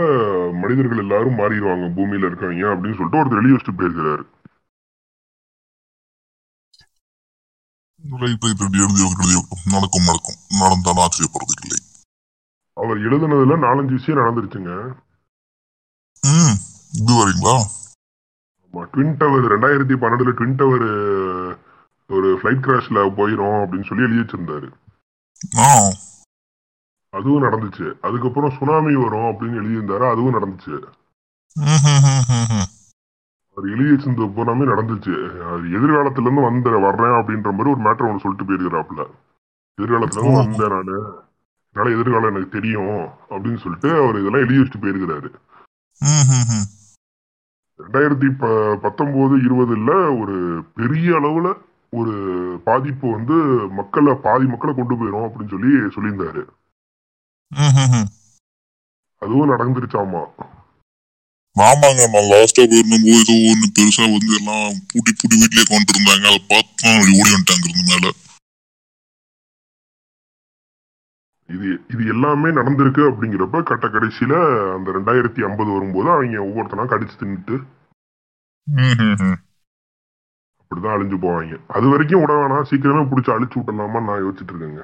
மனிதர்கள் 0.62 0.98
எல்லாரும் 0.98 1.38
மாறிடுவாங்க 1.38 2.00
பூமியில 2.00 2.28
இருக்கவங்க 2.28 2.66
அப்படின்னு 2.70 2.98
சொல்லிட்டு 2.98 3.18
ஒருத்தர் 3.18 3.44
எழுதி 3.44 3.56
வச்சுட்டு 3.56 3.76
போயிருக்கிறாரு. 3.76 4.26
நடக்கும் 9.66 10.04
நடக்கும். 10.04 10.40
நடந்தாலும் 10.60 11.04
ஆச்சரியப்படுறதுக்கு 11.04 11.64
இல்லை. 11.64 11.80
அவர் 12.74 12.98
எழுதுனதுல 12.98 13.66
நாலஞ்சு 13.66 13.92
விஷயம் 13.92 14.20
நடந்துருச்சுங்க. 14.20 14.96
ம் 16.22 16.56
இது 16.94 17.14
வரீங்களா? 17.14 17.56
ட்வின் 18.74 19.18
டவர் 19.18 19.52
ரெண்டாயிரத்தி 19.52 19.90
பன்னெண்டுல 19.90 20.32
ட்வின் 20.32 20.56
டவர் 20.56 20.88
ஒரு 22.08 22.40
ஃபிளைட் 22.42 22.64
கிராஷ்ல 22.66 23.10
போயிரும் 23.18 23.60
அப்படின்னு 23.62 23.86
சொல்லி 23.86 24.04
எழுதி 24.04 24.22
வச்சிருந்தாரு. 24.22 24.72
ஆ. 25.58 25.92
அதுவும் 27.18 27.46
நடந்துச்சு 27.46 27.88
அதுக்கப்புறம் 28.08 28.56
சுனாமி 28.58 28.94
வரும் 29.04 29.30
அப்படின்னு 29.30 29.60
எழுதியிருந்தாரு 29.62 30.06
அதுவும் 30.14 30.36
நடந்துச்சு. 30.38 30.76
அவர் 33.52 33.70
எழுதி 33.74 33.90
வச்சிருந்தது 33.92 34.34
பூராமே 34.36 34.66
நடந்துச்சு 34.72 35.16
அது 35.52 35.64
எதிர்காலத்துல 35.78 36.28
இருந்து 36.28 36.48
வந்து 36.48 36.82
வர்றேன் 36.88 37.18
அப்படின்ற 37.20 37.52
மாதிரி 37.56 37.74
ஒரு 37.74 37.82
மேட்டர் 37.86 38.10
ஒன்று 38.10 38.24
சொல்லிட்டு 38.24 38.48
போயிருக்கிறாப்புல 38.50 39.04
எதிர்காலத்துல 39.78 40.22
இருந்து. 40.22 40.42
வந்தேன் 40.42 40.74
நானு 40.76 40.98
என்னால 41.70 41.94
எதிர்காலம் 41.96 42.32
எனக்கு 42.32 42.56
தெரியும் 42.58 42.94
அப்படின்னு 43.32 43.62
சொல்லிட்டு 43.64 43.90
அவர் 44.02 44.20
இதெல்லாம் 44.20 44.44
எழுதி 44.44 44.60
வச்சுட்டு 44.62 44.84
போயிருக்கிறாரு. 44.84 45.30
ரெண்டாயிரத்தி 47.80 48.30
ப 48.42 48.52
பத்தொன்பது 48.84 49.36
இருபதுல 49.48 49.92
ஒரு 50.22 50.36
பெரிய 50.80 51.10
அளவுல 51.20 51.48
ஒரு 51.94 52.14
பாதிப்பு 52.68 53.08
வந்து 53.16 53.36
மக்களை 53.80 54.14
பாதி 54.26 54.46
மக்களை 54.54 54.74
கொண்டு 54.76 54.96
போயிரும் 54.96 55.26
அப்படின்னு 55.26 55.54
சொல்லி 55.54 55.72
சொல்லியிருந்தாரு. 55.96 56.44
அதுவும் 59.22 59.52
நடந்துருச்சாமா? 59.54 60.22
ஆமாங்க 61.56 62.02
நான் 62.14 62.30
லாஸ்டா 62.32 62.64
போயிருந்தோம் 62.72 63.06
போது 63.06 63.20
ஏதோ 63.22 63.36
ஒண்ணு 63.52 63.68
பெருசா 63.78 64.04
வந்து 64.16 64.34
எல்லாம் 64.40 64.66
பூட்டி 64.90 65.12
பூட்டி 65.20 65.36
வீட்லயே 65.42 65.66
கொண்டு 65.70 65.94
இருந்தாங்க. 65.94 66.26
அதை 66.32 66.42
பார்த்து 66.52 66.90
அப்படி 66.96 67.14
ஓடி 67.20 67.30
வந்துட்டாங்க 67.34 67.68
இருந்து 67.70 67.92
மேல. 67.92 68.12
இது 71.50 71.68
இது 71.94 72.04
எல்லாமே 72.14 72.50
நடந்திருக்கு 72.60 73.02
அப்படிங்கிறப்ப 73.10 73.64
கட்ட 73.70 73.86
கடைசியில 73.88 74.34
அந்த 74.76 74.88
ரெண்டாயிரத்தி 74.98 75.42
ஐம்பது 75.48 75.70
வரும்போது 75.76 76.10
அவங்க 76.16 76.40
ஒவ்வொருத்தனா 76.48 76.86
கடிச்சு 76.94 77.16
தின்னுட்டு. 77.22 77.58
அப்படிதான் 80.60 80.96
அழிஞ்சு 80.96 81.18
போவாங்க. 81.26 81.58
அது 81.76 81.86
வரைக்கும் 81.94 82.22
விட 82.24 82.34
வேணாம். 82.40 82.68
சீக்கிரமே 82.70 83.04
பிடிச்சி 83.12 83.32
அழிச்சு 83.36 83.58
விட்டலாமா 83.60 84.00
நான் 84.08 84.24
யோசிச்சுட்டு 84.26 84.54
இருக்கேங்க. 84.54 84.84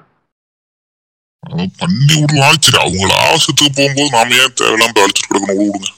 பண்ணி 1.82 2.16
விடலாம் 2.22 2.62
சரி 2.66 2.80
அவங்கள 2.86 3.12
ஆசத்துக்கு 3.30 3.78
போகும்போது 3.80 4.14
நாம 4.16 4.36
ஏன் 4.44 4.58
தேவையில்லாம 4.60 5.04
அழிச்சிட்டு 5.04 5.30
கிடக்கணும்? 5.32 5.50
விட 5.50 5.70
விடுங்க. 5.70 5.90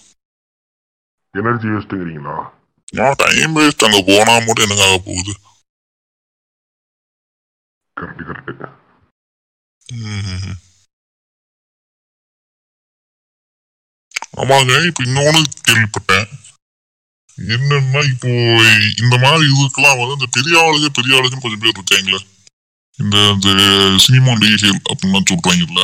எனர்ஜி 1.34 1.68
வேஸ்ட்டுங்கிறீங்களா 1.74 2.38
நான் 2.98 3.20
டைம் 3.24 3.56
வேஸ்ட் 3.58 3.86
அங்க 3.88 4.00
போனா 4.10 4.34
மட்டும் 4.48 4.66
எனக்கு 4.68 4.86
ஆக 4.88 4.98
போகுது? 5.10 5.34
Correct 7.98 8.26
correct. 8.30 8.66
ஆமாங்க 14.42 14.74
இப்ப 14.90 15.04
இன்னொன்னு 15.08 15.42
கேள்விப்பட்டேன். 15.68 16.28
என்னன்னா 17.38 18.02
இப்போ 18.14 18.32
இந்த 19.04 19.16
மாதிரி 19.24 19.44
இதுக்கெல்லாம் 19.54 20.00
வந்து 20.02 20.18
இந்த 20.20 20.30
பெரிய 20.38 20.56
ஆளுங்க 20.66 20.90
பெரிய 21.00 21.18
ஆளுங்க 21.18 21.40
கொஞ்சம் 21.44 21.64
பேர் 21.64 21.78
இருக்காங்களே. 21.78 22.22
இந்த 23.04 23.16
இந்த 23.36 23.50
சினிமா 24.06 24.30
நடிகைகள் 24.34 24.78
அப்படின்லாம் 24.90 25.30
சொல்றாங்கல்ல. 25.32 25.82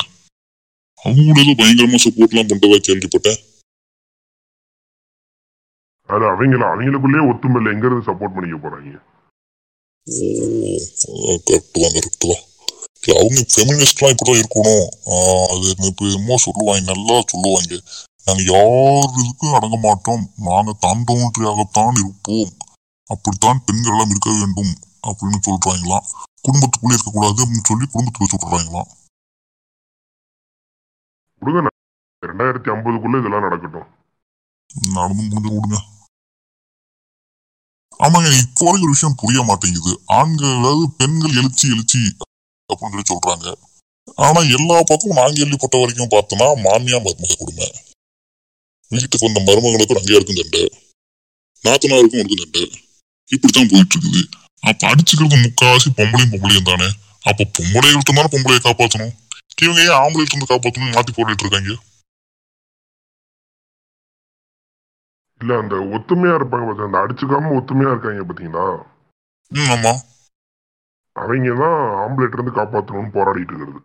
அவங்க 1.03 1.23
கூட 1.29 1.39
ஏதோ 1.45 1.53
பயங்கரமா 1.61 1.97
சப்போர்ட் 2.03 2.33
எல்லாம் 2.33 2.51
பண்றதா 2.51 2.77
கேள்விப்பட்டேன். 2.87 3.39
அது 6.09 6.23
அவங்கள 6.29 6.63
அவங்களுக்குள்ளேயே 6.69 7.27
ஒத்துமை 7.31 7.57
இல்லை. 7.59 7.73
எங்க 7.75 7.85
இருந்து 7.87 8.07
சப்போர்ட் 8.09 8.35
பண்ணிக்க 8.35 8.57
போறாங்க? 8.63 8.93
ஓ 10.07 11.35
கரெக்ட் 11.47 11.81
தான் 11.83 11.95
கரெக்ட் 11.97 12.25
தான். 12.31 12.41
அவங்க 13.19 13.41
ஃபெமினிஸ்ட்லாம் 13.51 14.11
இப்படிதான் 14.13 14.41
இருக்கணும். 14.41 14.87
அது 15.51 15.67
இப்போ 15.91 16.03
என்னமோ 16.09 16.37
சொல்லுவாங்க 16.45 16.83
நல்லா 16.91 17.15
சொல்லுவாங்க. 17.33 17.79
நாங்க 18.25 18.43
யார் 18.55 19.15
இதுக்கும் 19.21 19.55
அடங்க 19.57 19.77
மாட்டோம். 19.87 20.23
நாங்க 20.47 20.71
தான் 20.85 21.07
தோன்றியாகத்தான் 21.11 21.95
இருப்போம். 22.03 22.51
அப்படித்தான் 23.13 23.63
பெண்கள் 23.67 23.93
எல்லாம் 23.93 24.11
இருக்க 24.13 24.31
வேண்டும் 24.41 24.73
அப்படின்னு 25.09 25.39
சொல்றாங்களாம். 25.47 26.07
குடும்பத்துக்குள்ளே 26.45 26.95
இருக்கக்கூடாது 26.95 27.41
அப்படின்னு 27.43 27.69
சொல்லி 27.71 27.85
குடும்பத்துக்குள்ள 27.93 28.33
சொல்றாங்களாம் 28.33 28.89
விடுங்க 31.41 31.61
நான். 31.65 31.77
ரெண்டாயிரத்தி 32.23 32.69
ஐம்பதுக்குள்ள 32.73 33.19
இதெல்லாம் 33.21 33.45
நடக்கட்டும். 33.45 33.87
நடந்து 34.97 35.23
முடிஞ்சு 35.29 35.53
விடுங்க. 35.55 35.77
ஆமாங்க 38.05 38.29
இப்போ 38.43 38.61
வரைக்கும் 38.65 38.85
ஒரு 38.87 38.93
விஷயம் 38.95 39.17
புரிய 39.21 39.39
மாட்டேங்குது. 39.47 39.91
ஆண்கள் 40.19 40.57
அதாவது 40.59 40.85
பெண்கள் 40.99 41.37
எழுச்சி 41.41 41.65
எழுச்சி 41.73 42.01
அப்படின்னு 42.69 42.93
சொல்லி 42.93 43.11
சொல்றாங்க. 43.11 43.47
ஆனா 44.27 44.39
எல்லா 44.57 44.77
பக்கமும் 44.91 45.19
நான் 45.19 45.37
கேள்விப்பட்ட 45.39 45.75
வரைக்கும் 45.81 46.13
பார்த்தோம்னா 46.13 46.47
மாமியா 46.67 46.99
மருமக 47.05 47.35
கொடுமை. 47.41 47.67
வீட்டுக்கு 48.91 49.27
வந்த 49.27 49.41
மருமகளுக்கும் 49.49 49.99
அங்கேயா 49.99 50.19
இருக்கும் 50.19 50.41
சண்டை 50.41 50.63
நாத்தனாருக்கும் 51.65 52.21
இருக்கும் 52.21 52.43
சண்டை 52.43 52.63
இப்படித்தான் 53.35 53.71
போயிட்டு 53.73 53.95
இருக்குது. 53.97 54.23
அப்ப 54.63 54.81
அடிச்சுக்கிறது 54.89 55.37
முக்காவாசி 55.39 55.89
பொம்பளையும் 55.91 56.31
பொம்பளையும் 56.33 56.69
தானே? 56.69 56.87
அப்ப 57.25 57.47
பொம்பளைகள்ட்ட 57.57 58.11
தானே 58.11 58.31
பொம்பளையை 58.33 58.61
காப்பாத்தணும்? 58.61 59.13
இவங்க 59.61 59.79
ஏன் 59.85 59.99
ஆம்பளைகிட்ட 59.99 60.35
இருந்து 60.35 60.51
காப்பாத்தணும் 60.51 60.95
மாத்தி 60.95 61.13
போட்டுட்டு 61.13 61.45
இருக்காங்க? 61.45 61.73
இல்ல 65.41 65.55
அந்த 65.61 65.75
ஒத்துமையா 65.95 66.35
இருப்பாங்க 66.37 66.67
பாத்தீங்க 66.67 66.89
அந்த 66.89 67.01
அடிச்சுக்காம 67.03 67.53
ஒத்துமையா 67.57 67.91
இருக்காங்க 67.93 68.25
பாத்தீங்களா? 68.29 68.65
ம் 69.51 69.71
ஆமா. 69.73 69.93
அவங்க 71.15 71.51
தான் 71.59 71.75
ஆம்பளைட் 72.01 72.35
இருந்து 72.37 72.53
காப்பாத்தணும்னு 72.55 73.15
போராடிட்டு 73.15 73.53
இருக்கிறது. 73.53 73.81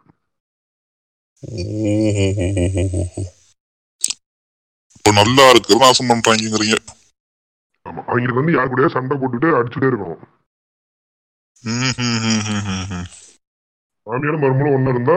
இப்ப 4.97 5.12
நல்லா 5.18 5.45
இருக்கு 5.51 5.81
நாசம் 5.83 6.11
பண்றாங்கிறீங்க 6.12 6.77
ஆமா 7.87 8.01
அவங்களுக்கு 8.03 8.41
வந்து 8.41 8.57
யார் 8.57 8.70
கூடயோ 8.70 8.91
சண்டை 8.95 9.16
போட்டுட்டு 9.16 9.57
அடிச்சுட்டே 9.59 9.91
இருக்கணும். 9.91 10.22
மாமியாரும் 14.07 14.42
மருமகளும் 14.42 14.74
ஒண்ணு 14.76 14.90
இருந்தா 14.90 15.16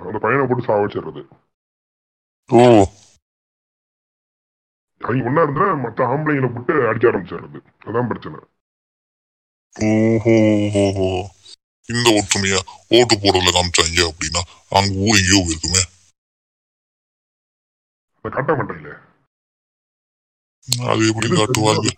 அந்த 0.00 0.18
பையனை 0.24 0.44
போட்டு 0.46 0.66
சாவ 0.66 0.82
வச்சிடுறது. 0.82 1.22
ஓ. 2.50 2.60
அவங்க 5.00 5.28
ஒண்ணா 5.28 5.42
இருந்தா 5.42 5.66
மத்த 5.84 6.08
ஆம்பளைங்களை 6.10 6.50
போட்டு 6.50 6.74
அடிக்க 6.88 7.10
ஆரம்பிச்சிடுறது. 7.10 7.58
அதான் 7.86 8.10
பிரச்சனை. 8.10 8.38
ஓஹோ 9.76 10.36
இந்த 11.88 12.06
ஒற்றுமையா 12.18 12.60
ஓட்டு 12.90 13.14
போடுறதுல 13.16 13.54
காமிச்சாங்க 13.56 14.00
அப்படின்னா 14.10 14.42
அங்க 14.72 14.94
ஊர் 15.04 15.20
எங்கேயோ 15.20 15.42
இருக்குமே 15.46 15.82
காட்ட 18.24 18.52
மாட்டாங்களே 18.54 18.94
அது 20.88 21.02
எப்படி 21.10 21.26
எது 21.28 21.40
காட்டுவாங்க 21.40 21.90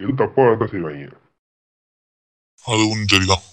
எது 0.00 0.12
தப்போ 0.20 0.42
அதான் 0.46 0.72
செய்வாங்க. 0.72 1.04
அதுவும் 2.64 3.08
சரிதான். 3.12 3.44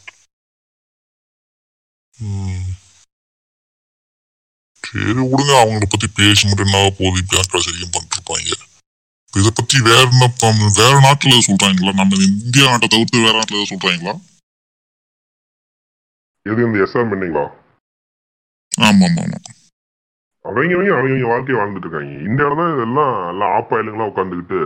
சரி 4.84 5.12
விடுங்க 5.32 5.54
அவங்கள 5.62 5.86
பத்தி 5.86 6.08
பேசி 6.20 6.44
மட்டும் 6.48 6.68
என்ன 6.68 6.82
போகுது? 7.00 7.22
இப்படி 7.24 7.64
சரியும் 7.68 7.94
பண்ணிட்டு 7.96 8.18
இருப்பாங்க 8.18 8.50
இதை 9.34 9.50
பத்தி 9.58 9.78
வேற 9.90 10.02
என்ன 10.14 10.26
வேற 10.80 10.94
நாட்டுல 11.06 11.38
சொல்றாங்களா? 11.48 11.92
நம்ம 12.00 12.22
இந்தியா 12.30 12.66
நாட்டை 12.72 12.88
தவிர்த்து 12.94 13.26
வேற 13.28 13.36
நாட்டுல 13.40 13.70
சொல்றாங்களா? 13.72 14.14
எது 16.46 16.62
இந்த 16.68 16.78
எஸ்ஆர் 16.86 17.12
பண்ணீங்களா? 17.12 17.46
ஆமா 18.72 19.06
ஆமா 19.08 19.24
ஆமா. 19.26 19.40
அவங்க 20.46 20.74
அவங்க 20.76 20.94
அவங்க 20.98 21.28
வாழ்க்கையை 21.32 21.58
வாழ்ந்துட்டு 21.60 21.88
இருக்காங்க. 21.88 22.14
இந்த 22.28 22.40
இடம் 22.46 22.62
தான் 22.62 22.74
இதெல்லாம் 22.76 23.14
எல்லாம் 23.32 23.54
ஆப்பாயிலுங்களா 23.58 24.10
உட்காந்துக்கிட்டு 24.12 24.62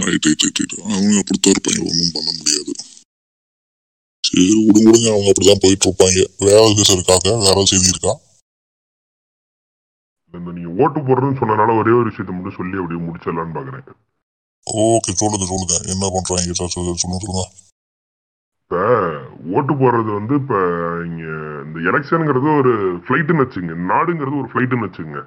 ரைட் 0.00 0.26
ரைட் 0.26 0.42
ரைட் 0.44 0.60
ரைட் 0.60 0.74
அவங்க 0.80 1.18
அப்படித்தான் 1.22 1.54
இருப்பாங்க 1.54 1.80
ஒன்றும் 1.90 2.14
பண்ண 2.16 2.28
முடியாது. 2.38 2.72
சரி 4.26 4.44
விடுங்க 4.66 4.86
விடுங்க. 4.90 5.08
அவங்க 5.14 5.30
அப்படிதான் 5.32 5.62
போயிட்டு 5.64 5.86
இருப்பாங்க 5.88 6.20
வேற 6.48 6.60
கேஸ் 6.76 6.92
இருக்காங்க. 6.96 7.28
வேற 7.46 7.64
செய்தி 7.64 7.92
இருக்கா? 7.94 8.12
இந்த 10.34 10.52
நீங்க 10.58 10.70
ஓட்டு 10.82 11.00
போடுறதுன்னு 11.00 11.40
சொன்னனால 11.40 11.74
ஒரே 11.80 11.92
ஒரு 11.98 12.06
விஷயத்தை 12.10 12.34
மட்டும் 12.34 12.58
சொல்லி 12.58 12.80
அப்படியே 12.80 13.00
முடிச்சிடலான்னு 13.06 13.56
பாக்குறேன். 13.58 13.98
ஓகே 14.66 15.12
சொல்லுங்க 15.22 15.46
சொல்லுங்க. 15.52 15.76
என்ன 15.94 16.10
பண்றாங்க? 16.14 16.54
சார் 16.60 16.74
சொல்லுங்க 16.76 17.02
சொல்லுங்க. 17.04 17.44
இப்ப 18.60 18.76
ஓட்டு 19.56 19.72
போடுறது 19.74 20.10
வந்து 20.18 20.34
இப்ப 20.34 20.54
இங்க 21.08 21.24
இந்த 21.64 21.78
எலெக்ஷனுங்கிறது 21.90 22.48
ஒரு 22.60 22.72
ஃபிளைட்டுன்னு 23.04 23.44
வச்சுங்க. 23.44 23.74
நாடுங்கிறது 23.92 24.40
ஒரு 24.42 24.50
ஃபிளைட்டுன்னு 24.52 24.86
வச்சுங்க. 24.86 25.18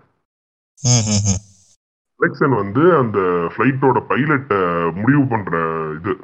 எலெக்ஷன் 2.19 2.55
வந்து 2.55 2.97
அந்த 2.97 3.19
ஃபிளைட்டோட 3.55 3.97
பைலட்டை 4.09 4.59
முடிவு 4.93 5.27
பண்ற 5.27 5.57
இது. 5.99 6.17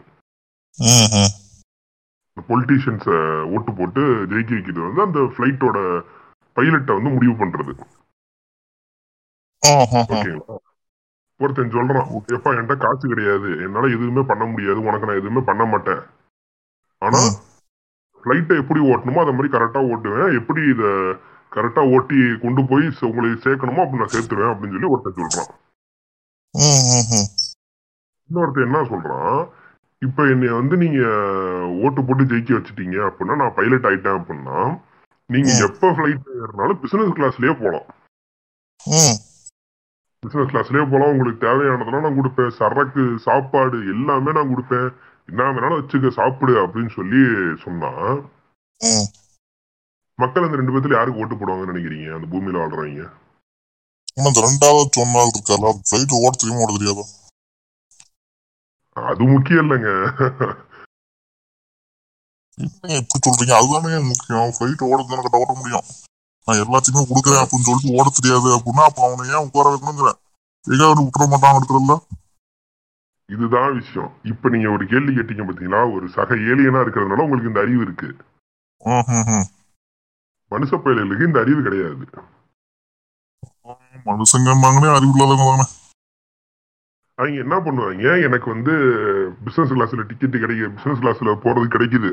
பொலிட்டீஷியன்ஸை 2.48 3.42
ஓட்டு 3.42 3.74
போட்டு 3.74 4.02
ஜெயிக்க 4.02 4.52
வைக்கிறது 4.52 4.80
வந்து 4.80 5.02
அந்த 5.02 5.20
ஃபிளைட்டோட 5.20 6.04
பைலட்டை 6.56 6.94
வந்து 7.02 7.10
முடிவு 7.10 7.32
பண்றது. 7.32 7.80
ஓகேங்களா 9.66 10.58
ஒருத்தன் 11.38 11.72
சொல்றான் 11.72 12.22
எப்பா 12.28 12.50
என்கிட்ட 12.54 12.78
காசு 12.78 13.08
கிடையாது. 13.08 13.50
என்னால 13.52 13.88
எதுவுமே 13.88 14.22
பண்ண 14.22 14.46
முடியாது. 14.46 14.82
உனக்கு 14.82 15.06
நான் 15.06 15.16
எதுவுமே 15.16 15.42
பண்ண 15.46 15.66
மாட்டேன். 15.66 16.02
ஆனா. 16.98 17.18
ஃபிளைட்டை 18.24 18.58
எப்படி 18.58 18.80
ஓட்டணுமோ 18.80 19.20
அதை 19.20 19.34
மாதிரி 19.34 19.48
கரெக்டா 19.48 19.82
ஓட்டுவேன். 19.92 20.40
எப்படி 20.40 20.62
இத 20.62 20.84
கரெக்டா 21.52 21.94
ஓட்டி 21.94 22.38
கொண்டு 22.42 22.66
போய் 22.66 22.90
உங்களை 23.02 23.30
சேர்க்கணுமோ 23.30 23.86
அப்படி 23.86 23.98
நான் 23.98 24.14
சேர்த்துருவேன் 24.14 24.56
அப்படின்னு 24.56 24.70
சொல்லி 24.70 24.86
ஒருத்தன் 24.86 25.26
சொல்றான். 25.26 25.61
இன்னொருத்தன் 28.28 28.68
என்ன 28.68 28.80
சொல்றான்? 28.92 29.50
இப்ப 30.06 30.24
என்னைய 30.24 30.54
வந்து 30.54 30.76
நீங்க 30.78 31.02
ஓட்டு 31.84 32.02
போட்டு 32.04 32.24
ஜெயிக்க 32.32 32.52
வச்சுட்டீங்க 32.58 32.98
அப்படின்னா 33.10 33.36
நான் 33.36 33.54
பைலட் 33.56 33.88
ஆயிட்டேன் 33.90 34.18
அப்படின்னா 34.20 34.60
நீங்க. 35.26 35.52
எப்ப 35.68 35.92
ஃபிளைட் 35.92 36.32
ஏறினாலும் 36.42 36.82
பிசினஸ் 36.84 37.18
கிளாஸ்லயே 37.18 37.54
போலாம். 37.64 37.88
பிசினஸ் 40.20 40.52
கிளாஸ்லயே 40.52 40.84
போலாம். 40.92 41.12
உங்களுக்கு 41.14 41.46
தேவையானதெல்லாம் 41.48 42.06
நான் 42.06 42.20
கொடுப்பேன். 42.20 42.56
சரக்கு 42.60 43.04
சாப்பாடு 43.28 43.78
எல்லாமே 43.94 44.32
நான் 44.32 44.52
கொடுப்பேன். 44.52 44.90
என்ன 45.30 45.50
வேணாலும் 45.52 45.80
வச்சுக்க 45.82 46.10
சாப்பிடு 46.20 46.54
அப்படின்னு 46.66 46.90
சொல்லி 46.90 47.22
சொன்னா. 47.64 47.92
மக்கள் 50.16 50.44
அந்த 50.44 50.56
ரெண்டு 50.56 50.74
பேத்துல 50.74 50.98
யாருக்கு 51.00 51.22
ஓட்டு 51.22 51.36
போடுவாங்கன்னு 51.36 51.72
நினைக்கிறீங்க? 51.72 52.08
அந்த 52.18 52.28
பூமியில 52.32 52.62
வாழ்றவங்க. 52.62 53.06
ஆனா 54.22 54.30
இந்த 54.30 54.42
ரெண்டாவது 54.48 54.96
சொன்னாலும் 54.96 55.36
இருக்காரு 55.36 55.72
ஃபிளைட் 55.90 56.14
ஓட 56.18 56.34
தெரியுமா 56.42 56.64
ஓட 56.64 56.72
தெரியாதா? 56.78 57.04
அது 59.12 59.24
முக்கியம் 59.34 59.64
இல்லைங்க. 59.64 59.92
இப்படி 63.00 63.22
சொல்றீங்க? 63.26 63.54
அதுதானே 63.60 64.00
முக்கியம். 64.10 64.54
ஃபிளைட் 64.56 64.84
ஓட 64.90 65.00
தானே 65.02 65.22
கட்ட 65.22 65.44
ஓட 65.44 65.54
முடியும். 65.60 65.88
நான் 66.46 66.62
எல்லாத்தையுமே 66.64 67.02
கொடுக்குறேன் 67.12 67.42
அப்படின்னு 67.44 67.68
சொல்லிட்டு 67.68 67.96
ஓட 68.00 68.08
தெரியாது 68.18 68.50
அப்படின்னா 68.58 68.84
அப்ப 68.90 69.06
அவனை 69.08 69.24
ஏன் 69.34 69.46
உட்கார 69.48 69.66
வைக்கணுங்கிறேன் 69.74 70.20
எங்காவது 70.74 71.06
விட்டுற 71.06 71.28
மாட்டான் 71.32 71.58
இடத்துல 71.58 71.98
இதுதான் 73.36 73.74
விஷயம். 73.80 74.12
இப்ப 74.32 74.50
நீங்க 74.54 74.70
ஒரு 74.76 74.86
கேள்வி 74.92 75.12
கேட்டீங்க 75.18 75.44
பாத்தீங்களா? 75.50 75.82
ஒரு 75.96 76.06
சக 76.16 76.36
ஏலியனா 76.52 76.80
இருக்கிறதுனால 76.84 77.26
உங்களுக்கு 77.26 77.52
இந்த 77.52 77.64
அறிவு 77.66 77.82
இருக்கு. 77.88 78.10
மனுஷ 80.54 80.72
பயல்களுக்கு 80.86 81.30
இந்த 81.30 81.40
அறிவு 81.44 81.62
கிடையாது. 81.68 82.06
மனுஷங்கன்னாங்கன்னே 84.10 84.90
அறிவு 84.98 85.14
இல்லாதவங்க 85.14 85.46
தானே. 85.52 85.66
அவங்க 87.18 87.38
என்ன 87.46 87.56
பண்ணுவாங்க? 87.66 88.06
எனக்கு 88.28 88.48
வந்து 88.54 88.74
பிசினஸ் 89.46 89.74
கிளாஸ்ல 89.74 90.06
டிக்கெட் 90.12 90.42
கிடைக்குது 90.44 90.76
பிசினஸ் 90.78 91.02
கிளாஸ்ல 91.04 91.34
போறது 91.46 91.68
கிடைக்குது. 91.76 92.12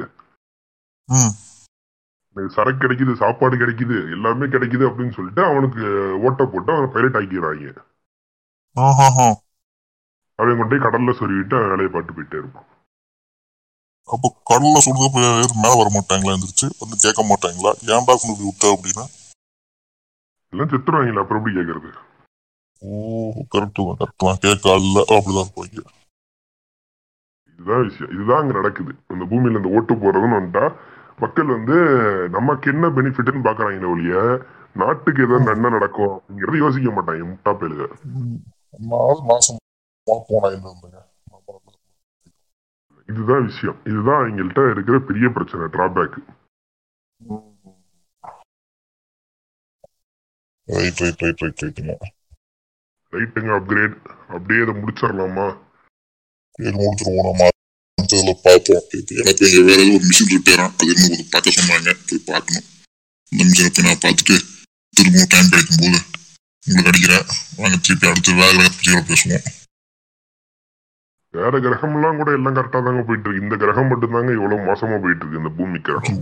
சரக்கு 2.57 2.81
கிடைக்குது 2.83 3.13
சாப்பாடு 3.21 3.55
கிடைக்குது 3.61 3.97
எல்லாமே 4.17 4.47
கிடைக்குது 4.55 4.85
அப்படின்னு 4.89 5.17
சொல்லிட்டு 5.19 5.43
அவனுக்கு 5.51 5.85
ஓட்ட 6.27 6.43
போட்டு 6.53 6.71
அவனை 6.75 6.89
பைலட் 6.97 7.19
ஆக்கிடுறாங்க. 7.21 7.71
அவன் 10.39 10.59
கொண்டு 10.59 10.71
போய் 10.73 10.85
கடல்ல 10.87 11.15
சொருவிட்டு 11.21 11.57
அவன் 11.59 11.73
வேலையை 11.73 11.91
பார்த்து 11.95 12.17
போயிட்டே 12.17 12.41
இருப்பான். 12.43 12.69
அப்ப 14.15 14.31
கடல்ல 14.51 14.83
சொல்றது 14.85 15.23
மேல 15.65 15.73
வர 15.81 15.89
மாட்டாங்களா 15.97 16.35
எந்திரிச்சு? 16.37 16.69
வந்து 16.83 16.97
கேட்க 17.05 17.23
மாட்டாங்களா? 17.31 17.73
ஏன்டா 17.95 18.15
கொண்டு 18.21 18.37
போய் 18.37 18.49
விட்ட 18.51 18.75
அப்படின்னா? 18.75 19.07
எல்லாம் 20.53 20.71
செத்துருவாங்களா 20.73 21.23
அப்புறம் 21.23 21.41
எப்படி 21.41 21.57
கேக்குறது? 21.59 21.91
ஓ 22.83 22.91
கரெக்ட் 23.55 23.81
தான் 23.87 23.99
கரெக்ட் 24.01 24.27
தான் 24.29 24.43
கேட்காதுல்ல 24.47 24.99
அப்படிதான் 25.15 25.47
இருப்பாங்க 25.47 25.97
இதுதான் 27.59 27.85
விஷயம். 27.89 28.13
இதுதான் 28.15 28.41
அங்க 28.43 28.53
நடக்குது. 28.59 28.93
இந்த 29.15 29.25
பூமியில 29.31 29.61
இந்த 29.61 29.71
ஓட்டு 29.77 29.95
போறதுன்னு 30.03 30.39
வந்துட்டா 30.39 30.67
மக்கள் 31.23 31.49
வந்து 31.57 31.77
நமக்கு 32.37 32.67
என்ன 32.73 32.89
பெனிஃபிட்னு 32.97 33.47
பாக்குறாங்களே 33.47 33.93
ஒழிய 33.95 34.15
நாட்டுக்கு 34.83 35.25
ஏதாவது 35.27 35.49
நன்மை 35.51 35.71
நடக்கும் 35.77 36.13
அப்படிங்கறத 36.15 36.63
யோசிக்க 36.65 36.91
மாட்டாங்க. 36.97 37.25
முட்டா 37.31 37.53
நாலு 38.93 39.21
மாசம் 39.31 39.59
இதுதான் 43.09 43.47
விஷயம். 43.51 43.79
இதுதான் 43.91 44.27
எங்கள்கிட்ட 44.29 44.63
இருக்கிற 44.73 44.97
பெரிய 45.09 45.27
பிரச்சனை 45.37 45.67
drawback 45.75 46.19
right 50.69 51.01
right 51.03 51.23
right 51.23 51.43
right 51.43 51.63
ரைட்டுங்க 51.63 51.95
ரைட்டுங்க 53.13 53.53
அப்கிரேட் 53.57 53.97
அப்படியே 54.31 54.61
இதை 54.65 54.75
முடிச்சிடலாமா 54.79 55.47
இது 56.59 56.73
முடிச்சிருவோம் 56.79 57.29
நம்ம 57.29 57.49
அடுத்ததுல 57.99 58.35
பார்ப்போம் 58.43 58.85
எனக்கு 59.19 59.47
இங்க 59.49 59.61
வேற 59.69 59.79
ஏதோ 59.79 59.93
ஒரு 59.93 60.05
மிஷின் 60.09 60.33
ரிப்பேரான் 60.33 60.75
அது 60.75 60.91
கொஞ்சம் 60.95 61.31
பார்க்க 61.33 61.57
சொன்னாங்க 61.59 61.95
போய் 62.05 62.27
பார்க்கணும் 62.29 62.67
இந்த 63.33 63.43
மிஷினை 63.45 63.71
போய் 63.71 63.87
நான் 63.89 64.03
பார்த்துட்டு 64.05 64.37
திரும்பவும் 64.95 65.31
டைம் 65.33 65.51
கிடைக்கும் 65.51 65.83
போது 65.83 66.01
உங்களுக்கு 66.67 66.91
அடிக்கிறேன் 66.91 67.27
வாங்க 67.59 67.77
திருப்பி 67.79 68.09
அடுத்து 68.09 68.35
வேற 68.35 68.51
வேற 68.53 68.69
பற்றிகளை 68.69 69.03
பேசுவோம் 69.05 69.47
வேற 71.35 71.55
கிரகம்லாம் 71.61 72.19
கூட 72.19 72.31
எல்லாம் 72.33 72.57
கரெக்டா 72.57 72.81
தாங்க 72.83 73.03
போயிட்டு 73.03 73.27
இருக்கு 73.27 73.45
இந்த 73.45 73.57
கிரகம் 73.57 73.91
மட்டும்தாங்க 73.91 74.33
இவ்வளவு 74.37 74.67
மோசமா 74.69 74.99
போயிட்டு 75.03 75.25
இருக்கு 75.25 75.41
இந்த 75.43 75.53
பூமி 75.59 75.81
கிரகம் 75.89 76.21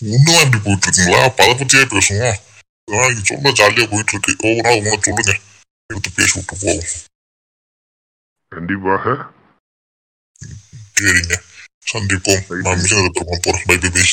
இன்னும் 0.00 0.42
இப்படி 0.42 0.60
போயிட்டு 0.60 0.86
இருக்குங்களா 0.86 1.22
அதை 1.28 1.54
பத்தியே 1.54 1.86
பேசுவோம் 1.92 2.38
இதெல்லாம் 2.88 3.12
இங்க 3.12 3.22
சொல்ல 3.24 3.52
ஜாலியா 3.58 3.84
போயிட்டு 3.90 4.12
இருக்கு 4.14 4.32
நாள் 4.64 4.78
ஒவ்வொரு 4.78 5.02
சொல்லுங்க. 5.02 5.32
எடுத்து 5.90 6.10
பேசி 6.16 6.34
விட்டு 6.38 6.54
போவோம். 6.60 6.90
கண்டிப்பாக. 8.52 9.14
சரிங்க. 10.98 11.34
சந்திப்போம். 11.92 12.44
நான் 12.64 12.78
மிஷின் 12.82 13.00
எடுத்துருப்போம் 13.02 13.44
போறேன். 13.46 13.66
பை 13.66 13.76
பை 13.78 13.90
பை 13.96 14.04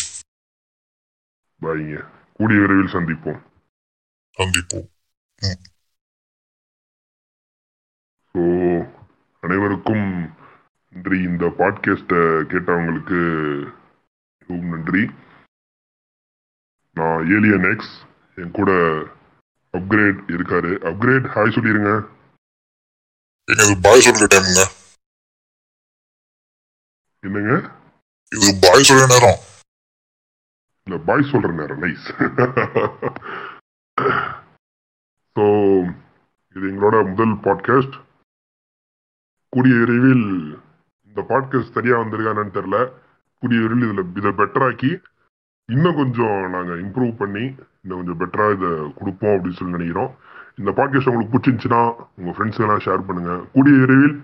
பாய்ங்க 1.61 1.99
கூடிய 2.39 2.59
விரைவில் 2.59 2.93
சந்திப்போம். 2.93 3.39
சந்திப்போம். 4.38 4.88
ஸோ 8.36 8.41
அனைவருக்கும் 9.43 10.07
நன்றி. 10.93 11.19
இந்த 11.24 11.45
பாட்காஸ்ட்டை 11.59 12.21
கேட்டவங்களுக்கு 12.53 13.19
மிகவும் 14.39 14.74
நன்றி. 14.74 15.03
நான் 16.97 17.21
ஏலியன் 17.36 17.69
எக்ஸ் 17.74 17.93
என் 18.38 18.55
கூட 18.57 18.71
அப்கிரேட் 19.73 20.19
இருக்காரு. 20.36 20.71
அப்கிரேட் 20.89 21.27
ஹாய் 21.34 21.55
சொல்லிருங்க. 21.55 21.91
இது 23.47 23.63
பாய் 23.86 24.05
சொல்ற 24.05 24.25
டைமுங்க 24.34 24.61
என்னங்க? 27.23 27.53
இது 28.31 28.47
பாய் 28.63 28.88
சொல்ற 28.89 29.05
நேரம். 29.13 29.39
இல்ல 30.88 30.97
பாய் 31.07 31.29
சொல்ற 31.31 31.49
நேரம் 31.59 31.81
நைஸ் 31.84 32.07
ஸோ 35.36 35.43
இது 36.55 36.65
எங்களோட 36.71 36.95
முதல் 37.11 37.36
பாட்காஸ்ட் 37.45 37.95
கூடிய 39.53 39.75
விரைவில் 39.81 40.27
இந்த 41.07 41.19
பாட்காஸ்ட் 41.31 41.75
சரியா 41.77 41.95
வந்திருக்கானு 42.01 42.55
தெரியல. 42.57 42.79
கூடிய 43.43 43.59
விரைவில் 43.63 43.86
இதுல 43.88 44.03
இதை 44.21 44.31
பெட்டராக்கி 44.41 44.91
இன்னும் 45.72 45.95
கொஞ்சம் 45.95 46.49
நாங்கள் 46.49 46.82
இம்ப்ரூவ் 46.84 47.16
பண்ணி 47.18 47.55
இன்னும் 47.84 47.99
கொஞ்சம் 47.99 48.20
பெட்டராக 48.20 48.55
இதை 48.55 48.93
கொடுப்போம் 48.93 49.32
அப்படின்னு 49.32 49.59
சொல்லி 49.59 49.76
நினைக்கிறோம். 49.76 50.16
இந்த 50.57 50.72
பாட்காஸ்ட் 50.72 51.09
உங்களுக்கு 51.09 51.36
பிடிச்சிருந்துச்சுன்னா 51.38 51.82
உங்கள் 52.16 52.34
ஃப்ரெண்ட்ஸுக்கெல்லாம் 52.34 52.72
எல்லாம் 52.72 52.86
ஷேர் 52.86 53.05
பண்ணுங்கள் 53.07 53.51
கூடிய 53.53 53.76
விரைவில் 53.78 54.18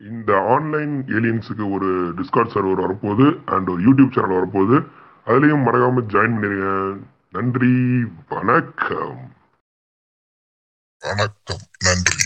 இந்த 0.00 0.30
ஆன்லைன் 0.48 1.04
ஏலியன்ஸுக்கு 1.08 1.72
ஒரு 1.72 1.88
டிஸ்கார்ட் 2.16 2.54
சர்வர் 2.54 2.82
வரப்போகுது 2.84 3.26
அண்ட் 3.46 3.68
ஒரு 3.68 3.82
யூடியூப் 3.82 4.12
சேனல் 4.12 4.36
வரப்போகுது. 4.38 4.78
அதுலேயும் 5.26 5.64
மறக்காமல் 5.64 6.06
ஜாயின் 6.06 6.36
பண்ணிடுங்க 6.36 6.98
நன்றி 7.32 7.74
வணக்கம். 8.28 9.20
வணக்கம் 11.00 11.64
நன்றி. 11.84 12.16